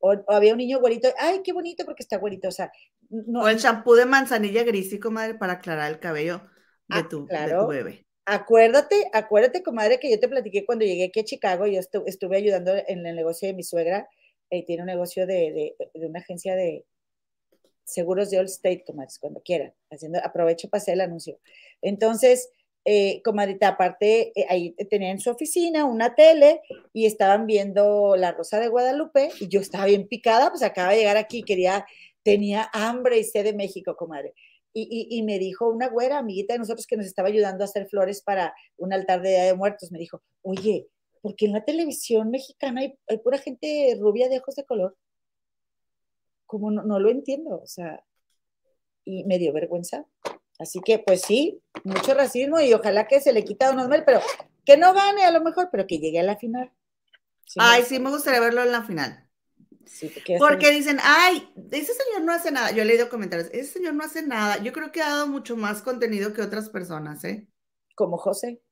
[0.00, 2.48] O, o había un niño güerito, ay, qué bonito porque está güerito.
[2.48, 2.72] O sea,
[3.10, 6.42] no, O el champú de manzanilla gris, sí, comadre, para aclarar el cabello
[6.88, 7.60] de, Ah, tu, de claro.
[7.60, 8.07] tu bebé.
[8.30, 12.36] Acuérdate, acuérdate, comadre, que yo te platiqué cuando llegué aquí a Chicago, yo estu- estuve
[12.36, 14.06] ayudando en el negocio de mi suegra,
[14.50, 16.84] eh, tiene un negocio de, una agencia de
[17.84, 21.38] seguros de All State, comadres, cuando quieran, haciendo, aprovecho para hacer el anuncio.
[21.82, 22.50] Entonces,
[22.84, 23.22] eh,
[23.66, 26.60] aparte, eh, ahí tenían en su oficina una tele
[26.92, 30.98] y estaban viendo La Rosa de Guadalupe y yo estaba bien picada, pues acaba de
[30.98, 31.86] llegar aquí, quería,
[32.22, 34.34] tenía hambre y sed de México, comadre.
[34.80, 37.66] Y, y- y me dijo una güera, amiguita de nosotros, que nos estaba ayudando a
[37.66, 40.86] hacer flores para un altar de Día de Muertos, me dijo, oye,
[41.20, 44.96] ¿por qué en la televisión mexicana hay, hay pura gente rubia de ojos de color?
[46.46, 48.04] Como no, no lo entiendo, o sea,
[49.04, 50.06] y me dio vergüenza.
[50.58, 54.04] Así que, pues sí, mucho racismo y ojalá que se le quita a Don Osmel,
[54.04, 54.20] pero
[54.64, 56.70] que no gane a lo mejor, pero que llegue a la final.
[57.46, 59.27] Sí Ay, sí, me gustaría verlo en la final.
[59.88, 62.70] Sí, Porque dicen, ay, ese señor no hace nada.
[62.72, 64.62] Yo he leído comentarios, ese señor no hace nada.
[64.62, 67.48] Yo creo que ha dado mucho más contenido que otras personas, ¿eh?
[67.94, 68.62] como José,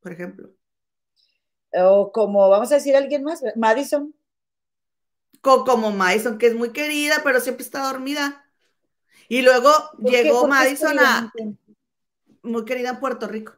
[0.00, 0.50] Por ejemplo.
[1.72, 4.14] o como, vamos a decir alguien más, Madison.
[5.40, 8.44] Co- como Madison, que es muy querida, pero siempre está dormida.
[9.28, 9.70] Y luego
[10.00, 11.32] llegó ¿Por qué es Madison a,
[12.42, 13.52] muy querida en Puerto Rico.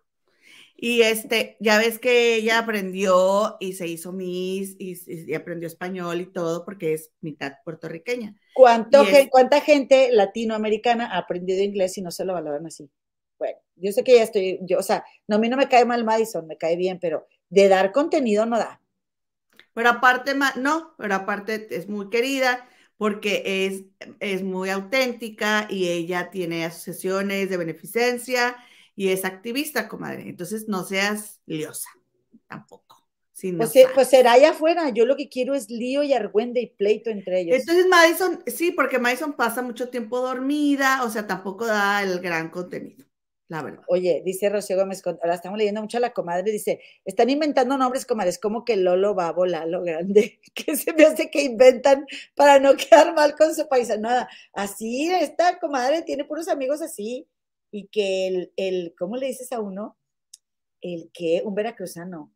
[0.82, 4.96] Y este, ya ves que ella aprendió y se hizo Miss y,
[5.30, 8.34] y aprendió español y todo porque es mitad puertorriqueña.
[8.52, 12.90] ¿Cuánto es- ¿Cuánta gente latinoamericana ha aprendido inglés y no se lo valoran así?
[13.38, 15.84] Bueno, yo sé que ya estoy, yo, o sea, no, a mí no me cae
[15.84, 18.80] mal Madison, me cae bien, pero de dar contenido no da.
[19.74, 23.84] Pero aparte, no, pero aparte es muy querida porque es,
[24.20, 28.56] es muy auténtica y ella tiene asociaciones de beneficencia
[29.00, 30.28] y es activista, comadre.
[30.28, 31.88] Entonces no seas liosa,
[32.46, 33.06] tampoco.
[33.32, 33.94] Si no Pues, se- sabes.
[33.94, 37.40] pues será allá afuera, yo lo que quiero es lío y argüende y pleito entre
[37.40, 37.56] ellos.
[37.60, 42.50] Entonces Madison, sí, porque Madison pasa mucho tiempo dormida, o sea, tampoco da el gran
[42.50, 43.06] contenido,
[43.48, 43.82] la verdad.
[43.88, 48.04] Oye, dice Rocío Gómez, ahora estamos leyendo mucho a la comadre, dice, están inventando nombres,
[48.04, 52.04] comadres, como que Lolo va a volar lo grande, que se me hace que inventan
[52.34, 54.28] para no quedar mal con su paisanada.
[54.52, 57.26] Así, esta comadre tiene puros amigos así,
[57.70, 59.96] y que el, el ¿cómo le dices a uno?
[60.80, 62.32] El que, un veracruzano.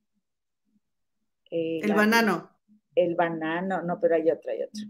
[1.50, 2.50] El banano.
[2.94, 4.82] El banano, no, pero hay otro, hay otro.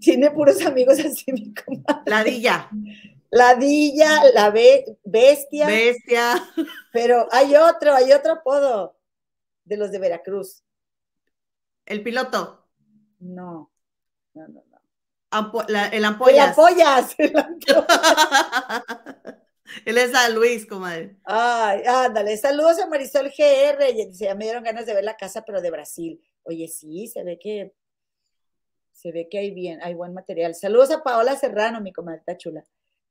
[0.00, 2.02] Tiene puros amigos así, mi comadre.
[2.06, 2.70] Ladilla,
[3.30, 5.66] La Dilla, la be- bestia.
[5.66, 6.34] bestia,
[6.92, 8.96] Pero hay otro, hay otro apodo
[9.64, 10.62] de los de Veracruz.
[11.86, 12.68] el piloto,
[13.18, 13.70] no,
[14.34, 14.64] no, no.
[15.30, 16.56] Ampo- la- el El ampollas.
[17.18, 18.18] el apoyas.
[19.84, 21.16] Él es a Luis, comadre.
[21.24, 22.36] Ay, ándale.
[22.38, 24.10] Saludos a Marisol GR.
[24.12, 26.22] Ya me dieron ganas de ver la casa, pero de Brasil.
[26.44, 27.74] Oye, sí, se ve que
[28.92, 30.54] se ve que hay bien, hay buen material.
[30.54, 32.64] Saludos a Paola Serrano, mi comadre chula.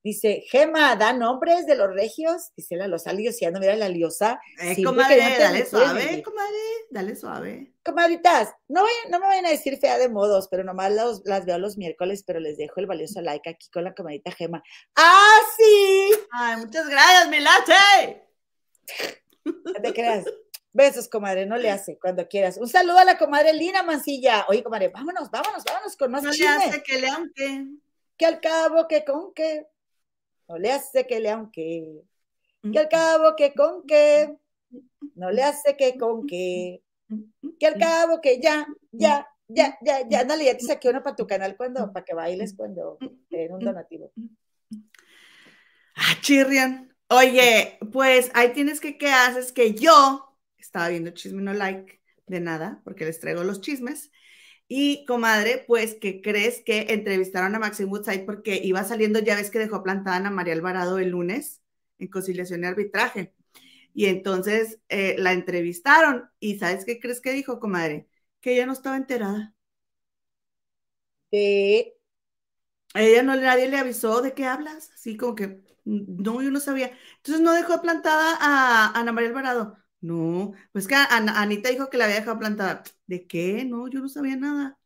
[0.04, 2.52] Dice, Gema, ¿da nombres de los regios?
[2.56, 4.40] Dice la losa lioseando, mira la liosa.
[4.62, 6.58] Eh, comadre, dale suave, comadre,
[6.92, 7.74] dale suave.
[7.84, 11.58] Comadritas, no, no me vayan a decir fea de modos, pero nomás los- las veo
[11.58, 14.64] los miércoles, pero les dejo el valioso like aquí con la comadrita Gema.
[14.96, 16.10] ¡Ah, sí!
[16.32, 18.24] Ay, muchas gracias, mi lache.
[19.46, 20.26] No te creas.
[20.74, 22.58] Besos, comadre, no le hace, cuando quieras.
[22.58, 24.46] Un saludo a la comadre Lina Mancilla.
[24.50, 26.52] Oye, comadre, vámonos, vámonos, vámonos con más No le chisme.
[26.66, 27.66] hace que le aunque.
[28.18, 29.66] Que al cabo, que con que.
[30.48, 32.04] No le hace que le aunque,
[32.72, 34.36] que al cabo que con que,
[35.16, 36.82] no le hace que con que,
[37.60, 41.16] que al cabo que ya, ya, ya, ya, ya, dale, ya te saqué una para
[41.16, 42.98] tu canal cuando, para que bailes cuando
[43.30, 44.12] te den un donativo.
[45.96, 46.94] Ah, Chirrian.
[47.10, 49.52] Oye, pues ahí tienes que, ¿qué haces?
[49.52, 54.12] Que yo estaba viendo Chisme No Like de nada, porque les traigo los chismes.
[54.70, 59.50] Y, comadre, pues, ¿qué crees que entrevistaron a Maxine Woodside porque iba saliendo, ya ves
[59.50, 61.62] que dejó plantada a Ana María Alvarado el lunes
[62.00, 63.34] en conciliación y arbitraje.
[63.94, 68.10] Y entonces eh, la entrevistaron y ¿sabes qué crees que dijo, comadre?
[68.42, 69.56] Que ella no estaba enterada.
[71.32, 71.94] De...
[72.94, 76.60] A ella no, nadie le avisó de qué hablas, así como que, no, yo no
[76.60, 76.92] sabía.
[77.18, 79.78] Entonces no dejó plantada a Ana María Alvarado.
[80.00, 82.84] No, pues que Anita dijo que la había dejado plantada.
[83.08, 83.66] ¿De qué?
[83.66, 84.78] No, yo no sabía nada.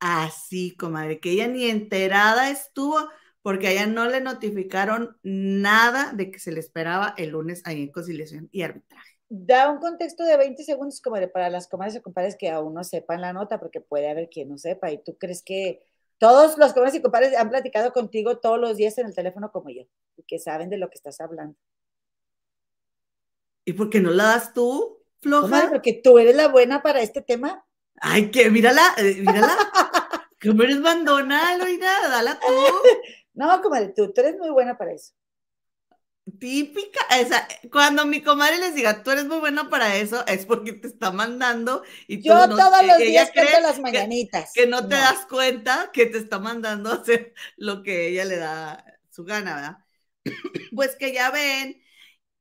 [0.00, 2.96] Así, comadre, que ella ni enterada estuvo
[3.42, 7.82] porque a ella no le notificaron nada de que se le esperaba el lunes ahí
[7.82, 9.18] en conciliación y arbitraje.
[9.28, 12.84] Da un contexto de 20 segundos, comadre, para las comadres y compadres que aún no
[12.84, 14.90] sepan la nota, porque puede haber quien no sepa.
[14.92, 15.82] ¿Y tú crees que
[16.18, 19.70] todos los comadres y compadres han platicado contigo todos los días en el teléfono como
[19.70, 19.82] yo
[20.16, 21.56] y que saben de lo que estás hablando?
[23.64, 25.68] ¿Y por qué no la das tú, floja?
[25.70, 27.64] porque tú eres la buena para este tema.
[27.96, 29.56] Ay, que mírala, eh, mírala.
[30.42, 32.08] ¿Cómo eres bandona, Loida?
[32.08, 32.46] Dala tú.
[33.36, 35.12] No, comadre, tú, tú eres muy buena para eso.
[36.38, 40.46] Típica, o sea, cuando mi comadre les diga, tú eres muy buena para eso, es
[40.46, 44.52] porque te está mandando y tú Yo todos los días canto las mañanitas.
[44.54, 48.36] Que, no te das cuenta que te está mandando a hacer lo que ella le
[48.36, 49.78] da su gana, ¿verdad?
[50.74, 51.82] Pues que ya ven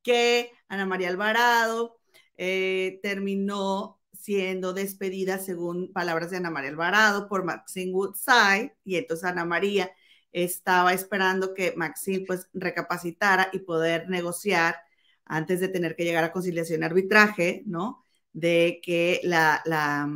[0.01, 1.97] que Ana María Alvarado
[2.37, 9.25] eh, terminó siendo despedida, según palabras de Ana María Alvarado, por Maxine Woodside, y entonces
[9.25, 9.91] Ana María
[10.31, 14.77] estaba esperando que Maxine pues recapacitara y poder negociar
[15.25, 18.05] antes de tener que llegar a conciliación y arbitraje, ¿no?
[18.33, 20.09] De que la, la,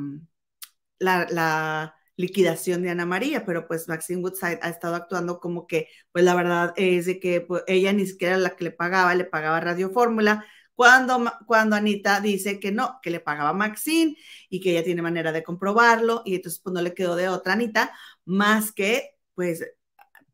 [1.00, 6.26] la, liquidación de Ana María, pero pues Maxine Woodside ha estado actuando como que, pues
[6.26, 9.62] la verdad es de que pues, ella ni siquiera la que le pagaba, le pagaba
[9.62, 10.46] Radio Fórmula,
[10.76, 14.16] cuando, cuando Anita dice que no, que le pagaba Maxine
[14.50, 17.54] y que ella tiene manera de comprobarlo, y entonces pues no le quedó de otra
[17.54, 17.92] Anita
[18.26, 19.66] más que pues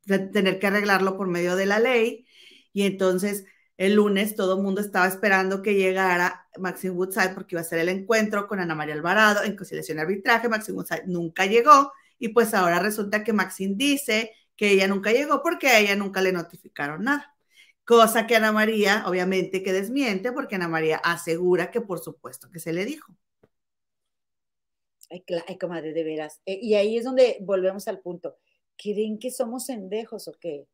[0.06, 2.26] tener que arreglarlo por medio de la ley.
[2.74, 3.46] Y entonces
[3.84, 7.80] el lunes todo el mundo estaba esperando que llegara Maxine Woodside porque iba a ser
[7.80, 10.50] el encuentro con Ana María Alvarado en conciliación y arbitraje.
[10.50, 15.42] Maxine Woodside nunca llegó y pues ahora resulta que Maxine dice que ella nunca llegó
[15.42, 17.36] porque a ella nunca le notificaron nada.
[17.86, 22.60] Cosa que Ana María, obviamente, que desmiente, porque Ana María asegura que por supuesto que
[22.60, 23.14] se le dijo.
[25.10, 26.42] Ay, ay comadre, de veras.
[26.46, 28.38] Eh, y ahí es donde volvemos al punto.
[28.78, 30.66] ¿Creen que somos endejos o qué?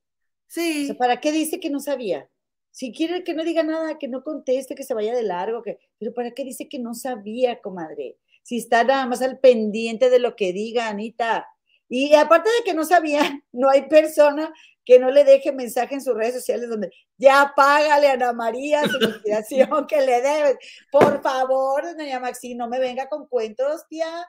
[0.47, 0.93] Sí.
[0.97, 2.29] ¿para qué dice que no sabía?
[2.71, 5.79] Si quiere que no diga nada, que no conteste, que se vaya de largo, que...
[5.97, 8.17] pero ¿para qué dice que no sabía, comadre?
[8.43, 11.47] Si está nada más al pendiente de lo que diga Anita.
[11.89, 14.53] Y aparte de que no sabía, no hay persona
[14.85, 18.87] que no le deje mensaje en sus redes sociales donde ya págale a Ana María
[18.87, 20.57] su liquidación que le debes.
[20.91, 24.27] Por favor, doña Maxi, no me venga con cuentos, tía.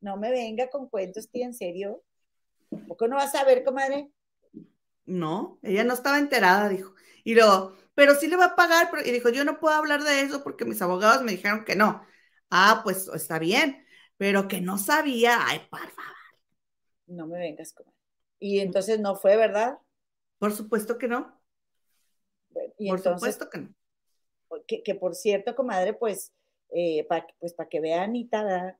[0.00, 2.02] No me venga con cuentos, tía, en serio.
[2.88, 4.10] ¿Por qué no vas a ver, comadre?
[5.06, 6.94] No, ella no estaba enterada, dijo.
[7.24, 10.20] Y luego, pero sí le va a pagar, y dijo, yo no puedo hablar de
[10.22, 12.04] eso porque mis abogados me dijeron que no.
[12.50, 13.84] Ah, pues está bien,
[14.16, 16.16] pero que no sabía, ay, por favor.
[17.06, 17.96] No me vengas, comadre.
[18.38, 19.78] Y entonces no fue, ¿verdad?
[20.38, 21.40] Por supuesto que no.
[22.88, 23.74] por supuesto que no.
[24.66, 26.32] Que, por cierto, comadre, pues,
[26.70, 28.76] eh, para pues, que vea Anita,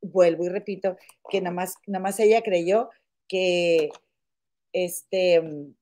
[0.00, 0.96] vuelvo y repito,
[1.30, 2.90] que nada más, nada más ella creyó
[3.28, 3.90] que
[4.72, 5.74] este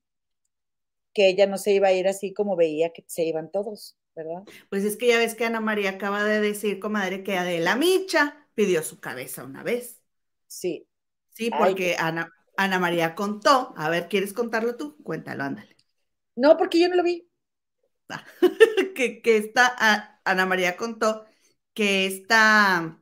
[1.15, 4.43] que ella no se iba a ir así como veía que se iban todos, ¿verdad?
[4.69, 8.47] Pues es que ya ves que Ana María acaba de decir, comadre, que Adela Micha
[8.53, 10.01] pidió su cabeza una vez.
[10.47, 10.87] Sí.
[11.33, 13.73] Sí, porque Ana, Ana María contó.
[13.77, 14.97] A ver, ¿quieres contarlo tú?
[15.03, 15.75] Cuéntalo, ándale.
[16.35, 17.27] No, porque yo no lo vi.
[18.09, 18.23] Ah,
[18.95, 21.25] que, que esta Ana María contó
[21.73, 23.01] que esta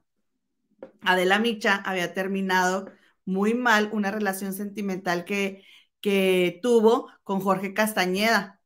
[1.01, 2.91] Adela Micha había terminado
[3.25, 5.65] muy mal una relación sentimental que,
[6.03, 8.61] que tuvo con Jorge Castañeda,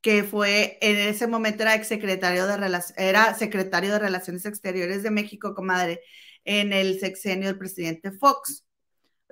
[0.00, 5.54] que fue en ese momento era secretario de era secretario de Relaciones Exteriores de México,
[5.54, 6.02] comadre,
[6.44, 8.66] en el sexenio del presidente Fox.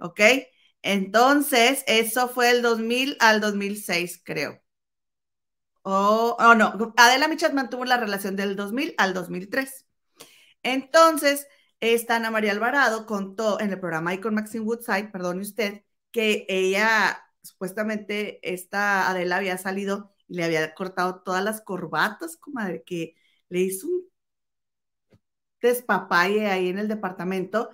[0.00, 0.20] ¿Ok?
[0.82, 4.62] Entonces, eso fue el 2000 al 2006, creo.
[5.82, 9.86] Oh, oh no, Adela Michat mantuvo la relación del 2000 al 2003.
[10.62, 11.46] Entonces,
[11.80, 15.82] esta Ana María Alvarado contó en el programa Icon Maxine Woodside, perdone usted,
[16.12, 22.82] que ella supuestamente esta Adela había salido y le había cortado todas las corbatas, comadre,
[22.82, 23.16] que
[23.48, 24.08] le hizo un
[25.60, 27.70] despapalle ahí en el departamento.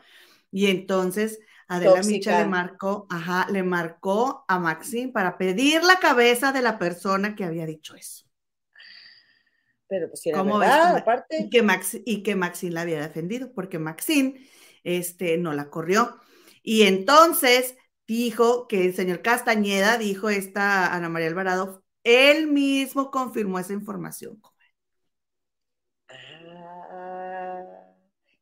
[0.50, 6.52] Y entonces Adela Micha le marcó, ajá, le marcó a Maxine para pedir la cabeza
[6.52, 8.24] de la persona que había dicho eso.
[9.86, 11.42] Pero pues era verdad, aparte.
[11.42, 14.48] Y que, Max, y que Maxine la había defendido, porque Maxine
[14.82, 16.20] este, no la corrió.
[16.62, 23.58] Y entonces dijo que el señor Castañeda, dijo esta Ana María Alvarado, él mismo confirmó
[23.58, 24.40] esa información.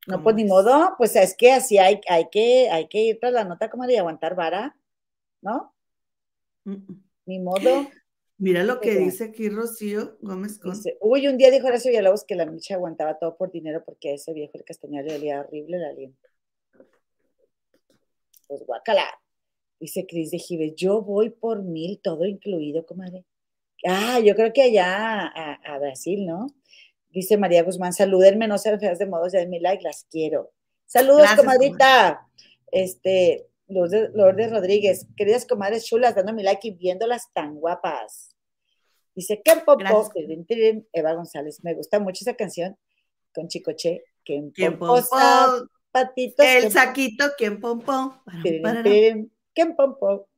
[0.07, 3.33] No, pues ni modo, pues es que así hay, hay, que, hay que ir tras
[3.33, 4.77] la nota como de aguantar vara,
[5.41, 5.73] ¿no?
[7.25, 7.61] Ni modo.
[8.39, 10.59] Mira lo que dice aquí Rocío Gómez
[11.01, 14.15] uy, un día dijo Horacio Villalobos que la Micha aguantaba todo por dinero porque a
[14.15, 16.29] ese viejo el castañar le olía horrible el aliento.
[18.49, 19.22] Pues guacala.
[19.83, 23.25] Dice Cris de Gives, yo voy por mil, todo incluido, comadre.
[23.85, 26.47] Ah, yo creo que allá a, a Brasil, ¿no?
[27.11, 30.53] Dice María Guzmán, salúdenme, no sean feas de modos, ya den mi like, las quiero.
[30.87, 32.29] Saludos, comadrita.
[32.71, 38.37] Este, Lourdes, Rodríguez, queridas comadres chulas, dando mi like y viéndolas tan guapas.
[39.17, 39.83] Dice, ¿qué popo?
[40.93, 42.79] Eva González, me gusta mucho esa canción
[43.35, 44.05] con Chicoche.
[44.25, 45.67] ¿Quién pompo?
[45.91, 46.47] Patitos.
[46.47, 48.15] El saquito, ¿quién pompo?
[49.55, 50.29] ¿Quién pompo?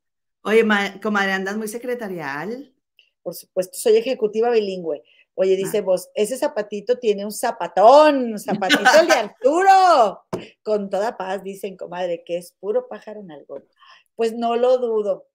[0.43, 0.65] Oye,
[1.03, 2.75] comadre, andas muy secretarial.
[3.23, 5.03] Por supuesto, soy ejecutiva bilingüe.
[5.37, 10.27] Oye, dice vos, ese zapatito tiene un zapatón, zapatito de Arturo.
[10.63, 13.63] Con toda paz, dicen, comadre, que es puro pájaro en algo.
[14.15, 15.27] Pues no lo dudo,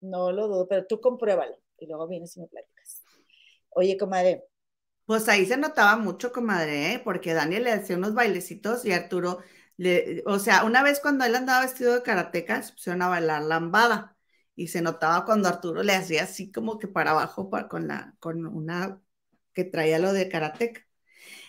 [0.00, 3.02] no lo dudo, pero tú compruébalo y luego vienes y me platicas.
[3.70, 4.44] Oye, comadre.
[5.06, 7.00] Pues ahí se notaba mucho, comadre, ¿eh?
[7.02, 9.38] porque Daniel le hacía unos bailecitos y Arturo,
[10.26, 14.16] o sea, una vez cuando él andaba vestido de karateca, se pusieron a bailar lambada
[14.56, 18.46] y se notaba cuando Arturo le hacía así como que para abajo con, la, con
[18.46, 19.00] una
[19.52, 20.82] que traía lo de Karateka,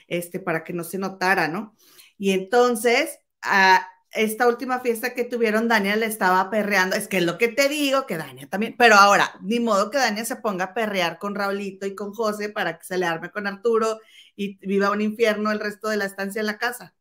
[0.08, 1.76] este, para que no se notara, ¿no?
[2.18, 7.24] Y entonces, a esta última fiesta que tuvieron, Daniel le estaba perreando, es que es
[7.24, 10.66] lo que te digo, que Dania también, pero ahora, ni modo que Dania se ponga
[10.66, 14.00] a perrear con Raulito y con José para que se le arme con Arturo
[14.36, 16.96] y viva un infierno el resto de la estancia en la casa.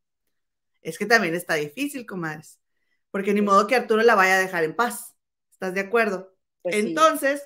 [0.85, 2.61] Es que también está difícil, comadres,
[3.11, 5.17] porque ni modo que Arturo la vaya a dejar en paz.
[5.51, 6.37] ¿Estás de acuerdo?
[6.63, 7.43] Pues entonces,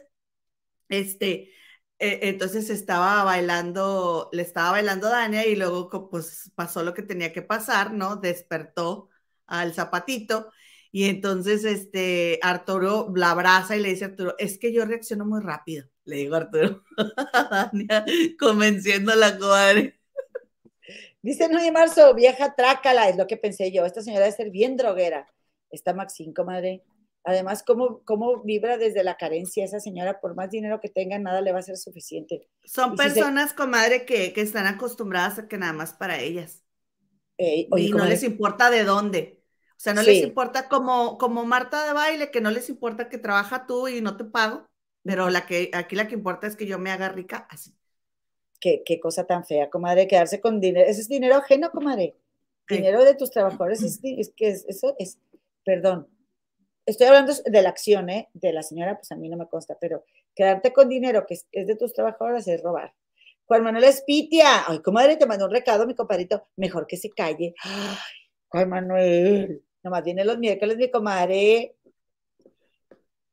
[0.88, 1.52] este,
[1.98, 7.32] eh, entonces estaba bailando, le estaba bailando Dania y luego pues pasó lo que tenía
[7.32, 8.16] que pasar, ¿no?
[8.16, 9.08] Despertó
[9.46, 10.50] al zapatito
[10.90, 15.24] y entonces este Arturo la abraza y le dice a Arturo, es que yo reacciono
[15.26, 16.82] muy rápido, le digo a Arturo,
[17.50, 18.04] Dania,
[18.38, 19.97] convenciendo a la comadre.
[21.22, 24.76] Dice Noé Marzo, vieja trácala, es lo que pensé yo, esta señora debe ser bien
[24.76, 25.26] droguera.
[25.70, 26.84] Está Maxine, comadre.
[27.24, 30.20] Además, ¿cómo, ¿cómo vibra desde la carencia esa señora?
[30.20, 32.48] Por más dinero que tenga, nada le va a ser suficiente.
[32.64, 36.62] Son personas, comadre, que, están acostumbradas a que nada más para ellas.
[37.36, 39.42] y no les importa de dónde.
[39.72, 43.18] O sea, no les importa como, como Marta de baile, que no les importa que
[43.18, 44.66] trabaja tú y no te pago,
[45.04, 47.77] pero la que, aquí la que importa es que yo me haga rica así.
[48.60, 50.88] Qué, qué cosa tan fea, comadre, quedarse con dinero.
[50.88, 52.16] Ese es dinero ajeno, comadre.
[52.68, 55.18] Dinero de tus trabajadores es, es que eso es,
[55.64, 56.06] perdón,
[56.88, 58.28] estoy hablando de la acción, ¿eh?
[58.32, 60.04] De la señora, pues a mí no me consta, pero
[60.34, 62.94] quedarte con dinero que es, de tus trabajadores es robar.
[63.46, 67.54] Juan Manuel Espitia, ay, comadre, te mandó un recado, mi compadrito, mejor que se calle.
[67.62, 67.96] Ay,
[68.48, 71.76] Juan Manuel, nomás viene los miércoles, mi comadre.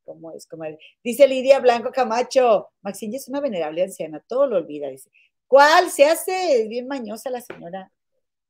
[0.06, 0.78] ¿Cómo es, comadre?
[1.03, 5.10] Dice Lidia Blanco Camacho, Maxine es una venerable anciana, todo lo olvida, dice.
[5.47, 5.89] ¿Cuál?
[5.89, 7.91] Se hace bien mañosa la señora.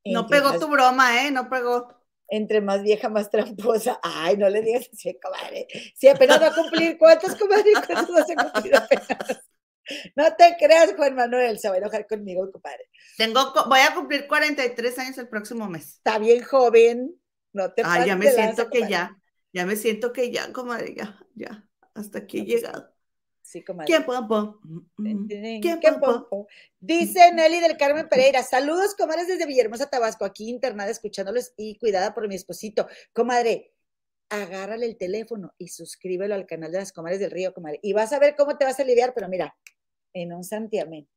[0.06, 1.32] No pegó tu broma, ¿eh?
[1.32, 1.88] No pegó
[2.28, 4.00] entre más vieja, más tramposa.
[4.04, 5.68] Ay, no le digas así, comadre.
[5.96, 7.72] Si apenas va a cumplir, ¿cuántos, comadre?
[7.88, 9.42] ¿Cuántos vas a cumplir apenas?
[10.16, 12.90] No te creas, Juan Manuel, se va a enojar conmigo, compadre.
[13.18, 15.98] Tengo, voy a cumplir 43 años el próximo mes.
[15.98, 17.16] Está bien joven,
[17.54, 19.16] no te Ay, ya me siento que ya,
[19.56, 22.94] ya me siento que ya, comadre, ya, ya, hasta aquí he llegado.
[23.42, 23.88] Sí, comadre.
[23.88, 24.60] ¿Quién pompo?
[24.98, 26.48] ¿Quién pompo?
[26.78, 28.44] Dice Nelly del Carmen Pereira.
[28.44, 30.26] Saludos, comadres, desde Villahermosa, Tabasco.
[30.26, 32.86] Aquí internada escuchándoles y cuidada por mi esposito.
[33.14, 33.72] Comadre,
[34.28, 37.80] agárrale el teléfono y suscríbelo al canal de las comadres del río, comadre.
[37.82, 39.56] Y vas a ver cómo te vas a aliviar, pero mira,
[40.12, 41.08] en un santiamén.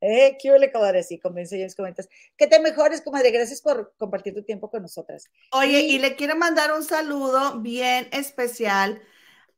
[0.00, 2.08] Eh, qué huele, comadre, sí, convence los comentas.
[2.36, 3.30] Que te mejores, comadre.
[3.30, 5.28] Gracias por compartir tu tiempo con nosotras.
[5.52, 9.02] Oye, y le quiero mandar un saludo bien especial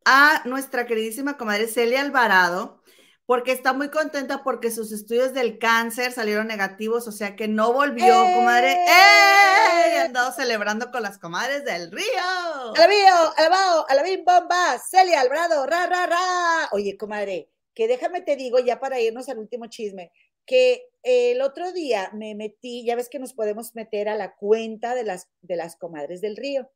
[0.05, 2.81] a nuestra queridísima comadre Celia Alvarado,
[3.27, 7.73] porque está muy contenta porque sus estudios del cáncer salieron negativos, o sea que no
[7.73, 8.35] volvió, ¡Eh!
[8.35, 8.73] comadre.
[8.73, 9.95] ¡Eh!
[9.95, 12.75] Y andado celebrando con las comadres del río.
[12.75, 16.69] Alabío, alabao, alabín bomba, Celia Alvarado, ra, ra, ra.
[16.73, 20.11] Oye, comadre, que déjame te digo, ya para irnos al último chisme,
[20.51, 24.97] que el otro día me metí, ya ves que nos podemos meter a la cuenta
[24.97, 26.69] de las, de las comadres del río.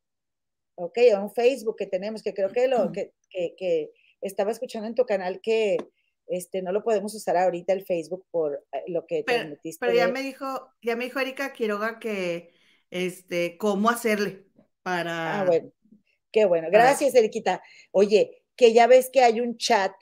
[0.76, 4.86] Ok, a un Facebook que tenemos, que creo que lo que, que, que estaba escuchando
[4.86, 5.76] en tu canal que
[6.28, 9.84] este no lo podemos usar ahorita el Facebook por eh, lo que te Pero, metiste.
[9.84, 12.52] pero ya me dijo, ya me dijo Erika Quiroga que,
[12.90, 14.46] este, cómo hacerle
[14.84, 15.40] para.
[15.40, 15.72] Ah, bueno,
[16.30, 16.68] qué bueno.
[16.70, 17.60] Gracias, Eriquita.
[17.90, 19.92] Oye, que ya ves que hay un chat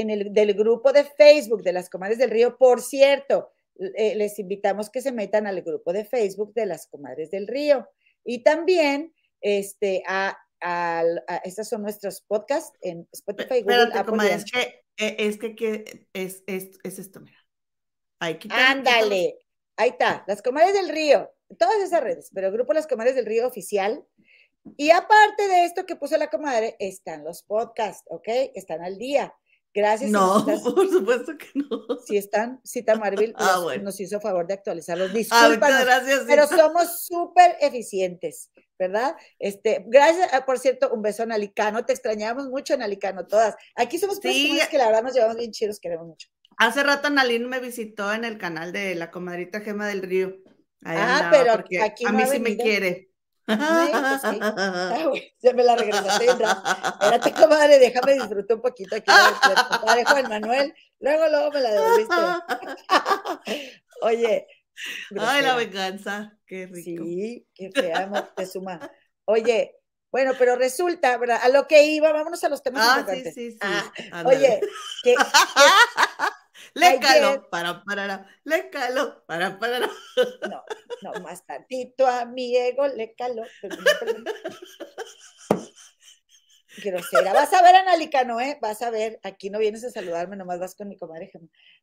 [0.00, 2.56] en el del grupo de Facebook de las Comadres del Río.
[2.56, 3.50] Por cierto,
[3.96, 7.88] eh, les invitamos que se metan al grupo de Facebook de las Comadres del Río.
[8.24, 11.04] Y también, este, a, a-
[11.44, 14.60] estos son nuestros podcasts en Spotify, Google, Espérate, Apple comadre, es Anchor.
[14.96, 17.38] que, eh, es que, que- es, es, es esto, mira.
[18.20, 18.38] Ahí.
[18.50, 19.38] Ándale,
[19.76, 23.26] ahí está, las Comadres del Río, todas esas redes, pero el grupo Las Comadres del
[23.26, 24.04] Río oficial.
[24.76, 28.26] Y aparte de esto que puso la comadre, están los podcasts, ¿ok?
[28.54, 29.32] Están al día.
[29.74, 30.10] Gracias.
[30.10, 31.98] No, estás- por supuesto que no.
[32.06, 33.82] si están, Cita Marvel Ah, nos, bueno.
[33.84, 35.10] nos hizo favor de actualizarlos.
[35.12, 36.24] Ah, Discúlpanos, muchas gracias.
[36.26, 36.56] pero Cita.
[36.66, 39.14] somos súper eficientes, ¿verdad?
[39.38, 43.54] Este, gracias, ah, por cierto, un beso a Nalicano, te extrañamos mucho en Nalicano, todas.
[43.76, 44.58] Aquí somos Sí.
[44.70, 46.28] que la verdad nos llevamos bien chidos, queremos mucho.
[46.56, 50.34] Hace rato Nalín me visitó en el canal de la comadrita Gema del Río.
[50.84, 53.07] Ahí Ah, pero porque aquí a mí sí me quiere.
[53.48, 54.38] Pues sí.
[54.40, 56.26] Ah, ya me la regresaste.
[56.26, 59.10] Espérate, comadre, déjame disfrutar un poquito aquí
[59.70, 60.74] compadre Juan Manuel.
[61.00, 62.14] Luego, luego me la devolviste.
[64.02, 64.46] Oye.
[65.18, 66.38] Ay, la venganza.
[66.46, 67.04] Qué rico.
[67.04, 68.78] Sí, qué amor, te suma.
[69.24, 69.74] Oye,
[70.10, 71.40] bueno, pero resulta, ¿verdad?
[71.42, 73.34] A lo que iba, vámonos a los temas Ah, sí, importantes.
[73.34, 73.58] sí, sí.
[73.60, 74.36] Ah, ándale.
[74.38, 74.60] oye,
[75.02, 75.14] que,
[76.78, 79.80] le ayer- caló, para, para, le caló, para, para.
[79.80, 80.64] no,
[81.02, 83.14] no, más tantito a mi ego le.
[86.84, 87.32] Grosera.
[87.32, 88.58] Vas a ver, Analicano, ¿eh?
[88.60, 89.18] Vas a ver.
[89.22, 91.30] Aquí no vienes a saludarme, nomás vas con mi comadre.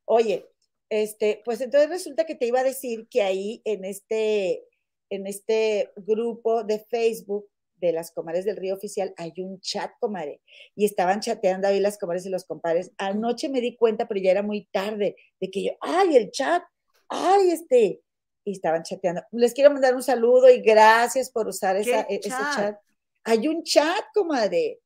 [0.06, 0.50] Oye,
[0.90, 4.64] este, pues entonces resulta que te iba a decir que ahí en este,
[5.10, 10.42] en este grupo de Facebook de las comadres del río oficial hay un chat, comadre,
[10.76, 12.92] y estaban chateando ahí las comadres y los compadres.
[12.98, 16.64] Anoche me di cuenta, pero ya era muy tarde, de que yo, ay, el chat,
[17.10, 18.02] ay, este,
[18.44, 19.24] y estaban chateando.
[19.32, 22.56] Les quiero mandar un saludo y gracias por usar esa, ¿Qué e- ese chat?
[22.56, 22.78] chat.
[23.24, 24.80] Hay un chat, comadre.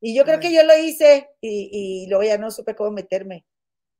[0.00, 1.70] Y yo creo que yo lo hice y,
[2.04, 3.46] y luego ya no supe cómo meterme.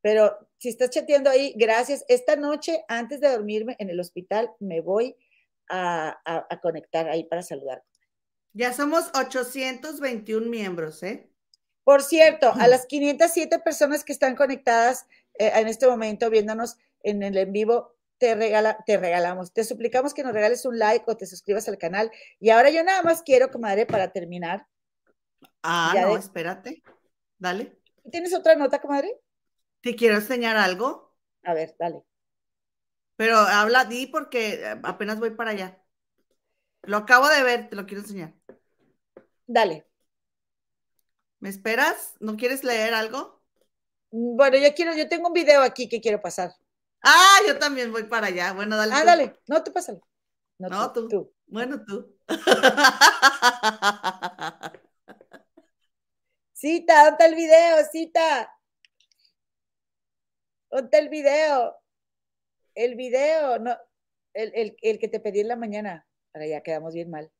[0.03, 2.05] Pero si estás chateando ahí, gracias.
[2.09, 5.17] Esta noche, antes de dormirme en el hospital, me voy
[5.69, 7.83] a, a- a conectar ahí para saludar.
[8.53, 11.29] Ya somos 821 miembros, ¿eh?
[11.83, 15.07] Por cierto, a las 507 personas que están conectadas
[15.39, 20.15] eh, en este momento viéndonos en el en vivo, te, regala, te regalamos, te suplicamos
[20.15, 22.11] que nos regales un like o te suscribas al canal.
[22.41, 24.67] Y ahora yo nada más quiero, comadre, para terminar.
[25.63, 26.83] Ah, Ya no, de- espérate.
[27.39, 27.77] Dale.
[28.11, 29.21] ¿Tienes otra nota, comadre?
[29.83, 31.15] ¿Te quiero enseñar algo?
[31.45, 32.03] A ver, dale.
[33.17, 35.81] Pero habla, di porque eh, apenas voy para allá.
[36.83, 38.35] Lo acabo de ver, te lo quiero enseñar.
[39.47, 39.87] Dale.
[41.41, 42.15] ¿Me esperas?
[42.21, 43.43] ¿No quieres leer algo?
[44.11, 46.55] Bueno, yo quiero, yo tengo un video aquí que quiero pasar.
[47.03, 48.53] Ah, yo también voy para allá.
[48.53, 48.93] Bueno, dale.
[48.95, 49.07] Ah, tú.
[49.07, 49.41] dale.
[49.47, 50.01] No, tú pásalo.
[50.59, 51.11] No, No, tú, tú.
[51.11, 51.35] tú.
[51.47, 52.17] Bueno, tú.
[56.53, 57.85] Cita, ¿dónde está el video?
[57.93, 58.51] Cita.
[60.71, 61.77] ¿Dónde está el video?
[62.75, 63.77] El video, no,
[64.33, 66.07] el, el- el que te pedí en la mañana.
[66.33, 67.31] Ahora ya quedamos bien mal.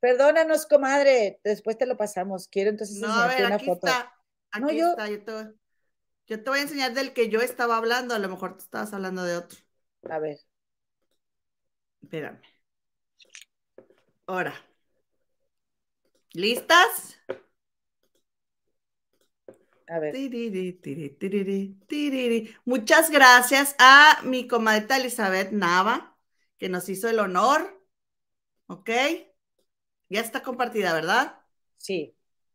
[0.00, 1.40] Perdónanos, comadre.
[1.44, 2.48] Después te lo pasamos.
[2.48, 3.86] Quiero entonces No, a ver, una aquí foto.
[3.86, 4.14] está.
[4.52, 5.08] Aquí No, yo- está.
[5.08, 5.54] Yo te, voy-
[6.26, 8.14] yo te voy a enseñar del que yo estaba hablando.
[8.14, 9.58] A lo mejor tú estabas hablando de otro.
[10.08, 10.38] A ver.
[12.02, 12.40] Espérame.
[14.26, 14.54] Ahora.
[16.32, 17.18] ¿Listas?
[19.90, 20.12] A ver.
[20.14, 22.54] Tiriri, tiri, tiriri, tiriri.
[22.64, 26.16] Muchas gracias a mi comadita Elizabeth Nava,
[26.58, 27.82] que nos hizo el honor.
[28.68, 28.88] ¿Ok?
[30.08, 31.40] Ya está compartida, ¿verdad?
[31.76, 32.14] Sí.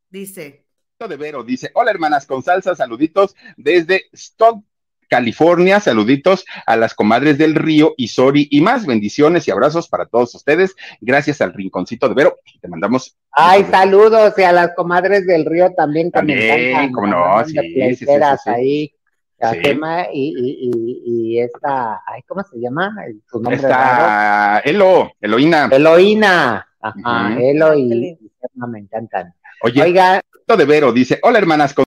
[0.10, 0.66] Dice.
[0.98, 4.64] de Vero dice, hola hermanas con salsa, saluditos desde Stock,
[5.10, 10.34] California, saluditos a las comadres del río Isori y más bendiciones y abrazos para todos
[10.36, 10.76] ustedes.
[11.02, 12.38] Gracias al rinconcito de Vero.
[12.62, 13.18] Te mandamos.
[13.32, 17.96] Ay, saludos y a las comadres del río también También, cómo no, sí, sí, sí,
[17.96, 18.50] sí, sí.
[18.50, 18.92] ahí.
[19.38, 19.60] La Sí.
[19.60, 22.96] Gema y, y, y, y esta, ay, ¿cómo se llama?
[23.30, 23.58] Su nombre.
[23.58, 25.68] Está Elo, Eloína.
[25.72, 26.66] Eloína.
[26.80, 27.40] Ajá, Ujú.
[27.42, 28.20] Elo Qué y, y
[28.68, 29.34] me encantan.
[29.62, 31.84] Oye, Oiga, de Vero dice, hola hermanas con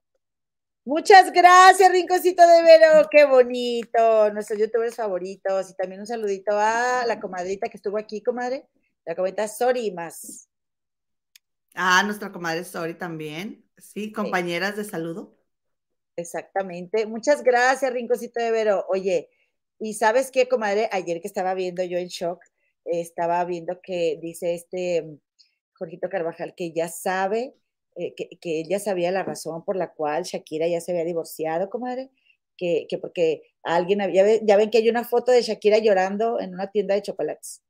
[0.85, 3.07] Muchas gracias, Rinconcito de Vero.
[3.11, 4.31] Qué bonito.
[4.31, 5.69] Nuestros youtubers favoritos.
[5.69, 8.67] Y también un saludito a la comadrita que estuvo aquí, comadre.
[9.05, 10.49] La comadrita Sori más.
[11.75, 13.63] Ah, nuestra comadre Sori también.
[13.77, 15.37] Sí, compañeras de saludo.
[16.15, 17.05] Exactamente.
[17.05, 18.85] Muchas gracias, Rinconcito de Vero.
[18.89, 19.29] Oye,
[19.79, 22.41] y sabes qué, comadre, ayer que estaba viendo yo en shock,
[22.83, 25.19] estaba viendo que dice este mm,
[25.73, 27.55] Jorgito Carvajal que ya sabe,
[27.99, 32.09] eh, que, ya sabía la razón por la cual Shakira ya se había divorciado, comadre,
[32.57, 35.77] que, que porque alguien había, ya, ve- ya ven que hay una foto de Shakira
[35.79, 37.61] llorando en una tienda de chocolates.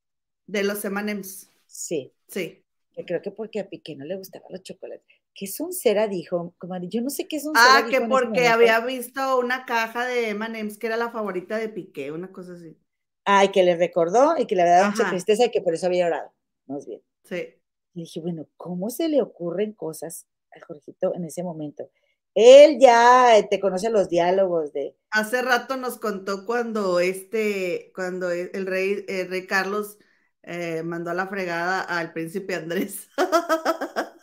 [0.45, 1.51] De los M&M's.
[1.65, 2.13] Sí.
[2.27, 2.63] Sí.
[2.93, 5.05] Que creo que porque a Piqué no le gustaban los chocolates.
[5.33, 6.87] ¿Qué cera dijo, comadre?
[6.89, 10.77] Yo no sé qué es un Ah, que porque había visto una caja de M&M's
[10.77, 12.77] que era la favorita de Piqué, una cosa así.
[13.25, 15.85] Ay, que le recordó y que le había dado mucha tristeza y que por eso
[15.85, 16.33] había llorado.
[16.67, 17.01] Más bien.
[17.23, 17.58] Sí.
[17.93, 21.89] Y dije, bueno, ¿cómo se le ocurren cosas a Jorgito en ese momento?
[22.35, 24.95] Él ya eh, te conoce los diálogos de.
[25.11, 29.97] Hace rato nos contó cuando este, cuando e- el rey, el rey Carlos
[30.43, 33.09] eh, mandó a la fregada al príncipe Andrés.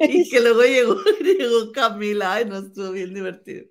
[0.00, 3.66] y que luego llegó, llegó Camila, ay, no estuvo bien divertido.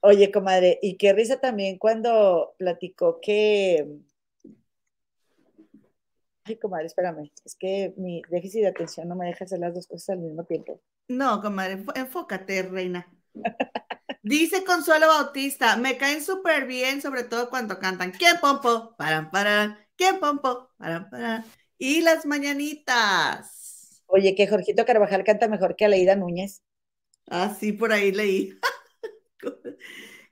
[0.00, 3.86] Oye, comadre, y qué risa también cuando platicó que.
[6.48, 9.88] Ay, comadre, espérame, es que mi déficit de atención no me deja hacer las dos
[9.88, 10.80] cosas al mismo tiempo.
[11.08, 13.08] No, comadre, enfócate, reina.
[14.22, 18.94] Dice Consuelo Bautista, me caen súper bien, sobre todo cuando cantan ¿Quién pompo?
[18.96, 20.70] Paran, paran, ¿quién pompo?
[20.76, 21.44] Paran, paran.
[21.78, 24.02] Y las mañanitas.
[24.06, 26.62] Oye, que Jorgito Carvajal canta mejor que Aleida Núñez.
[27.28, 28.58] Ah, sí, por ahí leí.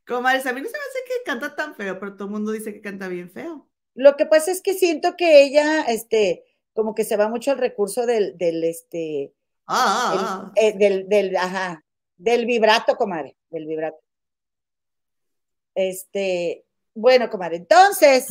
[0.07, 2.53] Comadres, a mí no se me hace que canta tan feo, pero todo el mundo
[2.53, 3.69] dice que canta bien feo.
[3.95, 7.59] Lo que pasa es que siento que ella, este, como que se va mucho al
[7.59, 9.33] recurso del, del, este,
[9.67, 11.85] Ah, el- eh, del, del, ajá,
[12.17, 13.99] del vibrato, comadre, del vibrato.
[15.75, 16.65] Este,
[16.95, 18.29] bueno, comadre, entonces,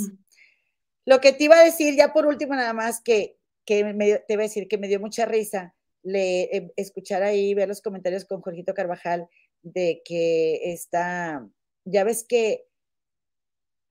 [1.06, 4.34] lo que te iba a decir, ya por último, nada más que, que me te
[4.34, 8.26] iba a decir que me dio mucha risa le, eh, escuchar ahí, ver los comentarios
[8.26, 9.28] con Jorgito Carvajal
[9.62, 11.48] de que está,
[11.86, 12.66] ya ves que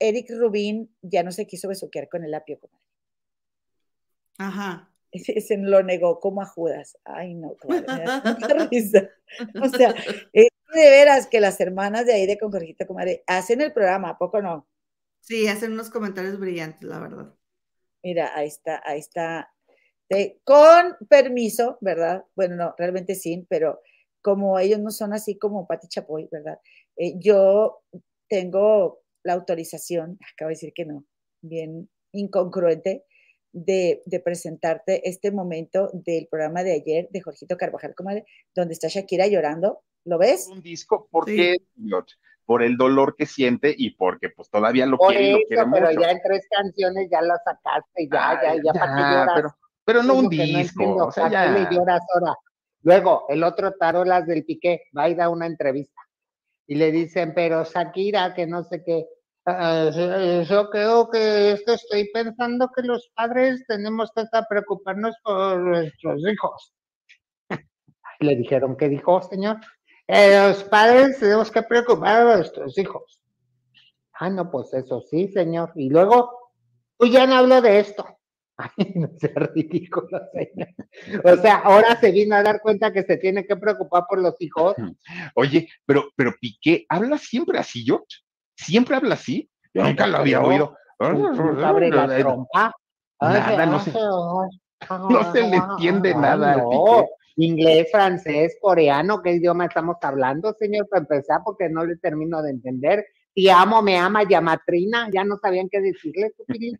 [0.03, 2.83] Eric Rubín ya no se quiso besuquear con el apio, comadre.
[4.37, 4.89] Ajá.
[5.13, 6.97] Ese, ese lo negó como a Judas.
[7.05, 9.09] Ay, no, comadre, me da tanta risa.
[9.61, 9.93] O sea,
[10.33, 14.09] es de veras que las hermanas de ahí de con Jorgito, comadre, hacen el programa,
[14.09, 14.67] ¿a poco no?
[15.19, 17.31] Sí, hacen unos comentarios brillantes, la verdad.
[18.01, 19.53] Mira, ahí está, ahí está.
[20.09, 22.25] De- con permiso, ¿verdad?
[22.35, 23.81] Bueno, no, realmente sí, pero
[24.23, 26.59] como ellos no son así como Pati Chapoy, ¿verdad?
[26.95, 27.83] Eh, yo
[28.27, 31.05] tengo la autorización, acabo de decir que no,
[31.41, 33.05] bien incongruente,
[33.51, 38.87] de, de presentarte este momento del programa de ayer de Jorgito Carvajal, comadre, donde está
[38.87, 39.81] Shakira llorando.
[40.05, 40.47] ¿Lo ves?
[40.51, 42.05] Un disco, ¿por qué, señor?
[42.45, 45.63] Por el dolor que siente y porque pues todavía lo Por quiere y lo quiere
[45.71, 46.01] pero mucho.
[46.01, 49.33] ya en tres canciones ya la sacaste, ya, Ay, ya, ya, ¿para qué ya, lloras?
[49.35, 49.55] pero-
[49.85, 51.51] pero no Es un lo que disco, o sea, ¿para ya.
[51.51, 52.35] le lloras ahora?
[52.81, 56.01] Luego, el otro tarolas del Piqué va y da una entrevista
[56.67, 59.05] y le dicen, pero Shakira, que no sé qué.
[59.45, 59.89] "Ah,
[60.49, 65.57] yo creo que es que estoy pensando que los padres tenemos que estar preocuparnos por
[65.59, 66.73] nuestros hijos.
[68.21, 69.57] Le dijeron, ¿qué dijo, señor?
[70.07, 73.21] "Eh, los padres tenemos que preocupar a nuestros hijos.
[74.19, 75.71] Ah, no, pues eso sí, señor.
[75.75, 76.31] Y luego,
[76.97, 78.05] pues ya no hablo de esto.
[78.57, 80.69] Ay, no sea ridículo, señor.
[81.23, 84.35] O sea, ahora se vino a dar cuenta que se tiene que preocupar por los
[84.39, 84.75] hijos.
[85.35, 88.21] Oye, pero, pero Piqué, ¿habla siempre así, George?
[88.55, 89.49] ¿Siempre habla así?
[89.73, 90.77] Yo nunca lo había oído.
[90.99, 92.71] nunca abre la trompa.
[93.19, 96.69] Nada, no se, no se le entiende nada al no.
[96.69, 97.09] Piqué.
[97.35, 100.87] Inglés, francés, coreano, ¿qué idioma estamos hablando, señor?
[100.87, 103.05] Para empezar, porque no le termino de entender.
[103.33, 106.77] Te amo, me ama, llamatrina, ya no sabían qué decirle, tú, Pili.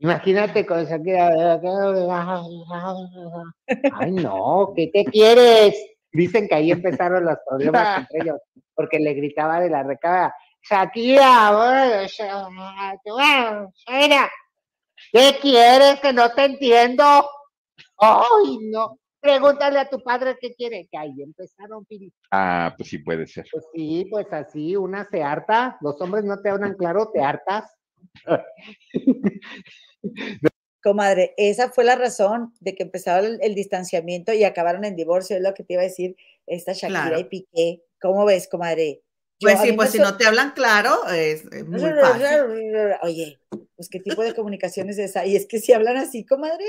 [0.00, 1.60] Imagínate con Shakira.
[3.94, 5.74] Ay, no, ¿qué te quieres?
[6.12, 8.40] Dicen que ahí empezaron los problemas entre ellos,
[8.74, 10.34] porque le gritaba de la recada,
[10.68, 14.30] Shakira, Shakira,
[15.12, 16.00] ¿qué quieres?
[16.00, 17.04] Que no te entiendo.
[17.98, 18.98] Ay, no.
[19.20, 20.88] Pregúntale a tu padre qué quiere.
[20.90, 22.12] Que ahí empezaron, Pili.
[22.30, 23.46] Ah, pues sí puede ser.
[23.50, 25.76] Pues sí, pues así, una se harta.
[25.80, 27.77] Los hombres no te hablan claro, te hartas.
[30.82, 35.36] Comadre, esa fue la razón de que empezaba el, el distanciamiento y acabaron en divorcio,
[35.36, 36.16] es lo que te iba a decir
[36.46, 37.18] esta Shakira Claro.
[37.20, 37.82] y Piqué.
[38.00, 39.02] ¿Cómo ves, comadre?
[39.40, 42.26] Yo- Pues sí, pues si no te hablan claro, es, es muy fácil.
[43.02, 43.38] Oye,
[43.76, 45.26] pues qué tipo de comunicación es esa.
[45.26, 46.64] Y es que si hablan así, comadre.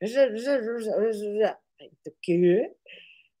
[0.00, 2.76] Ay, ¿tú ¿Qué?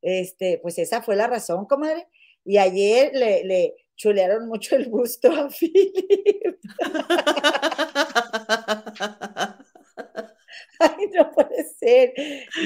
[0.02, 2.06] Este, pues esa fue la razón, comadre.
[2.44, 6.58] Y ayer le, le chulearon mucho el busto a Philip.
[10.78, 12.12] Ay, no puede ser.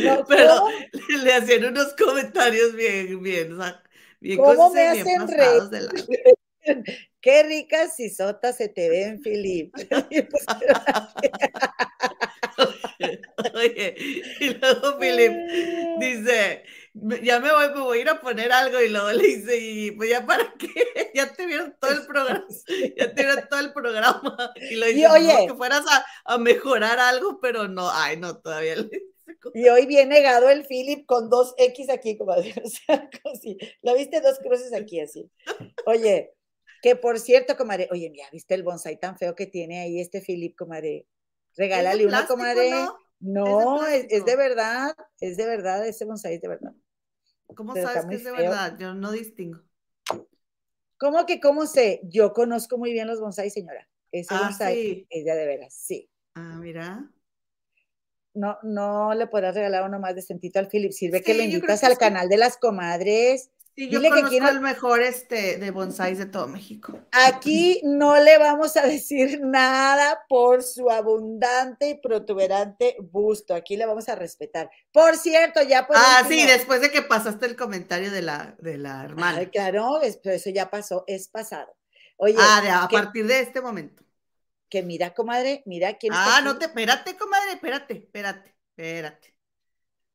[0.05, 0.67] No, Pero
[1.09, 3.57] le, le hacían unos comentarios bien, bien,
[4.21, 5.63] bien ¿Cómo me hacen reír?
[7.21, 9.71] Qué ricas sisotas se te ven, pusieron
[10.87, 11.27] así.
[13.55, 13.95] Oye,
[14.41, 15.33] y luego Philip
[15.99, 16.63] dice, "Me-
[17.23, 19.91] ya me voy, me voy a ir a poner algo y luego le dice, y
[19.93, 20.69] pues ya para qué,
[21.15, 22.47] ya te vieron todo el programa,
[22.97, 24.53] ya te vieron todo el programa.
[24.71, 28.17] Y lo Y dice, "No, oye- que fueras a, a mejorar algo, pero no, ay,
[28.17, 28.89] no, todavía le
[29.41, 32.53] como- Y hoy bien negado el Philip con dos X aquí, comadre.
[32.65, 34.21] O sea, como si, ¿lo viste?
[34.21, 35.31] Dos cruces aquí así.
[35.87, 36.33] Oye,
[36.83, 40.21] que por cierto, comadre, oye, mira, ¿viste el bonsai tan feo que tiene ahí este
[40.21, 41.07] Philip, comadre?
[41.57, 42.71] Regálale una, comadre.
[42.71, 42.99] ¿no?
[43.21, 46.73] No, es, es de verdad, es de verdad, ese bonsai es de verdad.
[47.55, 48.43] ¿Cómo Pero sabes que es de feo.
[48.43, 48.77] verdad?
[48.79, 49.61] Yo no distingo.
[50.99, 52.01] ¿Cómo que cómo sé?
[52.05, 53.89] Yo conozco muy bien los bonsai, señora.
[54.13, 55.07] Ese Ah, bonsai sí.
[55.11, 56.11] es de, de veras, sí.
[56.35, 57.11] Ah, mira.
[58.35, 60.93] No, no le podrás regalar uno más decentito al Philip.
[60.93, 63.51] Sirve que Sí, creo invitas que al canal de las comadres.
[63.77, 66.99] Sí, yo Dile que conozco quiero- el mejor este de bonsais de todo México.
[67.13, 73.55] Aquí no le vamos a decir nada por su abundante y protuberante busto.
[73.55, 74.71] Aquí le vamos a respetar.
[74.93, 78.77] Por cierto, ya por Ah, sí, después de que pasaste el comentario de la, de
[78.77, 79.39] la hermana.
[79.39, 81.75] Ay, claro, eso ya pasó, es pasado.
[82.17, 84.05] Oye, ah, de- a que, partir de este momento.
[84.69, 89.35] que mira, comadre, mira quién Ah, no te, espérate, comadre, espérate, espérate, espérate,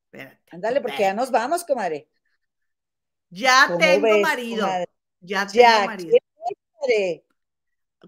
[0.06, 0.44] espérate.
[0.52, 2.08] Ándale, porque ya nos vamos, comadre.
[3.30, 4.68] Ya ¿Cómo tengo ves, marido.
[5.22, 6.18] Ya tengo Ya, marido.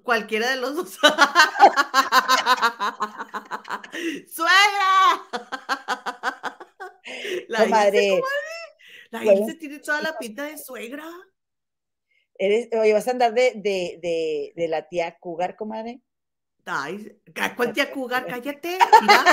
[0.03, 0.97] Cualquiera de los dos.
[4.29, 5.23] ¡Suegra!
[7.47, 8.21] La comadre.
[9.11, 11.05] La Ilse tiene toda la pinta de suegra.
[12.35, 16.01] Eres, oye, vas a andar de, de, de, de la tía Cougar, comadre.
[16.65, 17.17] Ay,
[17.55, 18.27] ¿cuál tía Cougar?
[18.27, 18.77] Cállate.
[19.01, 19.23] Mira,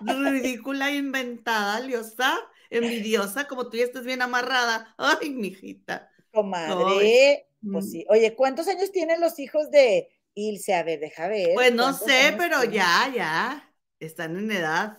[0.30, 2.36] ridícula, inventada, liosa,
[2.76, 4.94] envidiosa, como tú ya estás bien amarrada.
[4.98, 6.10] Ay, mijita.
[6.32, 7.88] Comadre, pues mm.
[7.90, 8.06] sí.
[8.08, 10.74] Oye, ¿cuántos años tienen los hijos de Ilse?
[10.74, 11.50] A ver, deja ver.
[11.54, 12.72] Pues no ¿cuántos sé, pero tienen?
[12.72, 13.74] ya, ya.
[14.00, 14.98] Están en edad.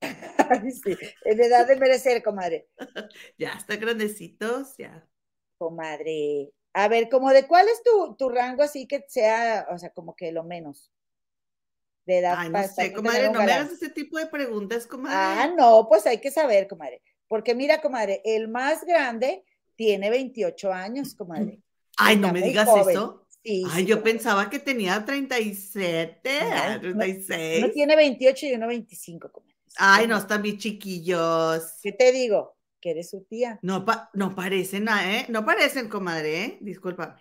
[0.84, 2.68] Sí, en edad de merecer, comadre.
[3.38, 5.06] Ya están grandecitos, ya.
[5.58, 6.52] Comadre.
[6.74, 10.14] A ver, como de cuál es tu, tu rango así que sea, o sea, como
[10.14, 10.90] que lo menos
[12.06, 15.16] de edad Ay, no sé, comadre, no me hagas ese tipo de preguntas, comadre.
[15.16, 17.00] Ah, no, pues hay que saber, comadre.
[17.28, 19.44] Porque mira, comadre, el más grande
[19.76, 21.60] tiene 28 años, comadre.
[21.96, 22.96] Ay, no me digas joven.
[22.96, 23.26] eso.
[23.44, 24.12] Sí, Ay, sí, yo comadre.
[24.12, 27.64] pensaba que tenía 37, Ay, no, 36.
[27.64, 29.56] Uno tiene 28 y uno 25, comadre.
[29.76, 31.64] Ay, no, están bien chiquillos.
[31.82, 32.56] ¿Qué te digo?
[32.80, 33.58] Que eres su tía.
[33.62, 35.26] No, pa- no parecen, ah, ¿eh?
[35.28, 36.58] No parecen, comadre, ¿eh?
[36.60, 37.14] Discúlpame.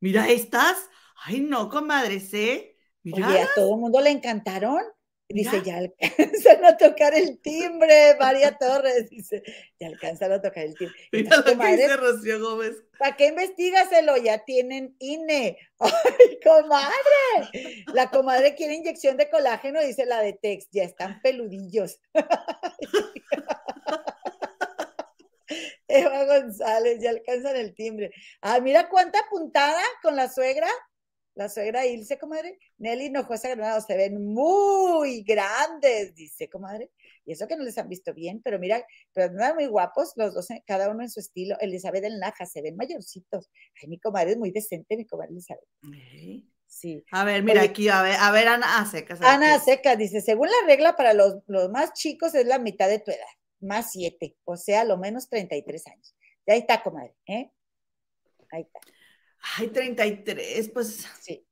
[0.00, 0.76] Mira estas.
[1.24, 2.71] Ay, no, comadre, ¿eh?
[3.02, 3.28] Mira.
[3.28, 4.82] Oye, a todo el mundo le encantaron.
[5.28, 5.64] Dice, Mira.
[5.64, 9.08] ya alcanzan a tocar el timbre, María Torres.
[9.08, 9.42] Dice,
[9.80, 10.94] ya alcanzan a tocar el timbre.
[11.10, 12.76] Mira lo que dice Rocío Gómez.
[12.98, 14.16] ¿Para qué investigaselo?
[14.18, 15.56] Ya tienen INE.
[15.78, 17.84] ¡Ay, comadre!
[17.94, 20.68] La comadre quiere inyección de colágeno, dice la de Tex.
[20.70, 21.98] Ya están peludillos.
[25.88, 28.10] Eva González, ya alcanzan el timbre.
[28.40, 30.68] Ah, mira cuánta puntada con la suegra.
[31.34, 32.58] La suegra Ilse, comadre.
[32.78, 36.90] Nelly Hinojosa Granado, se ven muy grandes, dice, comadre.
[37.24, 38.84] Y eso que no les han visto bien, pero mira,
[39.14, 41.56] pero andan muy guapos, los dos, en- cada uno en su estilo.
[41.60, 43.50] Elizabeth en Laja, se ven mayorcitos.
[43.80, 45.64] Ay, mi comadre es muy decente, mi comadre Elizabeth.
[46.66, 47.04] Sí.
[47.12, 47.70] A ver, mira Oye.
[47.70, 49.20] aquí, a ver, a ver, Ana a secas.
[49.20, 52.58] a ver Ana Seca dice, según la regla para los, los más chicos es la
[52.58, 53.26] mitad de tu edad,
[53.60, 56.14] más siete, o sea, lo menos 33 años.
[56.46, 57.50] Y ahí está, comadre, ¿eh?
[58.50, 58.80] Ahí está,
[59.42, 61.46] Ay, 33, pues, sí.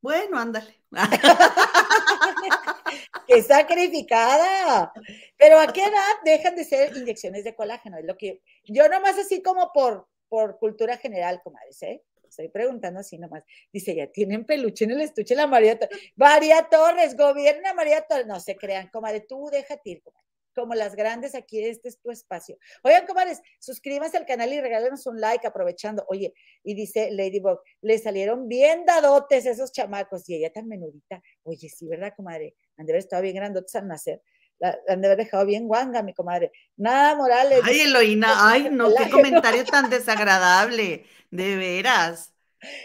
[0.00, 0.82] bueno, ándale.
[3.26, 4.92] ¡Qué sacrificada!
[5.36, 7.98] Pero ¿a qué edad dejan de ser inyecciones de colágeno?
[7.98, 12.02] Es lo que yo nomás así como por, por cultura general, comadres, ¿eh?
[12.28, 13.42] Estoy preguntando así nomás.
[13.72, 15.98] Dice, ya tienen peluche en el estuche la María Torres.
[16.16, 18.26] María Torres, gobierna María Torres.
[18.26, 20.29] No se crean, comadre, tú déjate ir, comadre.
[20.54, 22.58] Como las grandes, aquí este es tu espacio.
[22.82, 26.04] Oigan, comadres, suscríbanse al canal y regálenos un like aprovechando.
[26.08, 31.22] Oye, y dice Ladybug, le salieron bien dadotes esos chamacos y ella tan menudita.
[31.44, 32.56] Oye, sí, ¿verdad, comadre?
[32.76, 34.22] Han de haber estado bien grandotes al nacer.
[34.58, 36.52] La, han de haber dejado bien guanga, mi comadre.
[36.76, 37.60] Nada, Morales.
[37.62, 42.34] Ay, Eloína, ay, no, qué comentario tan desagradable, de veras.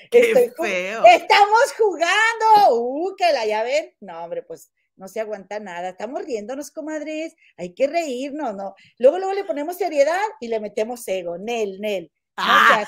[0.09, 1.03] Qué Estoy feo.
[1.05, 2.79] ¡Estamos jugando!
[2.79, 3.93] ¡Uh, que la ven!
[3.99, 5.89] No, hombre, pues no se aguanta nada.
[5.89, 8.75] Estamos riéndonos, comadres, hay que reírnos, ¿no?
[8.97, 12.11] Luego, luego le ponemos seriedad y le metemos ego, Nel, Nel.
[12.37, 12.85] Ah,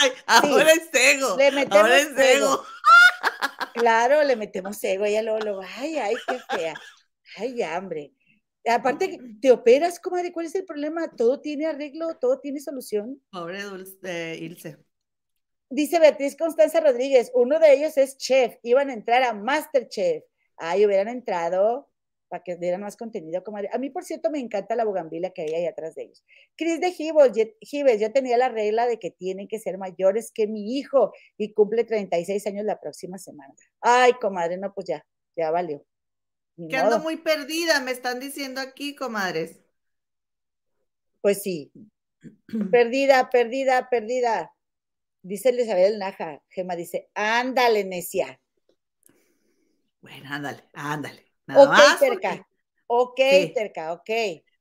[0.00, 1.36] ay, ahora es ego.
[1.36, 2.64] Le metemos ahora es ego.
[3.74, 6.74] Claro, le metemos ego, ella luego, luego, ay, ay, qué fea.
[7.36, 8.12] Ay, ya, hombre.
[8.66, 11.10] Aparte, que te operas, comadre, ¿cuál es el problema?
[11.16, 13.22] Todo tiene arreglo, todo tiene solución.
[13.30, 14.78] Pobre Dulce, eh, Ilse.
[15.70, 20.24] Dice Beatriz Constanza Rodríguez, uno de ellos es chef, iban a entrar a Masterchef.
[20.58, 21.88] Ay, hubieran entrado
[22.28, 23.42] para que dieran más contenido.
[23.42, 23.70] comadre.
[23.72, 26.24] A mí, por cierto, me encanta la bugambila que hay ahí atrás de ellos.
[26.56, 30.76] Cris de Gibbs, yo tenía la regla de que tienen que ser mayores que mi
[30.76, 33.54] hijo y cumple 36 años la próxima semana.
[33.80, 35.04] Ay, comadre, no, pues ya,
[35.36, 35.84] ya valió.
[36.56, 39.60] Ni Que ando muy perdida, me están diciendo aquí, comadres.
[41.20, 41.72] Pues sí.
[42.72, 44.52] Perdida, perdida, perdida.
[45.22, 46.42] Dice Elizabeth Naja.
[46.50, 48.40] Gema dice, ándale, necia.
[50.00, 51.26] Bueno, ándale, ándale.
[51.46, 52.28] Nada ok, más terca.
[52.30, 52.44] porque-
[52.90, 53.52] Ok, Sí.
[53.54, 54.10] terca, ok.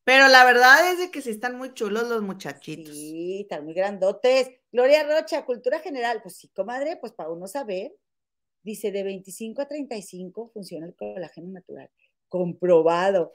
[0.04, 2.96] Pero la verdad es de que sí están muy chulos los muchachitos.
[2.96, 4.50] Sí, están muy grandotes.
[4.72, 6.22] Gloria Rocha, cultura general.
[6.22, 7.94] Pues sí, comadre, pues para uno saber.
[8.64, 11.90] Dice, de 25 a 35 funciona el colágeno natural.
[12.28, 13.32] Comprobado.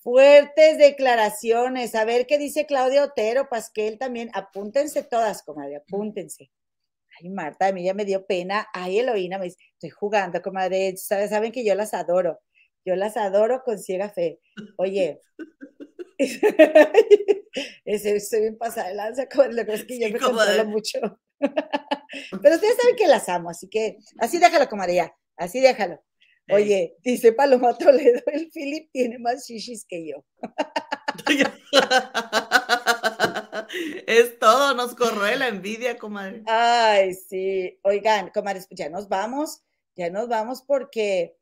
[0.00, 1.94] Fuertes declaraciones.
[1.94, 4.30] A ver qué dice Claudia Otero, Pasquel también.
[4.34, 6.50] Apúntense todas, comadre, apúntense.
[7.22, 8.66] Ay, Marta, a mí ya me dio pena.
[8.72, 10.96] Ay, Eloína, me dice, estoy jugando, comadre.
[10.96, 12.40] Saben saben que yo las adoro.
[12.84, 14.40] Yo las adoro con ciega fe.
[14.76, 15.20] Oye,
[17.84, 20.98] estoy bien pasada de lanza, comadre, lo que es que yo Sí, me controlo mucho.
[22.42, 25.14] Pero ustedes saben que las amo, así que así déjalo, comadre, ya.
[25.36, 26.02] Así déjalo.
[26.48, 26.56] Ey.
[26.56, 30.24] Oye, dice Paloma Toledo, el Philip tiene más shishis que yo.
[34.06, 36.42] es todo, nos corroe la envidia, comadre.
[36.46, 37.78] Ay, sí.
[37.82, 39.62] Oigan, comadres, pues ya nos vamos,
[39.96, 41.36] ya nos vamos porque,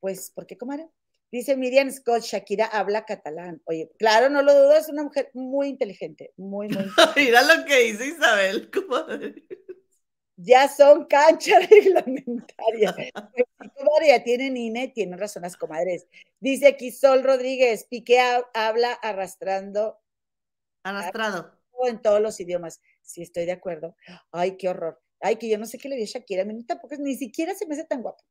[0.00, 0.88] pues, ¿por qué, comadre?
[1.30, 3.62] Dice Miriam Scott, Shakira habla catalán.
[3.64, 6.84] Oye, claro, no lo dudo, es una mujer muy inteligente, muy, muy
[7.16, 9.42] Mira lo que dice Isabel, comadre.
[10.36, 12.94] ya son cancha reglamentaria.
[13.32, 16.06] Pues comadre, ya tienen INE, tienen razón las comadres.
[16.38, 19.98] Dice aquí Sol Rodríguez, Piqué ha- habla arrastrando
[20.84, 21.61] Arrastrado.
[21.86, 22.80] En todos los idiomas.
[23.02, 23.96] Sí, estoy de acuerdo.
[24.30, 25.00] Ay, qué horror.
[25.20, 26.42] Ay, que yo no sé qué le dio Shakira.
[26.42, 28.22] A mí tampoco, ni siquiera se me hace tan guapo.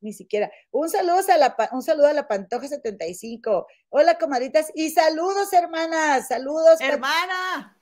[0.00, 0.50] Ni siquiera.
[0.72, 3.66] Un saludo a la, un saludo a la Pantoja 75.
[3.90, 4.72] Hola, comadritas.
[4.74, 6.26] Y saludos, hermanas.
[6.28, 6.80] Saludos.
[6.80, 7.78] Hermana.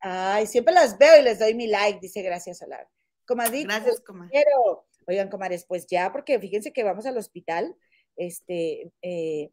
[0.00, 2.88] Ay, siempre las veo y les doy mi like, dice gracias, Solar.
[3.24, 4.44] Comadritas, Gracias, comadre.
[5.06, 7.76] Oigan, comadres, pues ya, porque fíjense que vamos al hospital.
[8.16, 9.50] Este, eh,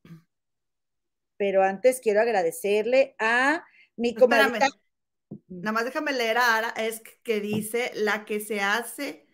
[1.38, 3.66] pero antes quiero agradecerle a
[3.98, 4.60] mi Espérame.
[4.60, 4.68] comadrita.
[5.50, 9.28] Nada más déjame leer a Ara, es que dice la que se hace,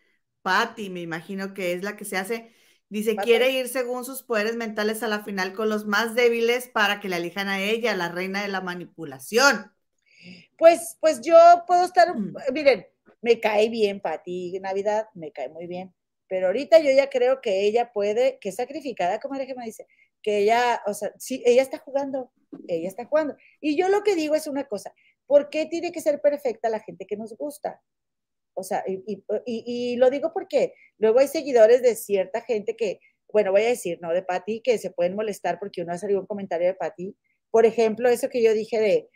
[0.44, 2.54] Patty, me imagino que es la que se hace,
[2.90, 3.22] dice, Pati.
[3.22, 7.10] quiere ir según sus poderes mentales a la final con los más débiles para que
[7.10, 9.72] la elijan a ella, la reina de la manipulación.
[10.58, 11.36] Pues, pues yo
[11.68, 12.36] puedo estar, Mm.
[12.54, 12.86] miren,
[13.22, 15.94] me cae bien, Pati, Navidad, me cae muy bien.
[16.28, 19.88] Pero ahorita yo ya creo que ella puede, que es sacrificada, como que me dice,
[20.22, 22.32] que ella, o sea, sí, ella está jugando,
[22.68, 23.36] ella está jugando.
[23.60, 24.94] Y yo lo que digo es una cosa,
[25.28, 27.82] ¿por qué tiene que ser perfecta la gente que nos gusta?
[28.54, 33.00] O sea, y, y- lo digo porque luego hay seguidores de cierta gente que,
[33.32, 34.12] bueno, voy a decir, ¿no?
[34.14, 37.16] De Pati, que se pueden molestar porque uno ha salido un comentario de Pati.
[37.50, 39.10] Por ejemplo, eso que yo dije de,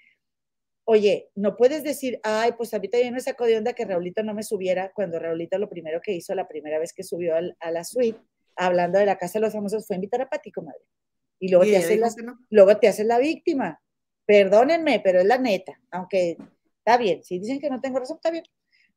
[0.86, 4.24] oye, no puedes decir, ay, pues a mí también me sacó de onda que Raulito
[4.24, 7.58] no me subiera, cuando Raulito lo primero que hizo la primera vez que subió al-
[7.60, 8.20] a la suite,
[8.56, 10.82] hablando de la Casa de los Famosos, fue invitar a Pati, comadre.
[11.40, 12.40] Y luego Y te haces la, que no.
[12.50, 13.82] luego te haces la víctima.
[14.26, 16.38] Perdónenme, pero es la neta, aunque
[16.80, 18.44] está bien, si dicen que no tengo razón, está bien.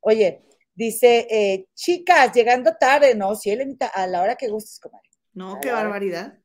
[0.00, 0.42] Oye,
[0.74, 5.08] dice, eh, chicas, llegando tarde, no, sí, Elenita, a la hora que gustes, comadre.
[5.34, 6.38] No, qué barbaridad.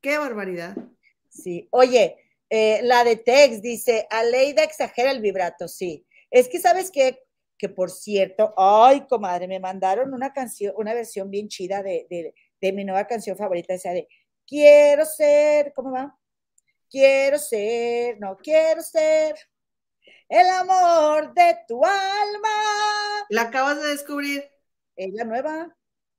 [0.00, 0.76] Qué barbaridad.
[1.28, 2.16] Sí, oye,
[2.50, 6.06] eh, la de Tex dice, Aleida exagera el vibrato, sí.
[6.30, 7.20] Es que, ¿sabes qué?
[7.56, 12.34] Que por cierto, ay, comadre, me mandaron una canción, una versión bien chida de, de,
[12.62, 14.08] de mi nueva canción favorita, esa de
[14.46, 16.18] Quiero ser, ¿cómo va?
[16.88, 19.34] Quiero ser, no quiero ser
[20.28, 22.48] el amor de tu alma.
[23.28, 24.44] La acabas de descubrir.
[24.96, 25.76] Ella nueva,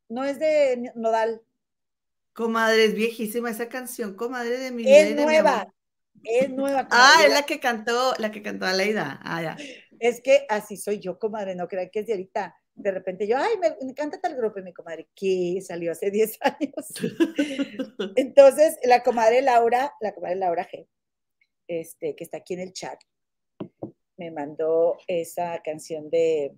[0.10, 1.42] no es de Nodal,
[2.34, 5.72] Comadre, es viejísima esa canción, comadre de mi es nueva,
[6.24, 6.88] es nueva.
[6.92, 9.20] Ah, es la que cantó, la que cantó Aleida.
[9.24, 9.58] Ah, ya.
[10.00, 12.56] Es que así soy yo, comadre, no crean que es de ahorita.
[12.76, 16.40] De repente yo, ay, me, encanta tal grupo, y mi comadre, que salió hace 10
[16.42, 16.88] años.
[18.16, 20.88] Entonces, la comadre Laura, la comadre Laura G,
[21.68, 23.00] este, que está aquí en el chat,
[24.18, 26.56] me mandó esa canción de,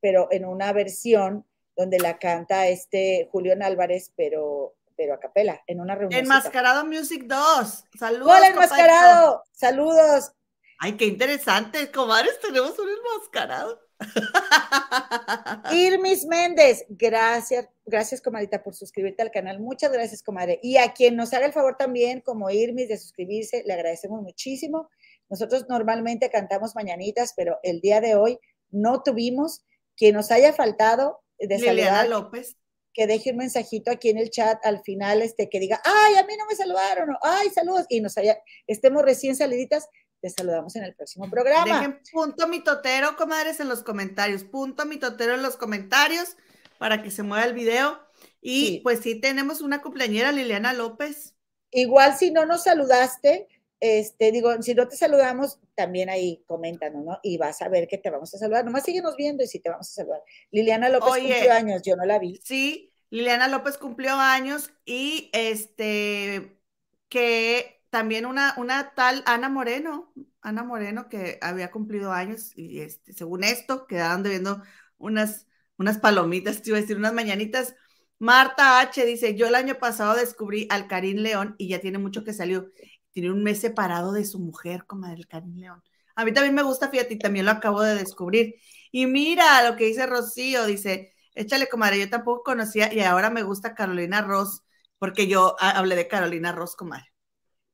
[0.00, 1.46] pero en una versión
[1.76, 6.20] donde la canta este Julián Álvarez, pero, pero a capela, en una reunión.
[6.20, 7.84] Enmascarado Music 2.
[7.98, 8.36] Saludos.
[8.36, 9.42] Hola, enmascarado.
[9.52, 10.32] Saludos.
[10.78, 13.80] Ay, qué interesante, comadres, tenemos un enmascarado.
[15.72, 19.60] Irmis Méndez, gracias, gracias, comadita, por suscribirte al canal.
[19.60, 20.58] Muchas gracias, comadre.
[20.62, 24.88] Y a quien nos haga el favor también, como Irmis, de suscribirse, le agradecemos muchísimo.
[25.28, 28.38] Nosotros normalmente cantamos mañanitas, pero el día de hoy
[28.70, 29.64] no tuvimos.
[29.96, 32.56] Quien nos haya faltado de Liliana López.
[32.94, 36.24] Que deje un mensajito aquí en el chat al final, este, que diga, ay, a
[36.24, 39.88] mí no me saludaron, o, ay, saludos, y nos haya, estemos recién saliditas,
[40.22, 41.64] te saludamos en el próximo programa.
[41.64, 44.44] Dejen punto mitotero, comadres, en los comentarios.
[44.44, 46.36] Punto mitotero en los comentarios
[46.78, 48.00] para que se mueva el video.
[48.40, 51.34] Y pues sí, tenemos una cumpleañera, Liliana López.
[51.72, 53.48] Igual si no nos saludaste,
[53.80, 57.18] este, digo, si no te saludamos, también ahí coméntanos, ¿no?
[57.24, 58.64] Y vas a ver que te vamos a saludar.
[58.64, 60.22] Nomás síguenos viendo y si te vamos a saludar.
[60.52, 62.40] Liliana López cumplió años, yo no la vi.
[62.44, 66.60] Sí, Liliana López cumplió años y este,
[67.08, 73.12] que también una, una tal Ana Moreno, Ana Moreno que había cumplido años y este,
[73.12, 74.62] según esto quedaban debiendo
[74.96, 75.46] unas,
[75.76, 77.74] unas palomitas, te iba a decir, unas mañanitas.
[78.18, 82.24] Marta H dice, yo el año pasado descubrí al Karim León y ya tiene mucho
[82.24, 82.70] que salió.
[83.10, 85.82] Tiene un mes separado de su mujer, como el Karim León.
[86.16, 88.54] A mí también me gusta, fíjate, y también lo acabo de descubrir.
[88.90, 93.42] Y mira lo que dice Rocío, dice, échale comadre, yo tampoco conocía y ahora me
[93.42, 94.62] gusta Carolina Ross,
[94.98, 97.11] porque yo hablé de Carolina Ross, comadre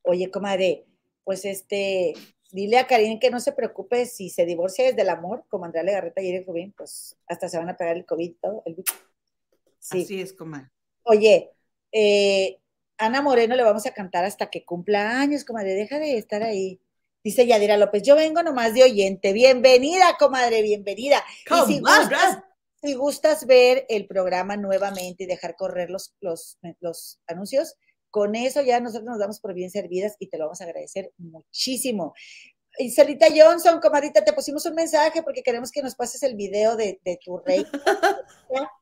[0.08, 0.86] oye, comadre,
[1.22, 2.14] pues este,
[2.50, 5.82] dile a Karin que no se preocupe si se divorcia desde el amor, como Andrea
[5.84, 8.62] Legarreta y Eric Rubín, pues hasta se van a pegar el COVID todo.
[8.64, 8.82] El...
[9.78, 10.02] Sí.
[10.02, 10.70] Así es, comadre.
[11.02, 11.50] Oye,
[11.92, 12.58] eh,
[12.96, 16.80] Ana Moreno le vamos a cantar hasta que cumpla años, comadre, deja de estar ahí.
[17.22, 19.34] Dice Yadira López, yo vengo nomás de oyente.
[19.34, 21.22] Bienvenida, comadre, bienvenida.
[21.50, 22.38] Y si gustas,
[22.82, 27.76] si gustas ver el programa nuevamente y dejar correr los, los, los anuncios,
[28.10, 31.12] con eso ya nosotros nos damos por bien servidas y te lo vamos a agradecer
[31.18, 32.14] muchísimo.
[32.78, 36.76] Y Celita Johnson, comadita, te pusimos un mensaje porque queremos que nos pases el video
[36.76, 37.66] de, tu rey.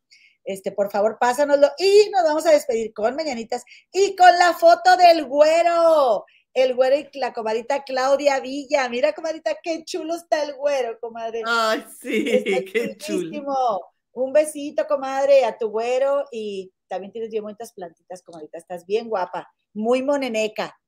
[0.49, 4.97] Este, por favor, pásanoslo y nos vamos a despedir con mañanitas y con la foto
[4.97, 6.25] del güero.
[6.55, 8.89] El güero y la comadita Claudia Villa.
[8.89, 11.43] Mira, comadita, qué chulo está el güero, comadre.
[11.45, 12.25] Ay, sí,
[12.73, 13.81] qué chulo.
[14.13, 18.87] Un besito, comadre, a tu güero y también tienes bien bonitas plantitas, como ahorita estás
[18.87, 20.79] bien guapa, muy moneneca,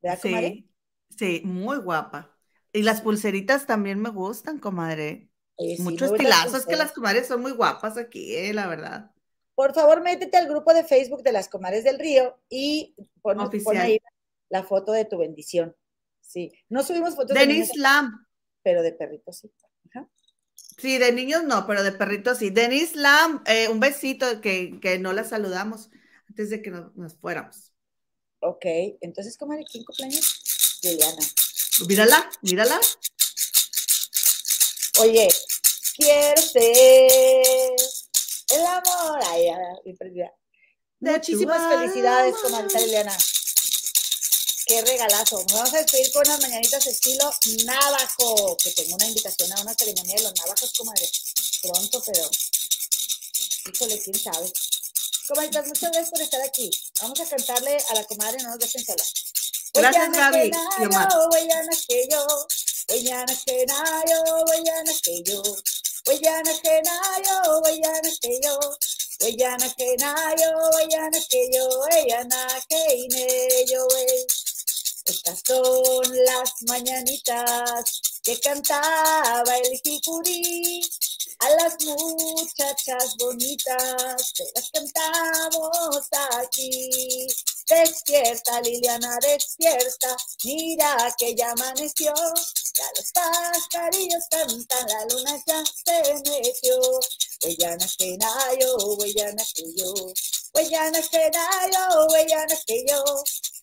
[0.00, 0.64] ¿verdad, comadre?
[1.10, 2.36] Sí, muy guapa.
[2.72, 5.30] Y las pulseritas también me gustan, comadre.
[5.78, 9.10] Muchos estilazos, es que las comadres son muy guapas aquí, eh, la verdad.
[9.54, 13.40] Por favor, métete al grupo de Facebook de las comadres del río y pon,
[13.76, 13.98] ahí
[14.48, 15.74] la foto de tu bendición.
[16.20, 18.24] Sí, no subimos fotos de Denis Lam.
[18.62, 19.50] Pero de perritos sí.
[20.78, 22.50] Sí, de niños no, pero de perritos sí.
[22.50, 25.90] Denise Lam, eh, un besito que, que, no la saludamos
[26.28, 27.72] antes de que nos, fuéramos.
[28.40, 28.64] Ok,
[29.00, 30.80] entonces, ¿cómo era quién cumpleaños?
[30.84, 31.26] Liliana.
[31.88, 32.80] Mírala, mírala.
[35.00, 35.28] Oye,
[35.96, 37.76] quiero ser
[38.54, 39.20] el amor.
[39.26, 40.30] Ay, ay,
[41.00, 43.16] Muchísimas felicidades, comadre Liliana.
[44.68, 45.42] Qué regalazo.
[45.54, 47.32] Vamos a despedir con unas mañanitas estilo
[47.64, 51.10] Navajo, que tengo una invitación a una ceremonia de los Navajos, comadre.
[51.62, 52.30] Pronto, pero
[53.72, 54.52] híjole, quién sabe.
[55.26, 56.70] Comadritas, muchas gracias por estar aquí.
[57.00, 59.04] Vamos a cantarle a la comadre, no nos dejen sola.
[59.72, 60.50] Gracias, Gaby.
[61.86, 62.26] Que yo,
[62.90, 65.42] huellana que nayo, huellana que yo,
[66.06, 68.60] huellana que nayo, huellana que yo.
[69.20, 74.26] Huellana que nayo, huellana que yo, huellana que ine yo, wey.
[75.08, 80.82] Estas son las mañanitas que cantaba el jicurí.
[81.38, 86.06] A las muchachas bonitas te las cantamos
[86.36, 87.26] aquí.
[87.66, 90.14] Despierta, Liliana, despierta.
[90.44, 92.12] Mira que ya amaneció.
[92.14, 96.80] Ya los pajarillos cantan, la luna ya se metió.
[97.42, 99.94] Huellana que nayo, huellana que yo.
[100.54, 103.04] Huellana que nayo, huellana que yo.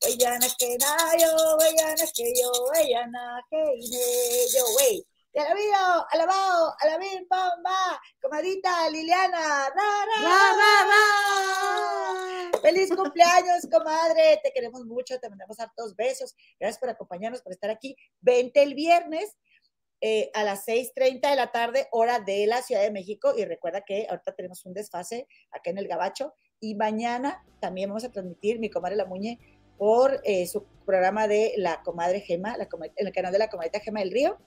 [0.03, 2.51] Huellana que nayo, huellana que yo.
[2.71, 5.05] Huellana que yo, wey.
[5.35, 14.53] Te alabado, alabado, alabín, bamba, comadita Liliana, ra, ra, ra, ra, Feliz cumpleaños, comadre, te
[14.53, 17.97] queremos mucho, te mandamos hartos besos, gracias por acompañarnos, por estar aquí.
[18.21, 19.35] Vente el viernes
[19.99, 23.81] eh, a las 6.30 de la tarde, hora de la Ciudad de México, y recuerda
[23.81, 28.59] que ahorita tenemos un desfase acá en el Gabacho, y mañana también vamos a transmitir
[28.59, 29.39] mi comadre La Muñe
[29.77, 33.79] por eh, su programa de la comadre Gema, la, en el canal de la comadita
[33.79, 34.37] Gema del Río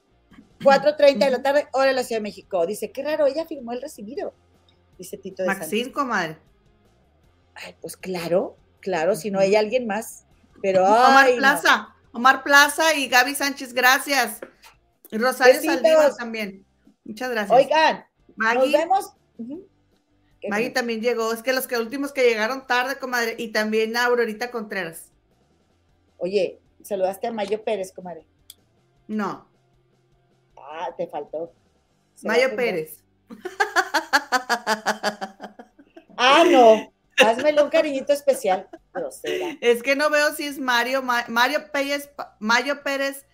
[0.61, 2.67] 4.30 de la tarde, hora de la Ciudad de México.
[2.67, 4.35] Dice, qué raro, ella firmó el recibido.
[4.99, 6.39] dice Tito de Maxine, comadre.
[7.55, 10.25] Ay, pues claro, claro, si no hay alguien más.
[10.61, 11.39] Pero Omar ay, no.
[11.39, 14.41] Plaza, Omar Plaza y Gaby Sánchez, gracias.
[15.11, 15.77] Y Rosario Besitos.
[15.77, 16.67] Saldívar también.
[17.05, 17.57] Muchas gracias.
[17.57, 19.13] Oigan, nos Maggie, vemos.
[19.39, 19.61] Ujú.
[19.61, 19.68] Qué
[20.49, 21.33] Maggie también llegó.
[21.33, 23.35] Es que los que últimos que llegaron tarde, comadre.
[23.39, 25.11] Y también Aurorita Contreras.
[26.19, 28.25] Oye, saludaste a Mayo Pérez, comadre.
[29.07, 29.47] No,
[30.57, 31.53] Ah, te faltó.
[32.25, 32.55] A Mayo.
[32.57, 33.03] Pérez.
[36.21, 36.93] Ah, no.
[37.25, 38.69] Házmele un cariñito especial.
[38.93, 39.57] Grosera.
[39.61, 42.11] Es que no veo si es Mario, Ma- Mario Pérez,
[42.41, 43.25] Mayo Pérez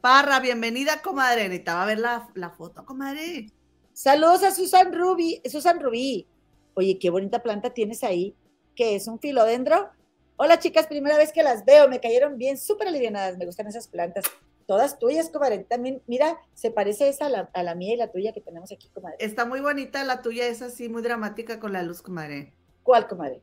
[0.00, 0.40] Parra.
[0.40, 1.44] Bienvenida, comadre.
[1.44, 3.46] Necesitaba ver la, la foto, comadre.
[3.92, 5.42] Saludos a Susan Rubí.
[5.50, 6.26] Susan Rubí.
[6.74, 8.34] Oye, qué bonita planta tienes ahí.
[8.74, 9.06] ¿Qué es?
[9.08, 9.90] ¿Un filodendro?
[10.36, 11.88] Hola, chicas, primera vez que las veo.
[11.88, 13.36] Me cayeron bien, súper alivianadas.
[13.38, 14.24] Me gustan esas plantas.
[14.66, 15.58] Todas tuyas, comadre.
[15.68, 18.70] También, mira, se parece esa a la, a la mía y la tuya que tenemos
[18.72, 19.16] aquí, comadre.
[19.18, 22.54] Está muy bonita la tuya, es así, muy dramática con la luz, comadre.
[22.84, 23.42] ¿Cuál, comadre?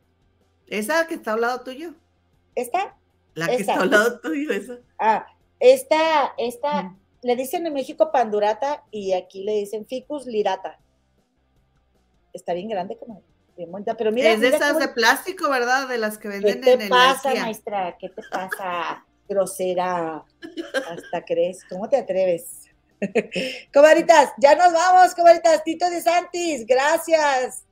[0.67, 1.93] Esa que está al lado tuyo.
[2.55, 2.97] ¿Esta?
[3.35, 3.73] La que Esa.
[3.73, 4.77] está al lado tuyo, esa.
[4.97, 5.27] Ah,
[5.59, 6.97] esta, esta, Mm.
[7.23, 10.79] le dicen en México pandurata y aquí le dicen ficus lirata.
[12.37, 13.23] Está bien grande, comadre.
[13.57, 14.29] Bien bonita, pero mira.
[14.31, 15.87] es de mira qué esas de plástico, ¿verdad?
[15.87, 17.43] De las que ¿Qué venden te en el pasa, IKEA.
[17.43, 17.97] maestra?
[17.99, 19.03] ¿Qué te pasa?
[19.27, 20.23] Grosera.
[20.89, 21.65] Hasta crees.
[21.65, 22.65] ¿Cómo te atreves?
[23.73, 25.63] Comaditas, ya nos vamos, comaditas.
[25.63, 27.63] Tito de Santis, gracias.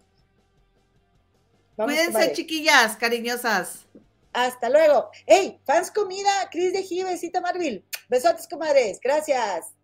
[1.77, 2.33] Vamos, Cuídense, comadre.
[2.33, 3.85] chiquillas, cariñosas.
[4.33, 5.09] Hasta luego.
[5.25, 5.59] ¡Ey!
[5.65, 7.85] Fans comida, Cris de G, besito Marville.
[8.09, 8.99] Besotes, comadres.
[9.01, 9.74] Gracias.